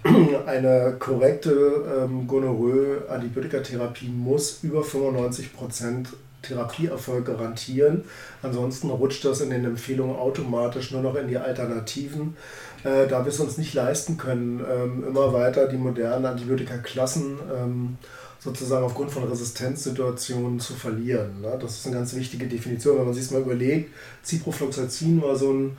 eine 0.46 0.96
korrekte 1.00 2.06
ähm, 2.06 2.28
Gonorrhoe-Antibiotikatherapie 2.28 4.10
muss 4.10 4.60
über 4.64 4.84
95 4.84 5.54
Prozent 5.54 6.10
Therapieerfolg 6.42 7.26
garantieren. 7.26 8.04
Ansonsten 8.42 8.90
rutscht 8.90 9.26
das 9.26 9.42
in 9.42 9.50
den 9.50 9.66
Empfehlungen 9.66 10.16
automatisch 10.16 10.92
nur 10.92 11.02
noch 11.02 11.16
in 11.16 11.28
die 11.28 11.38
Alternativen. 11.38 12.38
Äh, 12.84 13.08
da 13.08 13.26
wir 13.26 13.32
es 13.32 13.40
uns 13.40 13.58
nicht 13.58 13.74
leisten 13.74 14.18
können, 14.18 14.64
ähm, 14.70 15.04
immer 15.08 15.34
weiter 15.34 15.68
die 15.68 15.78
modernen 15.78 16.26
Antibiotika-Klassen 16.26 17.40
ähm, 17.54 17.98
sozusagen 18.40 18.86
aufgrund 18.86 19.12
von 19.12 19.24
Resistenzsituationen 19.24 20.60
zu 20.60 20.74
verlieren. 20.74 21.42
Ne? 21.42 21.58
Das 21.60 21.78
ist 21.78 21.88
eine 21.88 21.96
ganz 21.96 22.16
wichtige 22.16 22.48
Definition. 22.48 22.98
Wenn 22.98 23.06
man 23.06 23.14
sich 23.14 23.30
mal 23.32 23.42
überlegt, 23.42 23.92
Ciprofloxacin 24.24 25.22
war 25.22 25.36
so 25.36 25.52
ein 25.52 25.78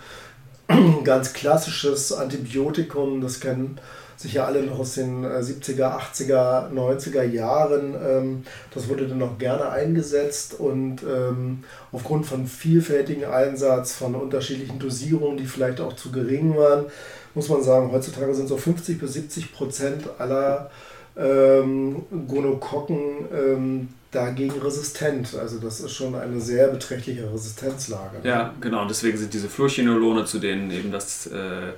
ganz 1.05 1.33
klassisches 1.33 2.13
Antibiotikum, 2.13 3.21
das 3.21 3.41
kennen 3.41 3.81
sicher 4.19 4.47
alle 4.47 4.65
noch 4.65 4.81
aus 4.81 4.95
den 4.95 5.25
70er, 5.25 5.97
80er, 5.97 6.73
90er 6.73 7.23
Jahren. 7.23 7.95
Ähm, 7.95 8.43
das 8.75 8.89
wurde 8.89 9.07
dann 9.07 9.23
auch 9.23 9.39
gerne 9.39 9.71
eingesetzt 9.71 10.55
und 10.59 11.03
ähm, 11.05 11.65
aufgrund 11.93 12.27
von 12.27 12.47
vielfältigen 12.47 13.25
Einsatz, 13.25 13.95
von 13.95 14.15
unterschiedlichen 14.15 14.79
Dosierungen, 14.79 15.39
die 15.39 15.47
vielleicht 15.47 15.81
auch 15.81 15.95
zu 15.95 16.11
gering 16.11 16.57
waren, 16.57 16.87
muss 17.35 17.49
man 17.49 17.63
sagen, 17.63 17.93
heutzutage 17.93 18.35
sind 18.35 18.49
so 18.49 18.57
50 18.57 18.99
bis 18.99 19.13
70 19.13 19.53
Prozent 19.53 20.05
aller 20.19 20.71
ähm, 21.17 22.03
Gonokokken 22.27 22.99
ähm, 23.33 23.89
dagegen 24.11 24.59
resistent. 24.61 25.35
Also 25.35 25.59
das 25.59 25.81
ist 25.81 25.93
schon 25.93 26.15
eine 26.15 26.41
sehr 26.41 26.69
beträchtliche 26.69 27.33
Resistenzlage. 27.33 28.19
Ja, 28.23 28.55
genau. 28.61 28.83
Und 28.83 28.91
deswegen 28.91 29.19
sind 29.19 29.35
diese 29.35 29.49
Fluorchinolone, 29.49 30.25
zu 30.25 30.39
denen 30.39 30.71
eben 30.71 30.91
das, 30.91 31.27
äh, 31.27 31.73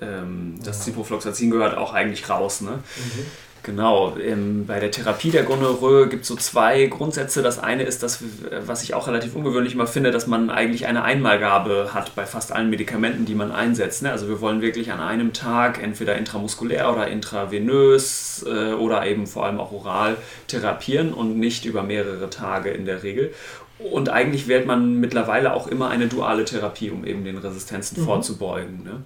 ähm, 0.00 0.58
das 0.64 0.84
Ciprofloxacin 0.84 1.50
gehört, 1.50 1.76
auch 1.76 1.92
eigentlich 1.92 2.28
raus. 2.28 2.60
Ne? 2.60 2.72
Mhm. 2.72 3.26
Genau, 3.64 4.14
ähm, 4.18 4.66
bei 4.66 4.78
der 4.78 4.90
Therapie 4.90 5.30
der 5.30 5.42
Gonorrhoe 5.42 6.06
gibt 6.08 6.22
es 6.22 6.28
so 6.28 6.36
zwei 6.36 6.84
Grundsätze. 6.84 7.42
Das 7.42 7.58
eine 7.58 7.84
ist, 7.84 8.02
dass, 8.02 8.22
was 8.66 8.82
ich 8.82 8.92
auch 8.92 9.08
relativ 9.08 9.34
ungewöhnlich 9.34 9.72
immer 9.72 9.86
finde, 9.86 10.10
dass 10.10 10.26
man 10.26 10.50
eigentlich 10.50 10.86
eine 10.86 11.02
Einmalgabe 11.02 11.94
hat 11.94 12.14
bei 12.14 12.26
fast 12.26 12.52
allen 12.52 12.68
Medikamenten, 12.68 13.24
die 13.24 13.34
man 13.34 13.52
einsetzt. 13.52 14.02
Ne? 14.02 14.12
Also 14.12 14.28
wir 14.28 14.42
wollen 14.42 14.60
wirklich 14.60 14.92
an 14.92 15.00
einem 15.00 15.32
Tag 15.32 15.82
entweder 15.82 16.14
intramuskulär 16.14 16.92
oder 16.92 17.08
intravenös 17.08 18.44
äh, 18.46 18.74
oder 18.74 19.06
eben 19.06 19.26
vor 19.26 19.46
allem 19.46 19.58
auch 19.58 19.72
oral 19.72 20.18
therapieren 20.46 21.14
und 21.14 21.38
nicht 21.38 21.64
über 21.64 21.82
mehrere 21.82 22.28
Tage 22.28 22.68
in 22.68 22.84
der 22.84 23.02
Regel. 23.02 23.32
Und 23.78 24.10
eigentlich 24.10 24.46
wählt 24.46 24.66
man 24.66 25.00
mittlerweile 25.00 25.54
auch 25.54 25.68
immer 25.68 25.88
eine 25.88 26.06
duale 26.06 26.44
Therapie, 26.44 26.90
um 26.90 27.06
eben 27.06 27.24
den 27.24 27.38
Resistenzen 27.38 28.02
mhm. 28.02 28.04
vorzubeugen. 28.04 28.84
Ne? 28.84 29.02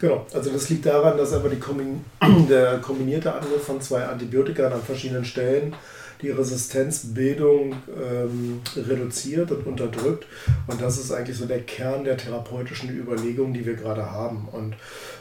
Genau, 0.00 0.26
also 0.32 0.50
das 0.50 0.68
liegt 0.68 0.86
daran, 0.86 1.16
dass 1.16 1.32
aber 1.32 1.48
die 1.48 1.58
Kombin 1.58 2.04
der 2.48 2.78
kombinierte 2.78 3.32
Angriff 3.32 3.64
von 3.64 3.80
zwei 3.80 4.04
Antibiotika 4.04 4.68
an 4.68 4.82
verschiedenen 4.82 5.24
Stellen 5.24 5.74
die 6.22 6.30
Resistenzbildung 6.30 7.74
ähm, 7.94 8.60
reduziert 8.74 9.50
und 9.50 9.66
unterdrückt. 9.66 10.26
Und 10.66 10.80
das 10.80 10.98
ist 10.98 11.12
eigentlich 11.12 11.36
so 11.36 11.46
der 11.46 11.60
Kern 11.60 12.04
der 12.04 12.16
therapeutischen 12.16 12.90
Überlegungen, 12.96 13.52
die 13.52 13.66
wir 13.66 13.74
gerade 13.74 14.10
haben. 14.10 14.48
Und 14.50 14.76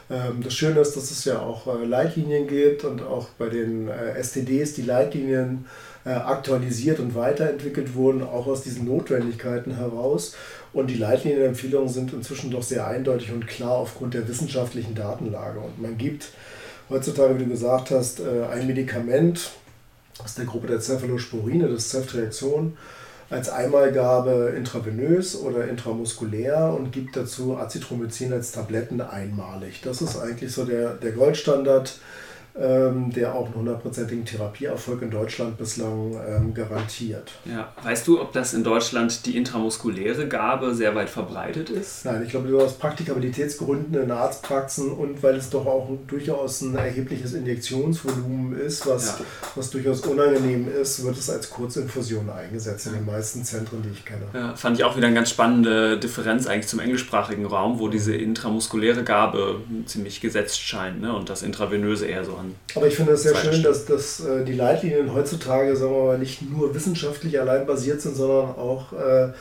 ähm, 0.09 0.41
das 0.41 0.53
Schöne 0.53 0.79
ist, 0.79 0.95
dass 0.95 1.11
es 1.11 1.25
ja 1.25 1.39
auch 1.39 1.67
äh, 1.67 1.85
Leitlinien 1.85 2.47
gibt 2.47 2.83
und 2.83 3.01
auch 3.01 3.27
bei 3.37 3.49
den 3.49 3.89
äh, 3.89 4.21
STDs 4.21 4.73
die 4.73 4.83
Leitlinien 4.83 5.65
aktualisiert 6.11 6.99
und 6.99 7.15
weiterentwickelt 7.15 7.95
wurden, 7.95 8.21
auch 8.21 8.47
aus 8.47 8.61
diesen 8.61 8.85
Notwendigkeiten 8.85 9.75
heraus. 9.75 10.35
Und 10.71 10.87
die 10.87 10.97
Leitlinienempfehlungen 10.97 11.89
sind 11.89 12.13
inzwischen 12.13 12.51
doch 12.51 12.63
sehr 12.63 12.85
eindeutig 12.85 13.31
und 13.31 13.47
klar 13.47 13.77
aufgrund 13.77 14.13
der 14.13 14.27
wissenschaftlichen 14.27 14.93
Datenlage. 14.93 15.59
Und 15.59 15.81
man 15.81 15.97
gibt 15.97 16.29
heutzutage, 16.89 17.35
wie 17.39 17.43
du 17.43 17.49
gesagt 17.49 17.91
hast, 17.91 18.19
äh, 18.19 18.45
ein 18.51 18.67
Medikament 18.67 19.51
aus 20.23 20.35
der 20.35 20.45
Gruppe 20.45 20.67
der 20.67 20.79
Cephalosporine, 20.79 21.67
das 21.67 21.89
Ceftriaxon, 21.89 22.77
als 23.29 23.49
Einmalgabe 23.49 24.53
intravenös 24.55 25.35
oder 25.35 25.67
intramuskulär 25.67 26.75
und 26.77 26.91
gibt 26.91 27.17
dazu 27.17 27.57
Azithromycin 27.57 28.31
als 28.33 28.51
Tabletten 28.51 29.01
einmalig. 29.01 29.81
Das 29.83 30.01
ist 30.01 30.19
eigentlich 30.19 30.51
so 30.51 30.63
der, 30.63 30.93
der 30.93 31.11
Goldstandard 31.11 31.99
ähm, 32.57 33.11
der 33.11 33.35
auch 33.35 33.47
einen 33.47 33.55
hundertprozentigen 33.55 34.23
Therapieerfolg 34.23 35.01
in 35.01 35.11
Deutschland 35.11 35.57
bislang 35.57 36.15
ähm, 36.25 36.53
garantiert. 36.53 37.33
Ja. 37.43 37.73
Weißt 37.83 38.07
du, 38.07 38.21
ob 38.21 38.31
das 38.31 38.53
in 38.53 38.63
Deutschland 38.63 39.25
die 39.25 39.35
intramuskuläre 39.35 40.27
Gabe 40.27 40.73
sehr 40.73 40.95
weit 40.95 41.09
verbreitet 41.09 41.69
ist? 41.69 42.05
Nein, 42.05 42.23
ich 42.23 42.29
glaube, 42.29 42.55
aus 42.57 42.73
Praktikabilitätsgründen 42.73 44.01
in 44.01 44.11
Arztpraxen 44.11 44.91
und 44.91 45.21
weil 45.21 45.35
es 45.35 45.49
doch 45.49 45.65
auch 45.65 45.89
durchaus 46.07 46.61
ein 46.61 46.75
erhebliches 46.75 47.33
Injektionsvolumen 47.33 48.57
ist, 48.57 48.87
was, 48.87 49.19
ja. 49.19 49.25
was 49.55 49.69
durchaus 49.71 50.01
unangenehm 50.01 50.69
ist, 50.69 51.03
wird 51.03 51.17
es 51.17 51.29
als 51.29 51.49
Kurzinfusion 51.49 52.29
eingesetzt 52.29 52.87
in 52.87 52.93
den 52.93 53.05
meisten 53.05 53.43
Zentren, 53.43 53.81
die 53.81 53.89
ich 53.89 54.05
kenne. 54.05 54.27
Ja, 54.33 54.55
fand 54.55 54.77
ich 54.77 54.85
auch 54.85 54.95
wieder 54.95 55.07
eine 55.07 55.15
ganz 55.15 55.29
spannende 55.29 55.99
Differenz 55.99 56.47
eigentlich 56.47 56.67
zum 56.67 56.79
englischsprachigen 56.79 57.45
Raum, 57.45 57.79
wo 57.79 57.89
diese 57.89 58.15
intramuskuläre 58.15 59.03
Gabe 59.03 59.59
ziemlich 59.85 60.21
gesetzt 60.21 60.61
scheint 60.61 61.01
ne? 61.01 61.13
und 61.13 61.29
das 61.29 61.43
intravenöse 61.43 62.05
eher 62.05 62.23
so 62.23 62.35
an 62.35 62.44
an. 62.45 62.55
Aber 62.75 62.87
ich 62.87 62.95
finde 62.95 63.13
es 63.13 63.23
sehr 63.23 63.35
schön, 63.35 63.63
dass, 63.63 63.85
dass 63.85 64.19
äh, 64.21 64.43
die 64.43 64.53
Leitlinien 64.53 65.13
heutzutage, 65.13 65.75
sagen 65.75 65.93
wir 65.93 66.03
mal, 66.03 66.19
nicht 66.19 66.41
nur 66.41 66.73
wissenschaftlich 66.73 67.39
allein 67.39 67.65
basiert 67.65 68.01
sind, 68.01 68.15
sondern 68.15 68.55
auch 68.55 68.93
äh, 68.93 69.33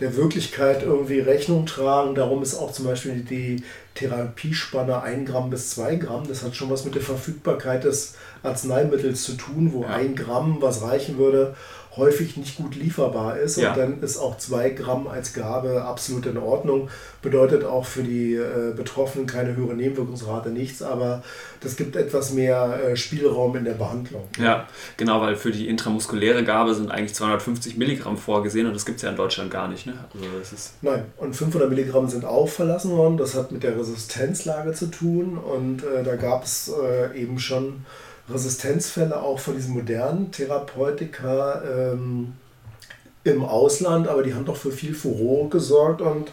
der 0.00 0.16
Wirklichkeit 0.16 0.82
irgendwie 0.82 1.20
Rechnung 1.20 1.66
tragen. 1.66 2.14
Darum 2.14 2.42
ist 2.42 2.54
auch 2.54 2.72
zum 2.72 2.86
Beispiel 2.86 3.20
die 3.20 3.62
Therapiespanne 3.94 5.02
1 5.02 5.28
Gramm 5.30 5.50
bis 5.50 5.70
2 5.70 5.96
Gramm. 5.96 6.26
Das 6.26 6.42
hat 6.42 6.56
schon 6.56 6.70
was 6.70 6.84
mit 6.84 6.94
der 6.94 7.02
Verfügbarkeit 7.02 7.84
des 7.84 8.14
Arzneimittels 8.42 9.22
zu 9.24 9.32
tun, 9.32 9.72
wo 9.72 9.82
ja. 9.82 9.88
1 9.88 10.18
Gramm 10.18 10.58
was 10.60 10.82
reichen 10.82 11.18
würde 11.18 11.54
häufig 11.96 12.36
nicht 12.36 12.56
gut 12.56 12.76
lieferbar 12.76 13.38
ist. 13.38 13.56
Ja. 13.56 13.70
Und 13.70 13.78
dann 13.78 14.02
ist 14.02 14.16
auch 14.18 14.38
zwei 14.38 14.70
Gramm 14.70 15.08
als 15.08 15.32
Gabe 15.32 15.82
absolut 15.82 16.26
in 16.26 16.36
Ordnung. 16.38 16.88
Bedeutet 17.20 17.64
auch 17.64 17.84
für 17.84 18.02
die 18.02 18.34
äh, 18.34 18.72
Betroffenen 18.74 19.26
keine 19.26 19.56
höhere 19.56 19.74
Nebenwirkungsrate, 19.74 20.50
nichts, 20.50 20.82
aber 20.82 21.22
das 21.60 21.76
gibt 21.76 21.96
etwas 21.96 22.32
mehr 22.32 22.80
äh, 22.82 22.96
Spielraum 22.96 23.56
in 23.56 23.64
der 23.64 23.74
Behandlung. 23.74 24.22
Ja, 24.38 24.68
genau, 24.96 25.20
weil 25.20 25.36
für 25.36 25.50
die 25.50 25.68
intramuskuläre 25.68 26.44
Gabe 26.44 26.74
sind 26.74 26.90
eigentlich 26.90 27.14
250 27.14 27.76
Milligramm 27.76 28.16
vorgesehen 28.16 28.66
und 28.66 28.74
das 28.74 28.86
gibt 28.86 28.96
es 28.96 29.02
ja 29.02 29.10
in 29.10 29.16
Deutschland 29.16 29.50
gar 29.50 29.68
nicht. 29.68 29.86
Ne? 29.86 29.94
Also 30.14 30.26
das 30.38 30.52
ist 30.52 30.74
Nein, 30.82 31.04
und 31.18 31.34
500 31.34 31.68
Milligramm 31.68 32.08
sind 32.08 32.24
auch 32.24 32.48
verlassen 32.48 32.92
worden. 32.92 33.16
Das 33.16 33.34
hat 33.34 33.52
mit 33.52 33.62
der 33.62 33.78
Resistenzlage 33.78 34.72
zu 34.72 34.86
tun 34.86 35.36
und 35.36 35.82
äh, 35.82 36.04
da 36.04 36.16
gab 36.16 36.44
es 36.44 36.70
äh, 36.70 37.20
eben 37.20 37.38
schon 37.38 37.84
Resistenzfälle 38.32 39.20
auch 39.20 39.38
von 39.38 39.56
diesen 39.56 39.74
modernen 39.74 40.30
Therapeutika 40.30 41.62
ähm, 41.62 42.34
im 43.24 43.44
Ausland, 43.44 44.08
aber 44.08 44.22
die 44.22 44.34
haben 44.34 44.44
doch 44.44 44.56
für 44.56 44.72
viel 44.72 44.94
Furore 44.94 45.48
gesorgt 45.48 46.00
und 46.00 46.32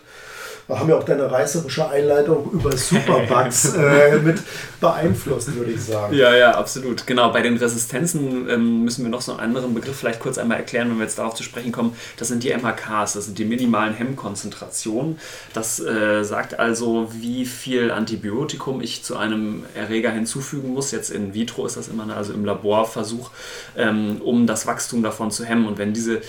Wir 0.67 0.77
haben 0.77 0.89
ja 0.89 0.97
auch 0.97 1.03
deine 1.03 1.32
reißerische 1.32 1.89
Einleitung 1.89 2.51
über 2.51 2.75
Superbugs 2.75 3.73
äh, 3.77 4.17
mit 4.17 4.39
beeinflusst, 4.82 5.56
würde 5.56 5.71
ich 5.71 5.82
sagen. 5.82 6.13
Ja, 6.13 6.36
ja, 6.36 6.51
absolut. 6.51 7.08
Genau, 7.08 7.32
bei 7.32 7.41
den 7.41 7.56
Resistenzen 7.56 8.49
ähm, 8.49 8.84
müssen 8.84 9.03
wir 9.03 9.10
noch 9.10 9.21
so 9.21 9.32
einen 9.32 9.39
anderen 9.39 9.73
Begriff 9.73 9.95
vielleicht 9.95 10.19
kurz 10.19 10.38
einmal 10.38 10.58
erklären, 10.58 10.89
wenn 10.89 10.97
wir 10.97 11.03
jetzt 11.03 11.19
darauf 11.19 11.36
zu 11.36 11.43
sprechen 11.43 11.71
kommen. 11.71 11.95
Das 12.17 12.27
sind 12.27 12.43
die 12.43 12.53
MHKs, 12.53 13.13
das 13.13 13.25
sind 13.25 13.39
die 13.39 13.45
minimalen 13.45 13.93
Hemmkonzentrationen. 13.93 15.19
Das 15.53 15.80
äh, 15.80 16.23
sagt 16.23 16.60
also, 16.60 17.10
wie 17.13 17.45
viel 17.45 17.89
Antibiotikum 17.89 18.82
ich 18.82 19.03
zu 19.03 19.15
einem 19.15 19.63
Erreger 19.73 20.12
hinzufügen 20.12 20.73
muss. 20.73 20.91
Jetzt 20.91 21.12
in 21.12 21.34
vitro 21.34 21.65
ist 21.65 21.77
das 21.77 21.88
immer, 21.88 22.13
also 22.13 22.34
im 22.34 22.43
Laborversuch, 22.43 23.32
ähm, 23.77 24.21
um 24.21 24.45
das 24.47 24.67
Wachstum 24.67 25.01
davon 25.01 25.32
zu 25.32 25.45
hemmen. 25.45 25.65
Und 25.65 25.78
wenn 25.78 25.93
diese 25.93 26.22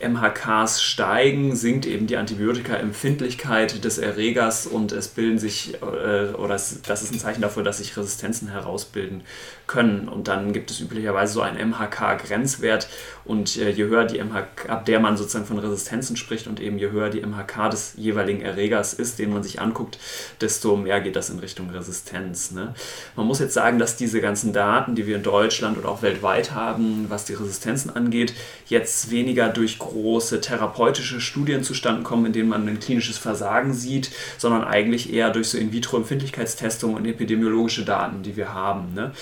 MHKs 0.00 0.82
steigen, 0.82 1.56
sinkt 1.56 1.86
eben 1.86 2.06
die 2.06 2.16
Antibiotikaempfindlichkeit 2.16 3.84
des 3.84 3.98
Erregers 3.98 4.66
und 4.66 4.92
es 4.92 5.08
bilden 5.08 5.38
sich, 5.38 5.74
äh, 5.82 6.34
oder 6.34 6.54
es, 6.54 6.82
das 6.82 7.02
ist 7.02 7.12
ein 7.12 7.18
Zeichen 7.18 7.40
dafür, 7.40 7.62
dass 7.62 7.78
sich 7.78 7.96
Resistenzen 7.96 8.48
herausbilden 8.48 9.22
können. 9.66 10.08
Und 10.08 10.28
dann 10.28 10.52
gibt 10.52 10.70
es 10.70 10.80
üblicherweise 10.80 11.34
so 11.34 11.40
einen 11.40 11.70
MHK-Grenzwert 11.70 12.88
und 13.26 13.56
äh, 13.56 13.70
je 13.70 13.84
höher 13.84 14.04
die 14.04 14.22
MHK, 14.22 14.68
ab 14.68 14.86
der 14.86 15.00
man 15.00 15.16
sozusagen 15.16 15.46
von 15.46 15.58
Resistenzen 15.58 16.16
spricht 16.16 16.46
und 16.46 16.60
eben 16.60 16.78
je 16.78 16.90
höher 16.90 17.10
die 17.10 17.20
MHK 17.20 17.70
des 17.70 17.94
jeweiligen 17.96 18.40
Erregers 18.40 18.94
ist, 18.94 19.18
den 19.18 19.32
man 19.32 19.42
sich 19.42 19.60
anguckt, 19.60 19.98
desto 20.40 20.76
mehr 20.76 21.00
geht 21.00 21.16
das 21.16 21.30
in 21.30 21.40
Richtung 21.40 21.70
Resistenz. 21.70 22.52
Ne? 22.52 22.74
Man 23.16 23.26
muss 23.26 23.40
jetzt 23.40 23.54
sagen, 23.54 23.78
dass 23.80 23.96
diese 23.96 24.20
ganzen 24.20 24.52
Daten, 24.52 24.94
die 24.94 25.06
wir 25.06 25.16
in 25.16 25.24
Deutschland 25.24 25.76
oder 25.76 25.88
auch 25.88 26.02
weltweit 26.02 26.52
haben, 26.52 27.06
was 27.08 27.24
die 27.24 27.34
Resistenzen 27.34 27.94
angeht, 27.94 28.32
jetzt 28.66 29.10
weniger 29.10 29.48
durch 29.48 29.78
große 29.78 30.40
therapeutische 30.40 31.20
Studien 31.20 31.64
zustande 31.64 32.02
kommen, 32.02 32.26
in 32.26 32.32
denen 32.32 32.48
man 32.48 32.66
ein 32.68 32.78
klinisches 32.78 33.18
Versagen 33.18 33.74
sieht, 33.74 34.10
sondern 34.38 34.62
eigentlich 34.62 35.12
eher 35.12 35.30
durch 35.30 35.48
so 35.48 35.58
In-vitro-Empfindlichkeitstestungen 35.58 36.96
und 36.96 37.06
epidemiologische 37.06 37.84
Daten, 37.84 38.22
die 38.22 38.36
wir 38.36 38.54
haben. 38.54 38.94
Ne? 38.94 39.12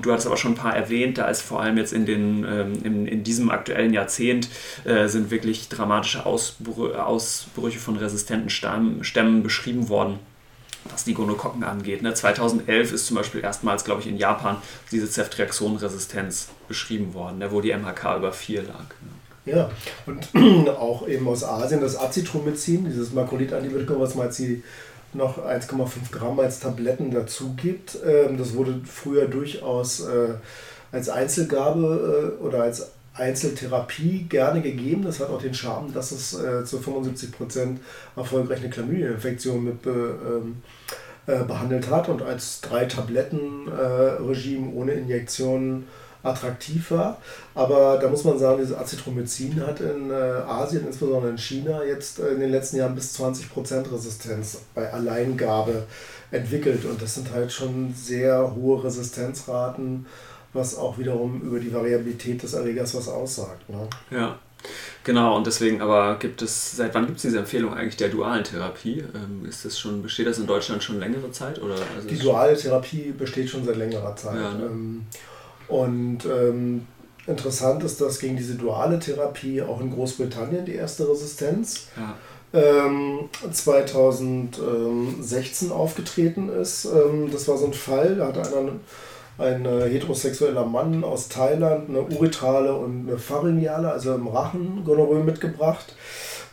Du 0.00 0.12
hast 0.12 0.26
aber 0.26 0.36
schon 0.36 0.52
ein 0.52 0.56
paar 0.56 0.74
erwähnt, 0.74 1.18
da 1.18 1.28
ist 1.28 1.42
vor 1.42 1.60
allem 1.60 1.76
jetzt 1.76 1.92
in, 1.92 2.06
den, 2.06 2.44
ähm, 2.44 2.72
in, 2.82 3.06
in 3.06 3.22
diesem 3.24 3.50
aktuellen 3.50 3.92
Jahrzehnt 3.92 4.48
äh, 4.84 5.08
sind 5.08 5.30
wirklich 5.30 5.68
dramatische 5.68 6.24
Ausbrü 6.24 6.94
Ausbrüche 6.94 7.78
von 7.78 7.96
resistenten 7.96 8.50
Stamm, 8.50 9.04
Stämmen 9.04 9.42
beschrieben 9.42 9.88
worden 9.88 10.18
was 10.90 11.04
die 11.04 11.14
Gonokokken 11.14 11.62
angeht. 11.64 12.02
Ne? 12.02 12.14
2011 12.14 12.92
ist 12.92 13.06
zum 13.06 13.16
Beispiel 13.16 13.40
erstmals, 13.40 13.84
glaube 13.84 14.00
ich, 14.00 14.08
in 14.08 14.16
Japan 14.16 14.56
diese 14.90 15.06
Ceftriaxon-Resistenz 15.06 16.48
beschrieben 16.68 17.14
worden, 17.14 17.38
ne? 17.38 17.52
wo 17.52 17.60
die 17.60 17.72
MHK 17.72 18.16
über 18.16 18.32
4 18.32 18.62
lag. 18.62 18.88
Ne? 19.00 19.12
Ja, 19.44 19.70
und 20.06 20.28
auch 20.68 21.06
eben 21.08 21.26
aus 21.26 21.42
Asien 21.42 21.80
das 21.80 21.96
Acetromycin, 21.96 22.84
dieses 22.84 23.12
Makrolid-Antibiotikum, 23.12 24.00
was 24.00 24.14
man 24.14 24.26
jetzt 24.26 24.40
noch 25.14 25.38
1,5 25.38 26.10
Gramm 26.10 26.40
als 26.40 26.60
Tabletten 26.60 27.10
dazu 27.10 27.54
gibt. 27.54 27.98
Ähm, 28.04 28.38
das 28.38 28.54
wurde 28.54 28.80
früher 28.84 29.26
durchaus 29.26 30.00
äh, 30.00 30.34
als 30.90 31.08
Einzelgabe 31.08 32.36
äh, 32.40 32.44
oder 32.44 32.62
als 32.62 32.92
Einzeltherapie 33.14 34.26
gerne 34.28 34.62
gegeben. 34.62 35.02
Das 35.04 35.20
hat 35.20 35.28
auch 35.28 35.42
den 35.42 35.54
Charme, 35.54 35.92
dass 35.92 36.12
es 36.12 36.34
äh, 36.34 36.64
zu 36.64 36.78
75% 36.78 37.76
erfolgreich 38.16 38.60
eine 38.60 38.70
Chlamydieninfektion 38.70 39.64
mit 39.64 39.86
ähm, 39.86 40.62
behandelt 41.24 41.88
hat 41.88 42.08
und 42.08 42.20
als 42.20 42.60
drei 42.62 42.84
Tabletten-Regime 42.84 44.72
ohne 44.72 44.94
Injektionen 44.94 45.86
attraktiv 46.22 46.90
war. 46.90 47.18
Aber 47.54 47.98
da 48.00 48.08
muss 48.08 48.24
man 48.24 48.38
sagen, 48.38 48.60
dieses 48.60 48.76
Azithromycin 48.76 49.64
hat 49.66 49.80
in 49.80 50.10
äh, 50.10 50.14
Asien, 50.14 50.86
insbesondere 50.86 51.30
in 51.30 51.38
China, 51.38 51.84
jetzt 51.84 52.18
äh, 52.20 52.28
in 52.28 52.40
den 52.40 52.50
letzten 52.50 52.76
Jahren 52.76 52.94
bis 52.94 53.18
20% 53.18 53.92
Resistenz 53.92 54.62
bei 54.74 54.92
Alleingabe 54.92 55.84
entwickelt. 56.30 56.84
Und 56.84 57.00
das 57.02 57.14
sind 57.14 57.32
halt 57.32 57.52
schon 57.52 57.94
sehr 57.94 58.54
hohe 58.54 58.84
Resistenzraten, 58.84 60.06
was 60.52 60.76
auch 60.76 60.98
wiederum 60.98 61.40
über 61.42 61.58
die 61.58 61.72
Variabilität 61.72 62.42
des 62.42 62.54
Erregers 62.54 62.94
was 62.94 63.08
aussagt. 63.08 63.68
Ne? 63.68 63.88
Ja. 64.10 64.38
Genau, 65.02 65.36
und 65.36 65.46
deswegen 65.48 65.80
aber 65.80 66.16
gibt 66.20 66.40
es, 66.40 66.76
seit 66.76 66.94
wann 66.94 67.06
gibt 67.06 67.16
es 67.16 67.22
diese 67.22 67.40
Empfehlung 67.40 67.74
eigentlich 67.74 67.96
der 67.96 68.08
dualen 68.08 68.44
Therapie? 68.44 69.02
Ähm, 69.14 69.44
ist 69.44 69.64
das 69.64 69.76
schon, 69.76 70.02
besteht 70.02 70.28
das 70.28 70.38
in 70.38 70.46
Deutschland 70.46 70.84
schon 70.84 71.00
längere 71.00 71.32
Zeit? 71.32 71.60
Oder 71.60 71.74
also 71.96 72.06
die 72.08 72.18
duale 72.18 72.56
Therapie 72.56 73.10
besteht 73.10 73.50
schon 73.50 73.64
seit 73.64 73.76
längerer 73.76 74.14
Zeit. 74.14 74.36
Ja, 74.36 74.52
ne? 74.52 74.70
Und 75.68 76.24
ähm, 76.24 76.86
interessant 77.26 77.84
ist, 77.84 78.00
dass 78.00 78.18
gegen 78.18 78.36
diese 78.36 78.54
duale 78.54 78.98
Therapie 78.98 79.60
auch 79.62 79.80
in 79.80 79.92
Großbritannien 79.92 80.64
die 80.64 80.74
erste 80.74 81.08
Resistenz 81.08 81.86
ja. 81.96 82.16
ähm, 82.52 83.28
2016 83.50 85.70
aufgetreten 85.70 86.48
ist. 86.48 86.86
Ähm, 86.86 87.30
das 87.30 87.46
war 87.48 87.58
so 87.58 87.66
ein 87.66 87.74
Fall, 87.74 88.16
da 88.16 88.28
hatte 88.28 88.40
einer 88.40 88.72
ein 89.38 89.64
äh, 89.64 89.88
heterosexueller 89.88 90.66
Mann 90.66 91.04
aus 91.04 91.28
Thailand 91.28 91.88
eine 91.88 92.02
uretrale 92.02 92.74
und 92.74 93.08
eine 93.08 93.18
pharyngeale, 93.18 93.90
also 93.90 94.14
im 94.14 94.28
Rachen, 94.28 94.84
Gonorrhoe 94.84 95.24
mitgebracht. 95.24 95.96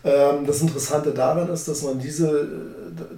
Ähm, 0.04 0.46
das 0.46 0.62
Interessante 0.62 1.12
daran 1.12 1.50
ist, 1.50 1.68
dass 1.68 1.84
man 1.84 2.00
diese, 2.00 2.48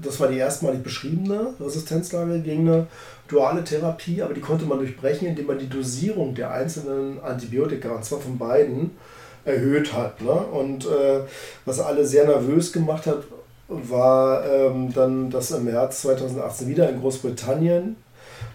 das 0.02 0.20
war 0.20 0.30
die 0.30 0.38
erstmalig 0.38 0.82
beschriebene 0.82 1.54
Resistenzlage 1.60 2.40
gegen 2.40 2.68
eine 2.68 2.88
duale 3.32 3.64
Therapie, 3.64 4.22
aber 4.22 4.34
die 4.34 4.42
konnte 4.42 4.66
man 4.66 4.80
durchbrechen, 4.80 5.28
indem 5.28 5.48
man 5.48 5.60
die 5.60 5.70
Dosierung 5.70 6.36
der 6.36 6.52
einzelnen 6.52 7.22
Antibiotika, 7.22 7.92
und 7.92 8.04
zwar 8.04 8.20
von 8.20 8.38
beiden, 8.38 8.92
erhöht 9.46 9.94
hat. 9.94 10.22
Ne? 10.22 10.32
Und 10.32 10.86
äh, 10.86 11.22
was 11.66 11.80
alle 11.80 12.06
sehr 12.06 12.26
nervös 12.26 12.72
gemacht 12.72 13.08
hat, 13.08 13.24
war 13.68 14.46
ähm, 14.46 14.94
dann, 14.94 15.30
dass 15.30 15.52
im 15.52 15.66
März 15.66 16.02
2018 16.02 16.68
wieder 16.68 16.90
in 16.90 17.00
Großbritannien 17.00 17.96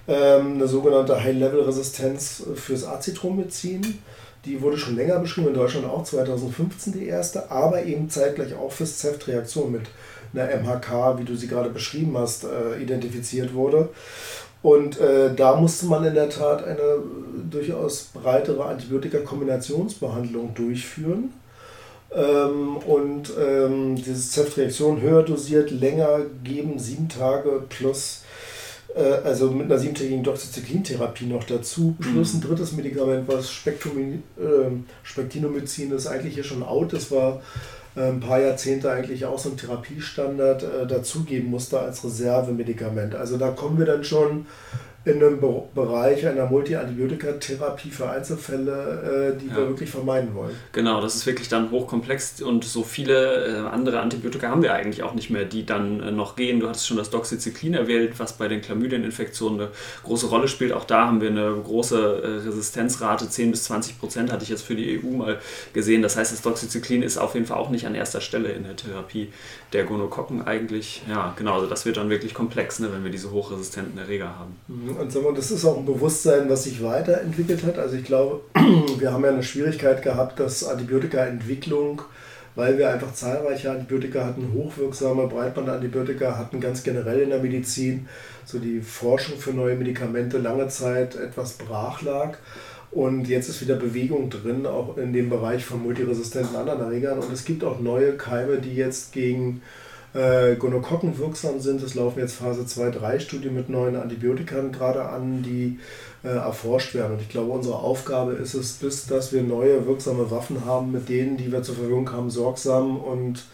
ähm, 0.07 0.55
eine 0.55 0.69
sogenannte 0.69 1.23
High-Level-Resistenz 1.23 2.45
fürs 2.55 2.85
Acetromycin. 2.85 3.99
Die 4.45 4.61
wurde 4.61 4.79
schon 4.79 4.95
länger 4.95 5.19
beschrieben, 5.19 5.49
in 5.49 5.55
Deutschland 5.55 5.87
auch 5.87 6.05
2015 6.05 6.93
die 6.93 7.07
erste, 7.07 7.51
aber 7.51 7.85
eben 7.85 8.09
zeitgleich 8.09 8.55
auch 8.55 8.71
fürs 8.71 8.99
CEFT-Reaktion 8.99 9.73
mit 9.73 9.89
einer 10.35 10.55
MHK, 10.57 11.19
wie 11.19 11.25
du 11.25 11.35
sie 11.35 11.49
gerade 11.49 11.71
beschrieben 11.71 12.17
hast, 12.17 12.45
äh, 12.45 12.81
identifiziert 12.81 13.55
wurde. 13.55 13.89
Und 14.67 14.99
äh, 14.99 15.33
da 15.33 15.55
musste 15.55 15.87
man 15.87 16.05
in 16.05 16.15
der 16.15 16.29
Tat 16.29 16.65
eine 16.65 16.99
durchaus 17.49 18.11
breitere 18.13 18.65
Antibiotika-Kombinationsbehandlung 18.65 20.55
durchführen. 20.55 21.33
Ähm, 22.13 22.77
und 22.79 23.33
ähm, 23.39 23.95
diese 23.95 24.17
CEFT-Reaktion 24.17 25.01
höher 25.01 25.23
dosiert, 25.23 25.71
länger 25.71 26.23
geben, 26.43 26.81
sieben 26.81 27.09
Tage 27.09 27.63
plus 27.69 28.25
äh, 28.97 29.25
also 29.25 29.53
mit 29.53 29.67
einer 29.67 29.79
siebentägigen 29.79 30.25
Doxycyclin-Therapie 30.25 31.27
noch 31.27 31.45
dazu, 31.45 31.95
plus 32.01 32.35
ein 32.35 32.41
mhm. 32.41 32.49
drittes 32.49 32.73
Medikament, 32.73 33.29
was 33.29 33.49
Spektromin, 33.53 34.25
äh, 34.37 34.71
Spektinomycin 35.05 35.93
ist 35.93 36.09
eigentlich 36.09 36.35
hier 36.35 36.43
schon 36.43 36.65
out, 36.65 36.93
das 36.93 37.13
war 37.13 37.37
äh, 37.37 37.41
ein 37.97 38.21
paar 38.21 38.41
Jahrzehnte 38.41 38.91
eigentlich 38.91 39.25
auch 39.25 39.39
so 39.39 39.51
ein 39.51 39.57
Therapiestandard 39.57 40.63
äh, 40.63 40.87
dazugeben 40.87 41.51
musste 41.51 41.81
als 41.81 42.05
Reservemedikament. 42.05 43.15
Also 43.15 43.39
da 43.39 43.51
kommen 43.51 43.79
wir 43.79 43.87
dann 43.87 44.05
schon 44.05 44.47
in 45.07 45.23
einem 45.23 45.41
Bereich 45.73 46.27
einer 46.27 46.47
Multiantibiotika-Therapie 46.47 47.91
für 47.91 48.11
Einzelfälle, 48.11 49.35
äh, 49.37 49.41
die 49.41 49.47
ja. 49.47 49.57
wir 49.57 49.69
wirklich 49.69 49.89
vermeiden 49.89 50.35
wollen. 50.35 50.51
Genau, 50.73 51.01
das 51.01 51.15
ist 51.15 51.27
wirklich 51.27 51.49
dann 51.49 51.71
hochkomplex 51.71 52.43
und 52.43 52.65
so 52.65 52.83
viele 52.83 53.47
äh, 53.47 53.69
andere 53.69 54.01
Antibiotika 54.01 54.49
haben 54.49 54.63
wir 54.63 54.75
eigentlich 54.75 55.05
auch 55.05 55.15
nicht 55.15 55.31
mehr, 55.31 55.45
die 55.45 55.65
dann 55.65 56.03
äh, 56.03 56.11
noch 56.11 56.35
gehen. 56.35 56.59
Du 56.59 56.69
hattest 56.69 56.89
schon 56.89 56.97
das 56.97 57.11
Doxycyclin 57.11 57.75
erwähnt, 57.75 58.19
was 58.19 58.33
bei 58.33 58.49
den 58.49 58.61
Chlamydieninfektionen 58.61 59.61
eine 59.61 59.71
große 60.03 60.27
Rolle 60.27 60.49
spielt. 60.49 60.73
Auch 60.73 60.85
da 60.85 61.07
haben 61.07 61.21
wir 61.21 61.31
eine 61.31 61.55
große 61.55 62.43
Resistenzrate, 62.45 63.31
10 63.31 63.53
bis 63.53 63.63
20 63.65 64.01
Prozent 64.01 64.33
hatte 64.33 64.43
ich 64.43 64.49
jetzt 64.49 64.63
für 64.63 64.75
die 64.75 65.01
EU 65.01 65.11
mal 65.11 65.39
gesehen. 65.73 66.03
Das 66.03 66.17
heißt, 66.17 66.33
das 66.33 66.43
Doxycyclin 66.43 67.05
ist 67.05 67.17
auf 67.17 67.35
jeden 67.35 67.47
Fall 67.47 67.59
auch 67.59 67.71
nicht 67.71 67.87
an 67.87 67.95
erster 67.95 68.21
Stelle 68.21 68.49
in 68.49 68.65
der 68.65 68.75
Therapie 68.75 69.33
der 69.73 69.85
Gonokokken 69.85 70.47
eigentlich. 70.47 71.03
Ja, 71.09 71.33
genau, 71.37 71.55
also 71.55 71.69
das 71.69 71.87
wird 71.87 71.97
dann 71.97 72.11
wirklich 72.11 72.35
komplex, 72.35 72.81
ne, 72.81 72.93
wenn 72.93 73.05
wir 73.05 73.11
diese 73.13 73.31
hochresistenten 73.31 73.99
Erreger 73.99 74.37
haben. 74.37 74.57
Mhm. 74.67 74.96
Und 74.99 75.37
das 75.37 75.51
ist 75.51 75.65
auch 75.65 75.79
ein 75.79 75.85
Bewusstsein, 75.85 76.49
was 76.49 76.65
sich 76.65 76.83
weiterentwickelt 76.83 77.65
hat. 77.65 77.79
Also 77.79 77.97
ich 77.97 78.05
glaube, 78.05 78.41
wir 78.99 79.13
haben 79.13 79.25
ja 79.25 79.31
eine 79.31 79.43
Schwierigkeit 79.43 80.03
gehabt, 80.03 80.41
dass 80.41 80.65
Antibiotikaentwicklung, 80.65 82.03
weil 82.55 82.79
wir 82.79 82.91
einfach 82.91 83.13
zahlreiche 83.13 83.71
Antibiotika 83.71 84.25
hatten, 84.25 84.53
hochwirksame 84.55 85.27
Breitbandantibiotika 85.27 86.39
hatten, 86.39 86.61
ganz 86.61 86.83
generell 86.83 87.21
in 87.21 87.31
der 87.31 87.41
Medizin, 87.41 88.09
so 88.45 88.59
die 88.59 88.81
Forschung 88.81 89.39
für 89.39 89.51
neue 89.51 89.77
Medikamente 89.77 90.39
lange 90.39 90.69
Zeit 90.69 91.17
etwas 91.17 91.55
brach 91.55 92.03
lag. 92.03 92.39
Und 92.91 93.29
jetzt 93.29 93.49
ist 93.49 93.61
wieder 93.61 93.77
Bewegung 93.77 94.31
drin, 94.31 94.65
auch 94.65 94.97
in 94.97 95.13
dem 95.13 95.29
Bereich 95.29 95.65
von 95.65 95.83
multiresistenten 95.83 96.57
anderen 96.57 96.81
Erregern. 96.81 97.19
Und 97.19 97.31
es 97.33 97.45
gibt 97.45 97.63
auch 97.63 97.81
neue 97.81 98.17
Keime, 98.17 98.59
die 98.59 98.75
jetzt 98.75 99.13
gegen 99.13 99.61
äh, 99.61 99.86
Gonokokken 100.59 101.19
wirksam 101.19 101.61
sind. 101.61 101.83
Es 101.83 101.95
laufen 101.95 102.21
jetzt 102.21 102.37
Phase 102.37 102.63
2-3-Studien 102.63 103.55
mit 103.55 103.69
neuen 103.69 103.97
Antibiotika 103.97 104.61
gerade 104.73 105.05
an, 105.05 105.43
die 105.43 105.79
äh, 106.25 106.29
erforscht 106.29 106.95
werden. 106.95 107.15
Und 107.15 107.23
ich 107.23 107.29
glaube, 107.29 107.53
unsere 107.53 107.77
Aufgabe 107.77 108.33
ist 108.33 108.55
es, 108.55 108.75
bis 108.75 109.07
dass 109.07 109.33
wir 109.33 109.43
neue 109.43 109.87
wirksame 109.87 110.31
Waffen 110.31 110.65
haben, 110.65 110.93
mit 110.93 111.09
denen, 111.09 111.37
die 111.37 111.53
wir 111.53 111.63
zur 111.63 111.75
Verfügung 111.75 112.11
haben, 112.13 112.31
sorgsam 112.31 112.97
und 112.97 113.45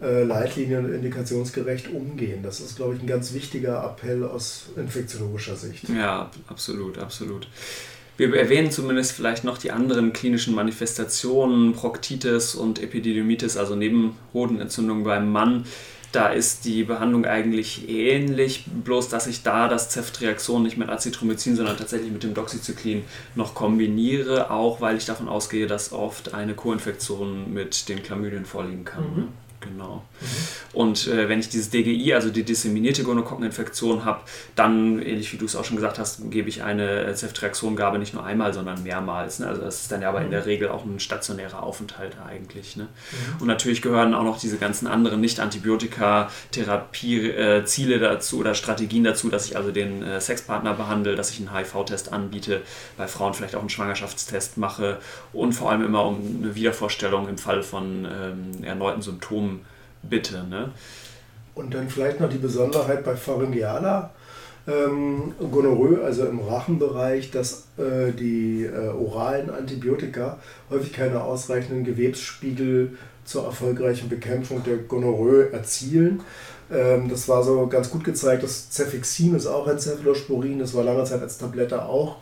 äh, 0.00 0.24
Leitlinien 0.24 0.92
indikationsgerecht 0.92 1.88
umgehen. 1.88 2.42
Das 2.42 2.60
ist, 2.60 2.76
glaube 2.76 2.94
ich, 2.94 3.02
ein 3.02 3.06
ganz 3.06 3.32
wichtiger 3.32 3.82
Appell 3.84 4.24
aus 4.24 4.66
infektiologischer 4.76 5.56
Sicht. 5.56 5.88
Ja, 5.88 6.30
absolut, 6.48 6.98
absolut. 6.98 7.48
Wir 8.16 8.32
erwähnen 8.36 8.70
zumindest 8.70 9.12
vielleicht 9.12 9.42
noch 9.42 9.58
die 9.58 9.72
anderen 9.72 10.12
klinischen 10.12 10.54
Manifestationen, 10.54 11.72
Proktitis 11.72 12.54
und 12.54 12.80
Epididymitis, 12.80 13.56
also 13.56 13.74
Nebenhodenentzündung 13.74 15.02
beim 15.02 15.32
Mann. 15.32 15.64
Da 16.14 16.28
ist 16.28 16.64
die 16.64 16.84
Behandlung 16.84 17.24
eigentlich 17.24 17.88
ähnlich, 17.88 18.66
bloß 18.84 19.08
dass 19.08 19.26
ich 19.26 19.42
da 19.42 19.66
das 19.66 19.90
Ceftriaxon 19.90 20.62
nicht 20.62 20.76
mit 20.76 20.88
Azithromycin, 20.88 21.56
sondern 21.56 21.76
tatsächlich 21.76 22.12
mit 22.12 22.22
dem 22.22 22.34
Doxycyclin 22.34 23.02
noch 23.34 23.56
kombiniere, 23.56 24.52
auch 24.52 24.80
weil 24.80 24.96
ich 24.96 25.06
davon 25.06 25.28
ausgehe, 25.28 25.66
dass 25.66 25.92
oft 25.92 26.32
eine 26.32 26.54
Co-Infektion 26.54 27.52
mit 27.52 27.88
den 27.88 28.00
Chlamydien 28.00 28.44
vorliegen 28.44 28.84
kann. 28.84 29.02
Mhm. 29.02 29.28
Genau. 29.64 30.02
Mhm. 30.20 30.26
Und 30.74 31.06
äh, 31.06 31.28
wenn 31.28 31.38
ich 31.40 31.48
dieses 31.48 31.70
DGI, 31.70 32.14
also 32.14 32.30
die 32.30 32.42
disseminierte 32.42 33.02
Gonokokkeninfektion 33.02 34.04
habe, 34.04 34.20
dann, 34.54 35.00
ähnlich 35.00 35.32
wie 35.32 35.38
du 35.38 35.46
es 35.46 35.56
auch 35.56 35.64
schon 35.64 35.76
gesagt 35.76 35.98
hast, 35.98 36.30
gebe 36.30 36.48
ich 36.48 36.62
eine 36.62 37.14
Ceftriaxongabe 37.14 37.98
nicht 37.98 38.12
nur 38.12 38.24
einmal, 38.24 38.52
sondern 38.52 38.82
mehrmals. 38.82 39.38
Ne? 39.38 39.46
Also 39.46 39.62
das 39.62 39.80
ist 39.82 39.92
dann 39.92 40.02
ja 40.02 40.10
aber 40.10 40.20
mhm. 40.20 40.26
in 40.26 40.32
der 40.32 40.44
Regel 40.46 40.68
auch 40.68 40.84
ein 40.84 41.00
stationärer 41.00 41.62
Aufenthalt 41.62 42.16
eigentlich. 42.26 42.76
Ne? 42.76 42.84
Mhm. 42.84 43.40
Und 43.40 43.46
natürlich 43.46 43.80
gehören 43.82 44.14
auch 44.14 44.24
noch 44.24 44.38
diese 44.38 44.58
ganzen 44.58 44.86
anderen 44.86 45.20
Nicht-Antibiotika-Therapie-Ziele 45.20 47.94
äh, 47.94 48.00
dazu 48.00 48.38
oder 48.38 48.54
Strategien 48.54 49.04
dazu, 49.04 49.30
dass 49.30 49.46
ich 49.46 49.56
also 49.56 49.70
den 49.70 50.02
äh, 50.02 50.20
Sexpartner 50.20 50.74
behandle, 50.74 51.16
dass 51.16 51.30
ich 51.30 51.38
einen 51.38 51.56
HIV-Test 51.56 52.12
anbiete, 52.12 52.60
bei 52.96 53.06
Frauen 53.06 53.34
vielleicht 53.34 53.54
auch 53.54 53.60
einen 53.60 53.70
Schwangerschaftstest 53.70 54.58
mache 54.58 54.98
und 55.32 55.52
vor 55.52 55.70
allem 55.70 55.84
immer 55.84 56.04
um 56.04 56.42
eine 56.42 56.54
Wiedervorstellung 56.54 57.28
im 57.28 57.38
Fall 57.38 57.62
von 57.62 58.04
ähm, 58.04 58.64
erneuten 58.64 59.00
Symptomen 59.00 59.53
bitte. 60.08 60.44
Ne? 60.48 60.70
Und 61.54 61.74
dann 61.74 61.88
vielleicht 61.88 62.20
noch 62.20 62.28
die 62.28 62.38
Besonderheit 62.38 63.04
bei 63.04 63.16
Pharyngealer 63.16 64.10
ähm, 64.66 65.34
Gonorrhoe, 65.38 66.02
also 66.02 66.24
im 66.26 66.40
Rachenbereich, 66.40 67.30
dass 67.30 67.66
äh, 67.76 68.12
die 68.12 68.64
äh, 68.64 68.88
oralen 68.88 69.50
Antibiotika 69.50 70.38
häufig 70.70 70.92
keine 70.92 71.22
ausreichenden 71.22 71.84
Gewebsspiegel 71.84 72.96
zur 73.24 73.44
erfolgreichen 73.44 74.08
Bekämpfung 74.08 74.62
der 74.64 74.78
Gonorrhoe 74.78 75.52
erzielen. 75.52 76.22
Ähm, 76.72 77.08
das 77.08 77.28
war 77.28 77.42
so 77.42 77.66
ganz 77.66 77.90
gut 77.90 78.04
gezeigt. 78.04 78.42
Das 78.42 78.70
Cefixim 78.70 79.34
ist 79.34 79.46
auch 79.46 79.66
ein 79.66 79.78
Cephalosporin, 79.78 80.58
das 80.58 80.74
war 80.74 80.84
lange 80.84 81.04
Zeit 81.04 81.20
als 81.20 81.38
Tablette 81.38 81.84
auch 81.84 82.16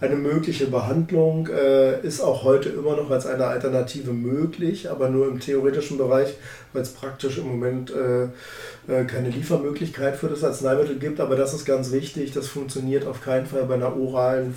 eine 0.00 0.16
mögliche 0.16 0.66
Behandlung 0.66 1.48
äh, 1.48 2.00
ist 2.00 2.20
auch 2.20 2.44
heute 2.44 2.68
immer 2.68 2.96
noch 2.96 3.10
als 3.10 3.26
eine 3.26 3.46
Alternative 3.46 4.12
möglich, 4.12 4.90
aber 4.90 5.08
nur 5.08 5.28
im 5.28 5.40
theoretischen 5.40 5.98
Bereich, 5.98 6.34
weil 6.72 6.82
es 6.82 6.90
praktisch 6.90 7.38
im 7.38 7.48
Moment 7.48 7.92
äh, 7.92 8.24
äh, 8.92 9.04
keine 9.04 9.30
Liefermöglichkeit 9.30 10.16
für 10.16 10.28
das 10.28 10.44
Arzneimittel 10.44 10.98
gibt. 10.98 11.20
Aber 11.20 11.36
das 11.36 11.54
ist 11.54 11.64
ganz 11.64 11.92
wichtig, 11.92 12.32
das 12.32 12.48
funktioniert 12.48 13.06
auf 13.06 13.22
keinen 13.22 13.46
Fall 13.46 13.64
bei 13.64 13.74
einer 13.74 13.96
oralen 13.96 14.54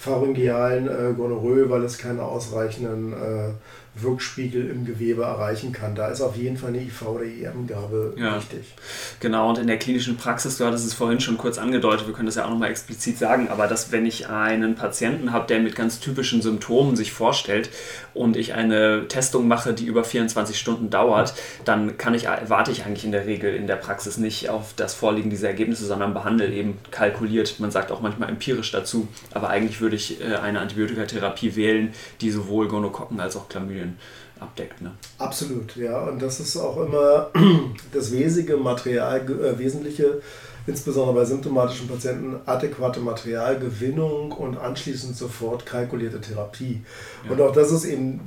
pharyngealen 0.00 0.88
äh, 0.88 1.12
Gonorrhoe, 1.14 1.68
weil 1.68 1.84
es 1.84 1.98
keine 1.98 2.22
ausreichenden 2.22 3.12
äh, 3.12 3.50
Wirkspiegel 3.94 4.70
im 4.70 4.84
Gewebe 4.84 5.22
erreichen 5.22 5.72
kann. 5.72 5.94
Da 5.94 6.08
ist 6.08 6.20
auf 6.20 6.36
jeden 6.36 6.56
Fall 6.56 6.70
eine 6.70 6.80
IV- 6.80 7.06
oder 7.06 7.24
EM-Gabe 7.24 8.14
ja. 8.16 8.36
wichtig. 8.36 8.74
Genau, 9.18 9.48
und 9.48 9.58
in 9.58 9.66
der 9.66 9.78
klinischen 9.78 10.16
Praxis, 10.16 10.58
du 10.58 10.64
hattest 10.64 10.86
es 10.86 10.94
vorhin 10.94 11.20
schon 11.20 11.38
kurz 11.38 11.58
angedeutet, 11.58 12.06
wir 12.06 12.14
können 12.14 12.26
das 12.26 12.36
ja 12.36 12.44
auch 12.44 12.50
nochmal 12.50 12.70
explizit 12.70 13.18
sagen, 13.18 13.48
aber 13.48 13.66
dass 13.66 13.90
wenn 13.90 14.06
ich 14.06 14.28
einen 14.28 14.76
Patienten 14.76 15.32
habe, 15.32 15.46
der 15.46 15.60
mit 15.60 15.74
ganz 15.74 15.98
typischen 15.98 16.40
Symptomen 16.40 16.96
sich 16.96 17.12
vorstellt 17.12 17.70
und 18.14 18.36
ich 18.36 18.54
eine 18.54 19.08
Testung 19.08 19.48
mache, 19.48 19.72
die 19.72 19.86
über 19.86 20.04
24 20.04 20.58
Stunden 20.58 20.90
dauert, 20.90 21.34
dann 21.64 21.98
kann 21.98 22.14
ich, 22.14 22.26
warte 22.46 22.70
ich 22.70 22.84
eigentlich 22.84 23.04
in 23.04 23.12
der 23.12 23.26
Regel 23.26 23.54
in 23.54 23.66
der 23.66 23.76
Praxis 23.76 24.16
nicht 24.18 24.48
auf 24.48 24.74
das 24.74 24.94
Vorliegen 24.94 25.30
dieser 25.30 25.48
Ergebnisse, 25.48 25.86
sondern 25.86 26.14
behandle 26.14 26.48
eben 26.48 26.78
kalkuliert. 26.90 27.60
Man 27.60 27.70
sagt 27.70 27.92
auch 27.92 28.00
manchmal 28.00 28.28
empirisch 28.28 28.70
dazu, 28.72 29.08
aber 29.32 29.48
eigentlich 29.48 29.80
würde 29.80 29.96
ich 29.96 30.20
äh, 30.20 30.36
eine 30.36 30.60
Antibiotikatherapie 30.60 31.56
wählen, 31.56 31.92
die 32.20 32.30
sowohl 32.30 32.68
Gonokokken 32.68 33.20
als 33.20 33.36
auch 33.36 33.48
Chlamydien 33.48 33.96
abdeckt. 34.40 34.80
Ne? 34.80 34.92
Absolut, 35.18 35.76
ja. 35.76 36.00
Und 36.00 36.20
das 36.20 36.40
ist 36.40 36.56
auch 36.56 36.76
immer 36.78 37.30
das 37.92 38.12
wesentliche 38.12 38.56
Material, 38.56 39.20
äh, 39.20 39.58
wesentliche, 39.58 40.20
insbesondere 40.66 41.14
bei 41.14 41.24
symptomatischen 41.24 41.88
Patienten, 41.88 42.36
adäquate 42.46 43.00
Materialgewinnung 43.00 44.32
und 44.32 44.56
anschließend 44.56 45.16
sofort 45.16 45.66
kalkulierte 45.66 46.20
Therapie. 46.20 46.82
Ja. 47.24 47.32
Und 47.32 47.40
auch 47.40 47.52
das 47.52 47.72
ist 47.72 47.84
eben 47.84 48.20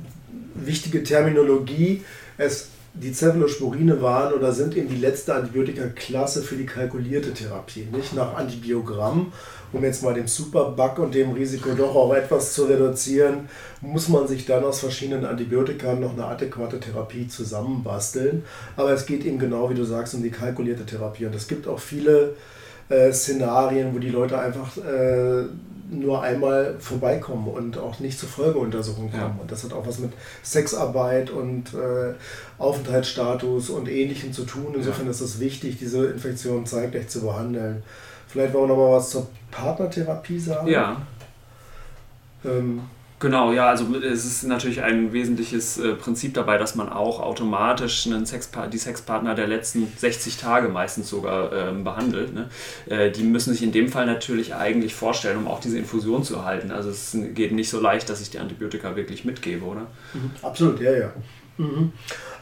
wichtige 0.54 1.02
Terminologie. 1.02 2.02
Es 2.36 2.68
die 2.94 3.12
Cephalosporine 3.12 4.00
waren 4.00 4.32
oder 4.34 4.52
sind 4.52 4.76
eben 4.76 4.88
die 4.88 4.96
letzte 4.96 5.34
Antibiotikaklasse 5.34 6.42
für 6.42 6.54
die 6.54 6.64
kalkulierte 6.64 7.34
Therapie. 7.34 7.88
Nicht 7.90 8.14
nach 8.14 8.36
Antibiogramm, 8.36 9.32
um 9.74 9.84
jetzt 9.84 10.02
mal 10.02 10.14
den 10.14 10.26
Superbug 10.26 10.98
und 10.98 11.14
dem 11.14 11.32
Risiko 11.32 11.70
doch 11.74 11.94
auch 11.94 12.14
etwas 12.14 12.54
zu 12.54 12.64
reduzieren, 12.64 13.48
muss 13.80 14.08
man 14.08 14.26
sich 14.26 14.46
dann 14.46 14.64
aus 14.64 14.80
verschiedenen 14.80 15.24
Antibiotika 15.24 15.94
noch 15.94 16.12
eine 16.12 16.24
adäquate 16.24 16.80
Therapie 16.80 17.28
zusammenbasteln. 17.28 18.44
Aber 18.76 18.92
es 18.92 19.06
geht 19.06 19.24
eben 19.24 19.38
genau, 19.38 19.70
wie 19.70 19.74
du 19.74 19.84
sagst, 19.84 20.14
um 20.14 20.22
die 20.22 20.30
kalkulierte 20.30 20.86
Therapie. 20.86 21.26
Und 21.26 21.34
es 21.34 21.48
gibt 21.48 21.66
auch 21.66 21.78
viele 21.78 22.34
äh, 22.88 23.12
Szenarien, 23.12 23.94
wo 23.94 23.98
die 23.98 24.10
Leute 24.10 24.38
einfach 24.38 24.76
äh, 24.78 25.44
nur 25.90 26.22
einmal 26.22 26.76
vorbeikommen 26.78 27.48
und 27.48 27.78
auch 27.78 28.00
nicht 28.00 28.18
zur 28.18 28.28
Folgeuntersuchung 28.28 29.10
kommen. 29.10 29.34
Ja. 29.36 29.40
Und 29.40 29.50
das 29.50 29.64
hat 29.64 29.72
auch 29.72 29.86
was 29.86 29.98
mit 29.98 30.12
Sexarbeit 30.42 31.30
und 31.30 31.74
äh, 31.74 32.14
Aufenthaltsstatus 32.58 33.70
und 33.70 33.88
Ähnlichem 33.88 34.32
zu 34.32 34.44
tun. 34.44 34.74
Insofern 34.74 35.06
ja. 35.06 35.10
ist 35.10 35.20
es 35.20 35.40
wichtig, 35.40 35.78
diese 35.78 36.06
Infektion 36.06 36.66
zeitgleich 36.66 37.08
zu 37.08 37.20
behandeln. 37.22 37.82
Vielleicht 38.34 38.52
wollen 38.52 38.68
wir 38.68 38.74
noch 38.74 38.88
mal 38.90 38.96
was 38.96 39.10
zur 39.10 39.28
Partnertherapie 39.52 40.40
sagen. 40.40 40.66
Ja. 40.66 40.96
Ähm, 42.44 42.80
Genau, 43.20 43.52
ja, 43.52 43.68
also 43.68 43.86
es 43.94 44.24
ist 44.24 44.42
natürlich 44.42 44.82
ein 44.82 45.12
wesentliches 45.12 45.78
äh, 45.78 45.94
Prinzip 45.94 46.34
dabei, 46.34 46.58
dass 46.58 46.74
man 46.74 46.88
auch 46.90 47.20
automatisch 47.20 48.06
einen 48.06 48.26
Sexpa 48.26 48.66
die 48.66 48.76
Sexpartner 48.76 49.36
der 49.36 49.46
letzten 49.46 49.86
60 49.96 50.36
Tage 50.36 50.68
meistens 50.68 51.08
sogar 51.08 51.52
ähm, 51.52 51.84
behandelt. 51.84 52.34
Ne? 52.34 52.50
Äh, 52.86 53.12
die 53.12 53.22
müssen 53.22 53.52
sich 53.52 53.62
in 53.62 53.70
dem 53.70 53.88
Fall 53.88 54.04
natürlich 54.06 54.54
eigentlich 54.56 54.94
vorstellen, 54.94 55.38
um 55.38 55.46
auch 55.46 55.60
diese 55.60 55.78
Infusion 55.78 56.24
zu 56.24 56.34
erhalten. 56.34 56.72
Also 56.72 56.90
es 56.90 57.16
geht 57.34 57.52
nicht 57.52 57.70
so 57.70 57.80
leicht, 57.80 58.10
dass 58.10 58.20
ich 58.20 58.30
die 58.30 58.40
Antibiotika 58.40 58.96
wirklich 58.96 59.24
mitgebe, 59.24 59.64
oder? 59.64 59.86
Mhm. 60.12 60.32
Absolut, 60.42 60.80
ja, 60.80 60.92
ja. 60.92 61.12
Mhm. 61.56 61.92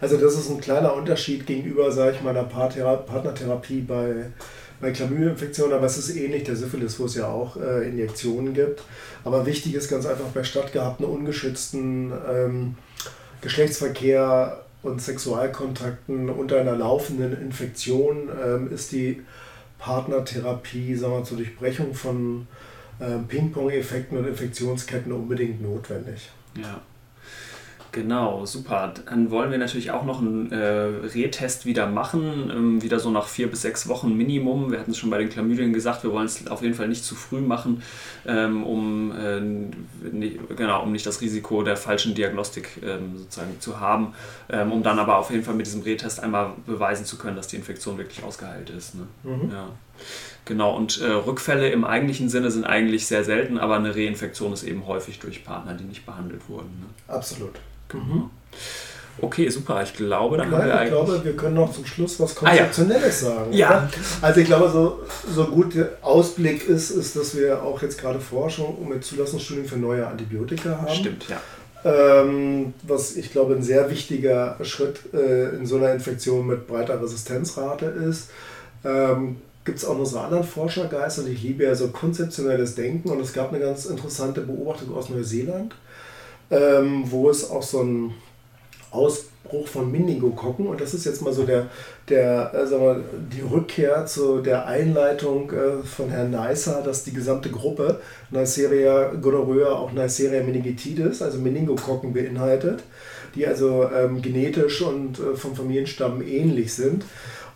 Also 0.01 0.17
das 0.17 0.35
ist 0.35 0.51
ein 0.51 0.61
kleiner 0.61 0.95
Unterschied 0.95 1.47
gegenüber, 1.47 1.93
sage 1.93 2.17
ich 2.17 2.23
mal, 2.23 2.31
einer 2.31 2.45
Partnertherapie 2.45 3.83
bei 3.83 4.33
bei 4.83 4.91
Chlamydia-Infektionen, 4.91 5.73
aber 5.73 5.87
es 5.87 5.97
ist 5.97 6.15
ähnlich 6.15 6.43
der 6.43 6.57
Syphilis, 6.57 6.99
wo 6.99 7.05
es 7.05 7.15
ja 7.15 7.29
auch 7.29 7.57
äh, 7.57 7.89
Injektionen 7.89 8.53
gibt. 8.53 8.83
Aber 9.25 9.47
wichtig 9.47 9.75
ist 9.75 9.89
ganz 9.89 10.05
einfach 10.05 10.27
bei 10.35 10.43
stattgehabten, 10.43 11.07
ungeschützten 11.07 12.13
ähm, 12.29 12.75
Geschlechtsverkehr 13.41 14.61
und 14.83 15.01
Sexualkontakten 15.01 16.29
unter 16.29 16.61
einer 16.61 16.77
laufenden 16.77 17.41
Infektion 17.41 18.29
ähm, 18.45 18.73
ist 18.73 18.91
die 18.91 19.23
Partnertherapie, 19.79 20.97
sagen 20.97 21.15
wir, 21.15 21.25
zur 21.25 21.37
Durchbrechung 21.39 21.95
von 21.95 22.49
äh, 22.99 23.19
Ping-Pong-Effekten 23.29 24.19
und 24.19 24.27
Infektionsketten 24.27 25.13
unbedingt 25.13 25.63
notwendig. 25.63 26.31
Ja. 26.61 26.83
Genau, 27.93 28.47
super. 28.47 28.95
Dann 29.05 29.31
wollen 29.31 29.51
wir 29.51 29.59
natürlich 29.59 29.91
auch 29.91 30.05
noch 30.05 30.21
einen 30.21 30.51
äh, 30.51 30.57
Rehtest 30.57 31.67
wieder 31.67 31.87
machen, 31.87 32.51
ähm, 32.51 32.83
wieder 32.83 32.99
so 32.99 33.11
nach 33.11 33.27
vier 33.27 33.51
bis 33.51 33.61
sechs 33.61 33.87
Wochen 33.87 34.17
Minimum. 34.17 34.73
Wir 34.73 34.81
hatten 34.81 34.93
es 34.93 34.99
schon 34.99 35.11
bei 35.11 35.19
den 35.19 35.29
Chlamydien 35.29 35.75
gesagt, 35.75 36.03
wir 36.03 36.11
wollen 36.11 36.25
es 36.25 36.47
auf 36.47 36.63
jeden 36.63 36.73
Fall 36.73 36.89
nicht 36.89 37.05
zu 37.05 37.15
früh 37.15 37.43
machen, 37.43 37.83
ähm, 38.27 38.65
um, 38.65 39.13
äh, 39.15 39.41
nicht, 39.41 40.39
genau, 40.57 40.83
um 40.83 40.93
nicht 40.93 41.05
das 41.05 41.21
Risiko 41.21 41.63
der 41.63 41.77
falschen 41.77 42.15
Diagnostik 42.15 42.81
ähm, 42.83 43.19
sozusagen 43.19 43.61
zu 43.61 43.79
haben, 43.79 44.15
ähm, 44.49 44.73
um 44.73 44.83
dann 44.83 44.99
aber 44.99 45.19
auf 45.19 45.31
jeden 45.31 45.45
Fall 45.45 45.55
mit 45.55 45.67
diesem 45.67 45.83
Rehtest 45.83 46.21
einmal 46.21 46.53
beweisen 46.65 47.05
zu 47.05 47.19
können, 47.19 47.37
dass 47.37 47.49
die 47.49 47.57
Infektion 47.57 47.99
wirklich 47.99 48.25
ausgeheilt 48.25 48.71
ist. 48.71 48.95
Ne? 48.95 49.07
Mhm. 49.25 49.51
Ja. 49.53 49.69
Genau, 50.47 50.75
und 50.75 50.99
äh, 51.03 51.11
Rückfälle 51.11 51.69
im 51.69 51.85
eigentlichen 51.85 52.31
Sinne 52.31 52.51
sind 52.51 52.65
eigentlich 52.65 53.07
sehr 53.07 53.23
selten, 53.23 53.59
aber 53.59 53.77
eine 53.77 53.95
Reinfektion 53.95 54.55
ist 54.55 54.63
eben 54.63 54.87
häufig 54.87 55.19
durch 55.19 55.45
Partner, 55.45 55.75
die 55.75 55.85
nicht 55.85 56.07
behandelt 56.07 56.49
wurden. 56.49 56.71
Ne? 56.81 57.15
Absolut. 57.15 57.61
Mhm. 57.93 58.31
Okay, 59.21 59.49
super. 59.51 59.83
Ich 59.83 59.95
glaube, 59.95 60.39
dann 60.39 60.51
haben 60.51 60.67
wir. 60.67 60.83
Ich 60.83 60.89
glaube, 60.89 61.25
wir 61.25 61.37
können 61.37 61.55
noch 61.55 61.73
zum 61.73 61.85
Schluss 61.85 62.19
was 62.19 62.35
Konzeptionelles 62.35 63.25
ah, 63.25 63.29
ja. 63.29 63.35
sagen. 63.35 63.53
Ja. 63.53 63.89
Also 64.23 64.41
ich 64.41 64.47
glaube, 64.47 64.71
so, 64.71 65.01
so 65.33 65.45
gut 65.47 65.75
der 65.75 65.91
Ausblick 66.01 66.69
ist, 66.69 66.91
ist, 66.91 67.15
dass 67.15 67.37
wir 67.37 67.63
auch 67.63 67.83
jetzt 67.83 68.01
gerade 68.01 68.21
Forschung 68.21 68.89
mit 68.89 69.05
Zulassungsstudien 69.05 69.67
für 69.67 69.77
neue 69.77 70.07
Antibiotika 70.07 70.79
haben. 70.83 70.95
Stimmt, 70.95 71.27
ja. 71.29 71.41
Ähm, 71.85 72.75
was 72.85 73.17
ich 73.17 73.33
glaube 73.33 73.55
ein 73.55 73.63
sehr 73.63 73.91
wichtiger 73.91 74.57
Schritt 74.63 75.01
äh, 75.13 75.57
in 75.57 75.67
so 75.67 75.77
einer 75.77 75.93
Infektion 75.93 76.47
mit 76.47 76.67
breiter 76.67 77.03
Resistenzrate 77.03 77.87
ist. 77.87 78.31
Ähm, 78.85 79.37
Gibt 79.65 79.79
es 79.79 79.85
auch 79.85 79.97
noch 79.97 80.07
so 80.07 80.19
anderen 80.19 80.45
Forschergeist 80.45 81.21
und 81.21 81.29
ich 81.29 81.43
liebe 81.43 81.65
ja 81.65 81.75
so 81.75 81.89
konzeptionelles 81.89 82.75
Denken 82.75 83.11
und 83.11 83.21
es 83.21 83.33
gab 83.33 83.53
eine 83.53 83.61
ganz 83.61 83.87
interessante 83.87 84.41
Beobachtung 84.41 84.95
aus 84.95 85.09
Neuseeland 85.09 85.75
ähm, 86.53 87.05
wo 87.11 87.29
es 87.29 87.51
auch 87.51 87.63
so 87.63 87.83
ein 87.83 88.15
aus, 88.93 89.25
Ausbruch 89.53 89.69
von 89.69 89.93
Meningokokken 89.93 90.67
und 90.67 90.81
das 90.81 90.95
ist 90.95 91.05
jetzt 91.05 91.23
mal 91.23 91.33
so 91.33 91.45
der, 91.45 91.67
der 92.09 92.53
äh, 92.55 92.67
sagen 92.67 92.83
wir, 92.83 93.05
die 93.33 93.43
Rückkehr 93.43 94.07
zu 94.07 94.41
der 94.41 94.67
Einleitung 94.67 95.51
äh, 95.51 95.83
von 95.85 96.09
Herrn 96.09 96.31
Neisser, 96.31 96.83
dass 96.83 97.05
die 97.05 97.13
gesamte 97.13 97.51
Gruppe 97.51 98.01
Neisseria 98.31 99.13
gonorrhoea 99.21 99.73
auch 99.73 99.93
Neisseria 99.93 100.43
meningitidis, 100.43 101.23
also 101.23 101.39
Meningokokken 101.39 102.13
beinhaltet, 102.13 102.83
die 103.35 103.47
also 103.47 103.89
ähm, 103.95 104.23
genetisch 104.23 104.81
und 104.83 105.19
äh, 105.19 105.37
vom 105.37 105.55
Familienstamm 105.55 106.23
ähnlich 106.23 106.73
sind. 106.73 107.05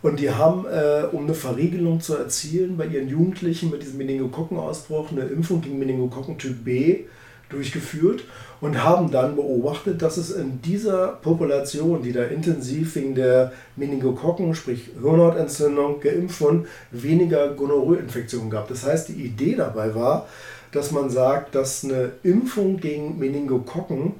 Und 0.03 0.19
die 0.19 0.29
haben, 0.29 0.65
äh, 0.65 1.05
um 1.11 1.23
eine 1.23 1.33
Verriegelung 1.33 2.01
zu 2.01 2.15
erzielen, 2.15 2.77
bei 2.77 2.85
ihren 2.85 3.09
Jugendlichen 3.09 3.71
mit 3.71 3.81
diesem 3.81 3.97
Meningokokkenausbruch 3.97 5.11
eine 5.11 5.21
Impfung 5.21 5.61
gegen 5.61 5.79
Meningokokken 5.79 6.37
Typ 6.37 6.63
B 6.63 7.05
durchgeführt 7.49 8.23
und 8.59 8.83
haben 8.83 9.11
dann 9.11 9.35
beobachtet, 9.35 10.01
dass 10.01 10.17
es 10.17 10.31
in 10.31 10.61
dieser 10.61 11.07
Population, 11.21 12.01
die 12.01 12.11
da 12.11 12.23
intensiv 12.23 12.95
wegen 12.95 13.15
der 13.15 13.51
Meningokokken, 13.75 14.55
sprich 14.55 14.91
Hirnhautentzündung, 15.01 15.99
geimpft 15.99 16.41
wurden, 16.41 16.65
weniger 16.91 17.49
Gonorrhoe-Infektionen 17.49 18.49
gab. 18.49 18.67
Das 18.67 18.85
heißt, 18.85 19.09
die 19.09 19.25
Idee 19.25 19.55
dabei 19.55 19.93
war, 19.93 20.27
dass 20.71 20.91
man 20.91 21.09
sagt, 21.09 21.55
dass 21.55 21.83
eine 21.83 22.11
Impfung 22.23 22.77
gegen 22.77 23.17
Meningokokken 23.19 24.15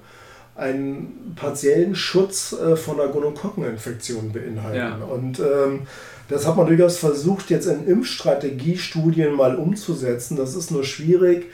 einen 0.56 1.34
partiellen 1.36 1.96
Schutz 1.96 2.54
äh, 2.54 2.76
von 2.76 3.00
einer 3.00 3.12
Gonokokkeninfektion 3.12 4.32
beinhalten. 4.32 4.78
Ja. 4.78 4.96
Und 4.96 5.40
ähm, 5.40 5.82
das 6.30 6.46
hat 6.48 6.58
man 6.58 6.68
durchaus 6.68 6.98
versucht, 6.98 7.50
jetzt 7.50 7.68
in 7.68 7.88
Impfstrategiestudien 7.88 9.34
mal 9.34 9.56
umzusetzen. 9.56 10.36
Das 10.36 10.56
ist 10.56 10.72
nur 10.72 10.84
schwierig, 10.84 11.46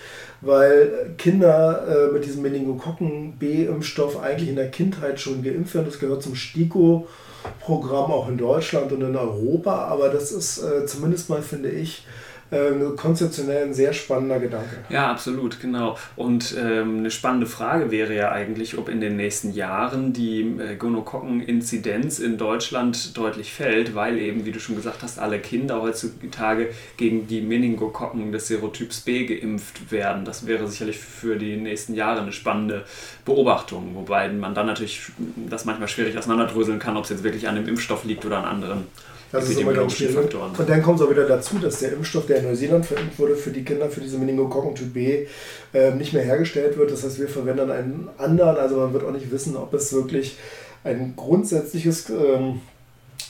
weil 0.44 1.14
Kinder 1.18 1.88
äh, 1.88 2.12
mit 2.12 2.26
diesem 2.26 2.42
Meningokokken-B-Impfstoff 2.42 4.22
eigentlich 4.22 4.50
in 4.50 4.56
der 4.56 4.70
Kindheit 4.70 5.20
schon 5.20 5.42
geimpft 5.42 5.74
werden. 5.74 5.86
Das 5.86 6.00
gehört 6.00 6.22
zum 6.22 6.36
STIKO-Programm 6.36 8.12
auch 8.12 8.28
in 8.28 8.38
Deutschland 8.38 8.92
und 8.92 9.02
in 9.02 9.16
Europa. 9.16 9.86
Aber 9.86 10.10
das 10.10 10.32
ist 10.32 10.62
äh, 10.62 10.86
zumindest 10.86 11.30
mal, 11.30 11.42
finde 11.42 11.70
ich, 11.70 12.06
ähm, 12.54 12.96
konzeptionell 12.96 13.64
ein 13.64 13.74
sehr 13.74 13.94
spannender 13.94 14.40
Gedanke. 14.40 14.78
Ja, 14.90 15.12
absolut, 15.12 15.60
genau. 15.60 15.98
Und 16.16 16.56
ähm, 16.58 17.00
eine 17.00 17.12
spannende 17.12 17.48
Frage 17.48 17.92
wäre 17.92 18.16
ja 18.16 18.32
eigentlich, 18.32 18.78
ob 18.78 18.90
in 18.90 19.02
den 19.02 19.16
nächsten 19.16 19.54
Jahren 19.54 20.14
die 20.14 20.42
äh, 20.42 20.76
Gonokokken-Inzidenz 20.76 22.20
in 22.20 22.38
Deutschland 22.38 23.18
deutlich 23.18 23.52
fällt, 23.52 23.96
weil 23.96 24.18
eben, 24.18 24.46
wie 24.46 24.52
du 24.52 24.60
schon 24.60 24.76
gesagt 24.76 25.04
hast, 25.04 25.20
alle 25.20 25.40
Kinder 25.40 25.82
heutzutage 25.82 26.70
gegen 26.98 27.28
die 27.28 27.42
Meningokokken 27.42 28.32
des 28.32 28.48
Serotyps 28.48 29.02
B 29.02 29.26
geimpft 29.26 29.92
werden. 29.92 30.26
Das 30.26 30.48
wäre 30.48 30.68
sicherlich 30.68 31.00
für 31.00 31.36
die 31.36 31.58
nächsten 31.58 31.94
Jahre 31.94 32.22
eine 32.22 32.32
spannende 32.32 32.86
Beobachtung, 33.26 33.96
wobei 33.96 34.30
man 34.30 34.54
dann 34.54 34.68
natürlich 34.68 35.02
das 35.50 35.66
manchmal 35.66 35.88
schwierig 35.88 36.18
auseinanderdröseln 36.18 36.80
kann, 36.80 36.98
ob 36.98 37.06
es 37.06 37.10
jetzt 37.10 37.24
wirklich 37.24 37.48
an 37.48 37.56
dem 37.56 37.68
Impfstoff 37.68 38.04
liegt 38.04 38.26
oder 38.26 38.38
an 38.38 38.46
anderen 38.46 38.88
das 39.34 39.50
ist 39.50 39.60
immer 39.60 39.74
ganz 39.74 39.94
schwierig. 39.94 40.16
Faktoren. 40.16 40.52
Und 40.58 40.70
dann 40.70 40.82
kommt 40.82 41.00
es 41.00 41.06
auch 41.06 41.10
wieder 41.10 41.26
dazu, 41.26 41.58
dass 41.60 41.80
der 41.80 41.94
Impfstoff, 41.94 42.26
der 42.28 42.38
in 42.38 42.46
Neuseeland 42.46 42.86
verimpft 42.86 43.20
wurde 43.20 43.36
für 43.36 43.52
die 43.52 43.64
Kinder, 43.64 43.90
für 43.90 44.02
diese 44.02 44.18
Meningokokken 44.18 44.76
Typ 44.76 44.94
B, 44.94 45.26
äh, 45.74 45.92
nicht 45.92 46.14
mehr 46.14 46.24
hergestellt 46.24 46.78
wird. 46.78 46.92
Das 46.92 47.04
heißt, 47.04 47.20
wir 47.20 47.28
verwenden 47.28 47.72
einen 47.72 48.10
anderen. 48.18 48.58
Also 48.58 48.78
man 48.78 48.94
wird 48.94 49.04
auch 49.04 49.12
nicht 49.12 49.32
wissen, 49.32 49.58
ob 49.58 49.74
es 49.74 49.92
wirklich 49.92 50.38
ein 50.84 51.14
grundsätzliches 51.16 52.10
ähm, 52.10 52.62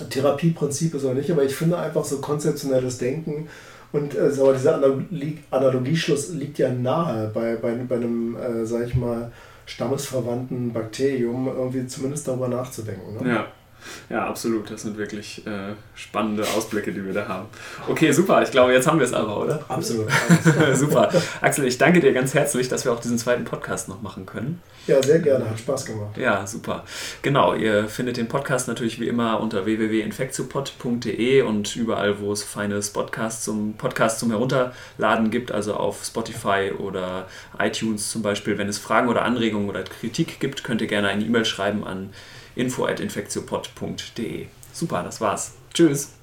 Therapieprinzip 0.10 0.93
ist 0.93 1.04
oder 1.06 1.14
nicht. 1.14 1.32
Aber 1.32 1.43
ich 1.43 1.56
finde 1.56 1.78
einfach 1.78 2.04
so 2.04 2.18
konzeptionelles 2.18 2.97
Denken 2.97 3.47
und 3.93 4.16
äh, 4.16 4.32
aber 4.39 4.54
dieser 4.54 4.76
Analogie, 4.76 5.38
Analogieschluss 5.51 6.30
liegt 6.34 6.58
ja 6.58 6.70
nahe 6.74 7.30
bei, 7.34 7.56
bei, 7.56 7.76
bei 7.76 7.95
einem, 7.95 8.36
äh, 8.36 8.66
sag 8.66 8.88
ich 8.88 8.95
mal, 8.95 9.32
stammesverwandten 9.68 10.74
Bakterium, 10.74 11.47
irgendwie 11.47 11.86
zumindest 11.86 12.28
darüber 12.28 12.47
nachzudenken. 12.47 13.24
Ne? 13.24 13.30
Ja. 13.30 13.47
Ja, 14.09 14.27
absolut. 14.27 14.69
Das 14.69 14.84
sind 14.84 14.97
wirklich 14.97 15.45
äh, 15.45 15.73
spannende 15.95 16.43
Ausblicke, 16.55 16.91
die 16.91 17.05
wir 17.05 17.13
da 17.13 17.27
haben. 17.27 17.47
Okay, 17.88 18.11
super. 18.11 18.41
Ich 18.43 18.51
glaube, 18.51 18.73
jetzt 18.73 18.88
haben 18.88 18.99
wir 18.99 19.05
es 19.05 19.13
aber, 19.13 19.39
oder? 19.41 19.63
Absolut. 19.67 20.09
super. 20.73 21.09
Axel, 21.41 21.65
ich 21.65 21.77
danke 21.77 21.99
dir 21.99 22.13
ganz 22.13 22.34
herzlich, 22.34 22.67
dass 22.67 22.86
wir 22.86 22.91
auch 22.91 22.99
diesen 22.99 23.17
zweiten 23.17 23.43
Podcast 23.43 23.89
noch 23.89 24.01
machen 24.01 24.25
können. 24.25 24.61
Ja, 24.86 25.01
sehr 25.01 25.19
gerne. 25.19 25.49
Hat 25.49 25.59
Spaß 25.59 25.86
gemacht. 25.86 26.17
Ja, 26.17 26.45
super. 26.45 26.84
Genau. 27.21 27.53
Ihr 27.53 27.88
findet 27.88 28.17
den 28.17 28.27
Podcast 28.27 28.67
natürlich 28.67 28.99
wie 28.99 29.07
immer 29.07 29.39
unter 29.39 29.65
www.infektiopod.de 29.65 31.41
und 31.43 31.75
überall, 31.75 32.19
wo 32.19 32.34
es 32.34 32.43
feine 32.43 32.79
Podcasts 32.93 33.45
zum 33.45 33.75
Podcast 33.75 34.19
zum 34.19 34.31
Herunterladen 34.31 35.31
gibt, 35.31 35.51
also 35.51 35.75
auf 35.75 36.03
Spotify 36.03 36.71
oder 36.77 37.27
iTunes 37.57 38.09
zum 38.09 38.21
Beispiel. 38.21 38.57
Wenn 38.57 38.67
es 38.67 38.77
Fragen 38.77 39.07
oder 39.07 39.23
Anregungen 39.23 39.69
oder 39.69 39.84
Kritik 39.84 40.39
gibt, 40.39 40.63
könnt 40.63 40.81
ihr 40.81 40.88
gerne 40.88 41.07
eine 41.07 41.23
E-Mail 41.23 41.45
schreiben 41.45 41.86
an 41.86 42.09
info 42.56 42.86
at 42.86 42.99
info.infektiopod.de. 42.99 44.47
Super, 44.72 45.04
das 45.04 45.22
war's. 45.22 45.54
Tschüss. 45.74 46.14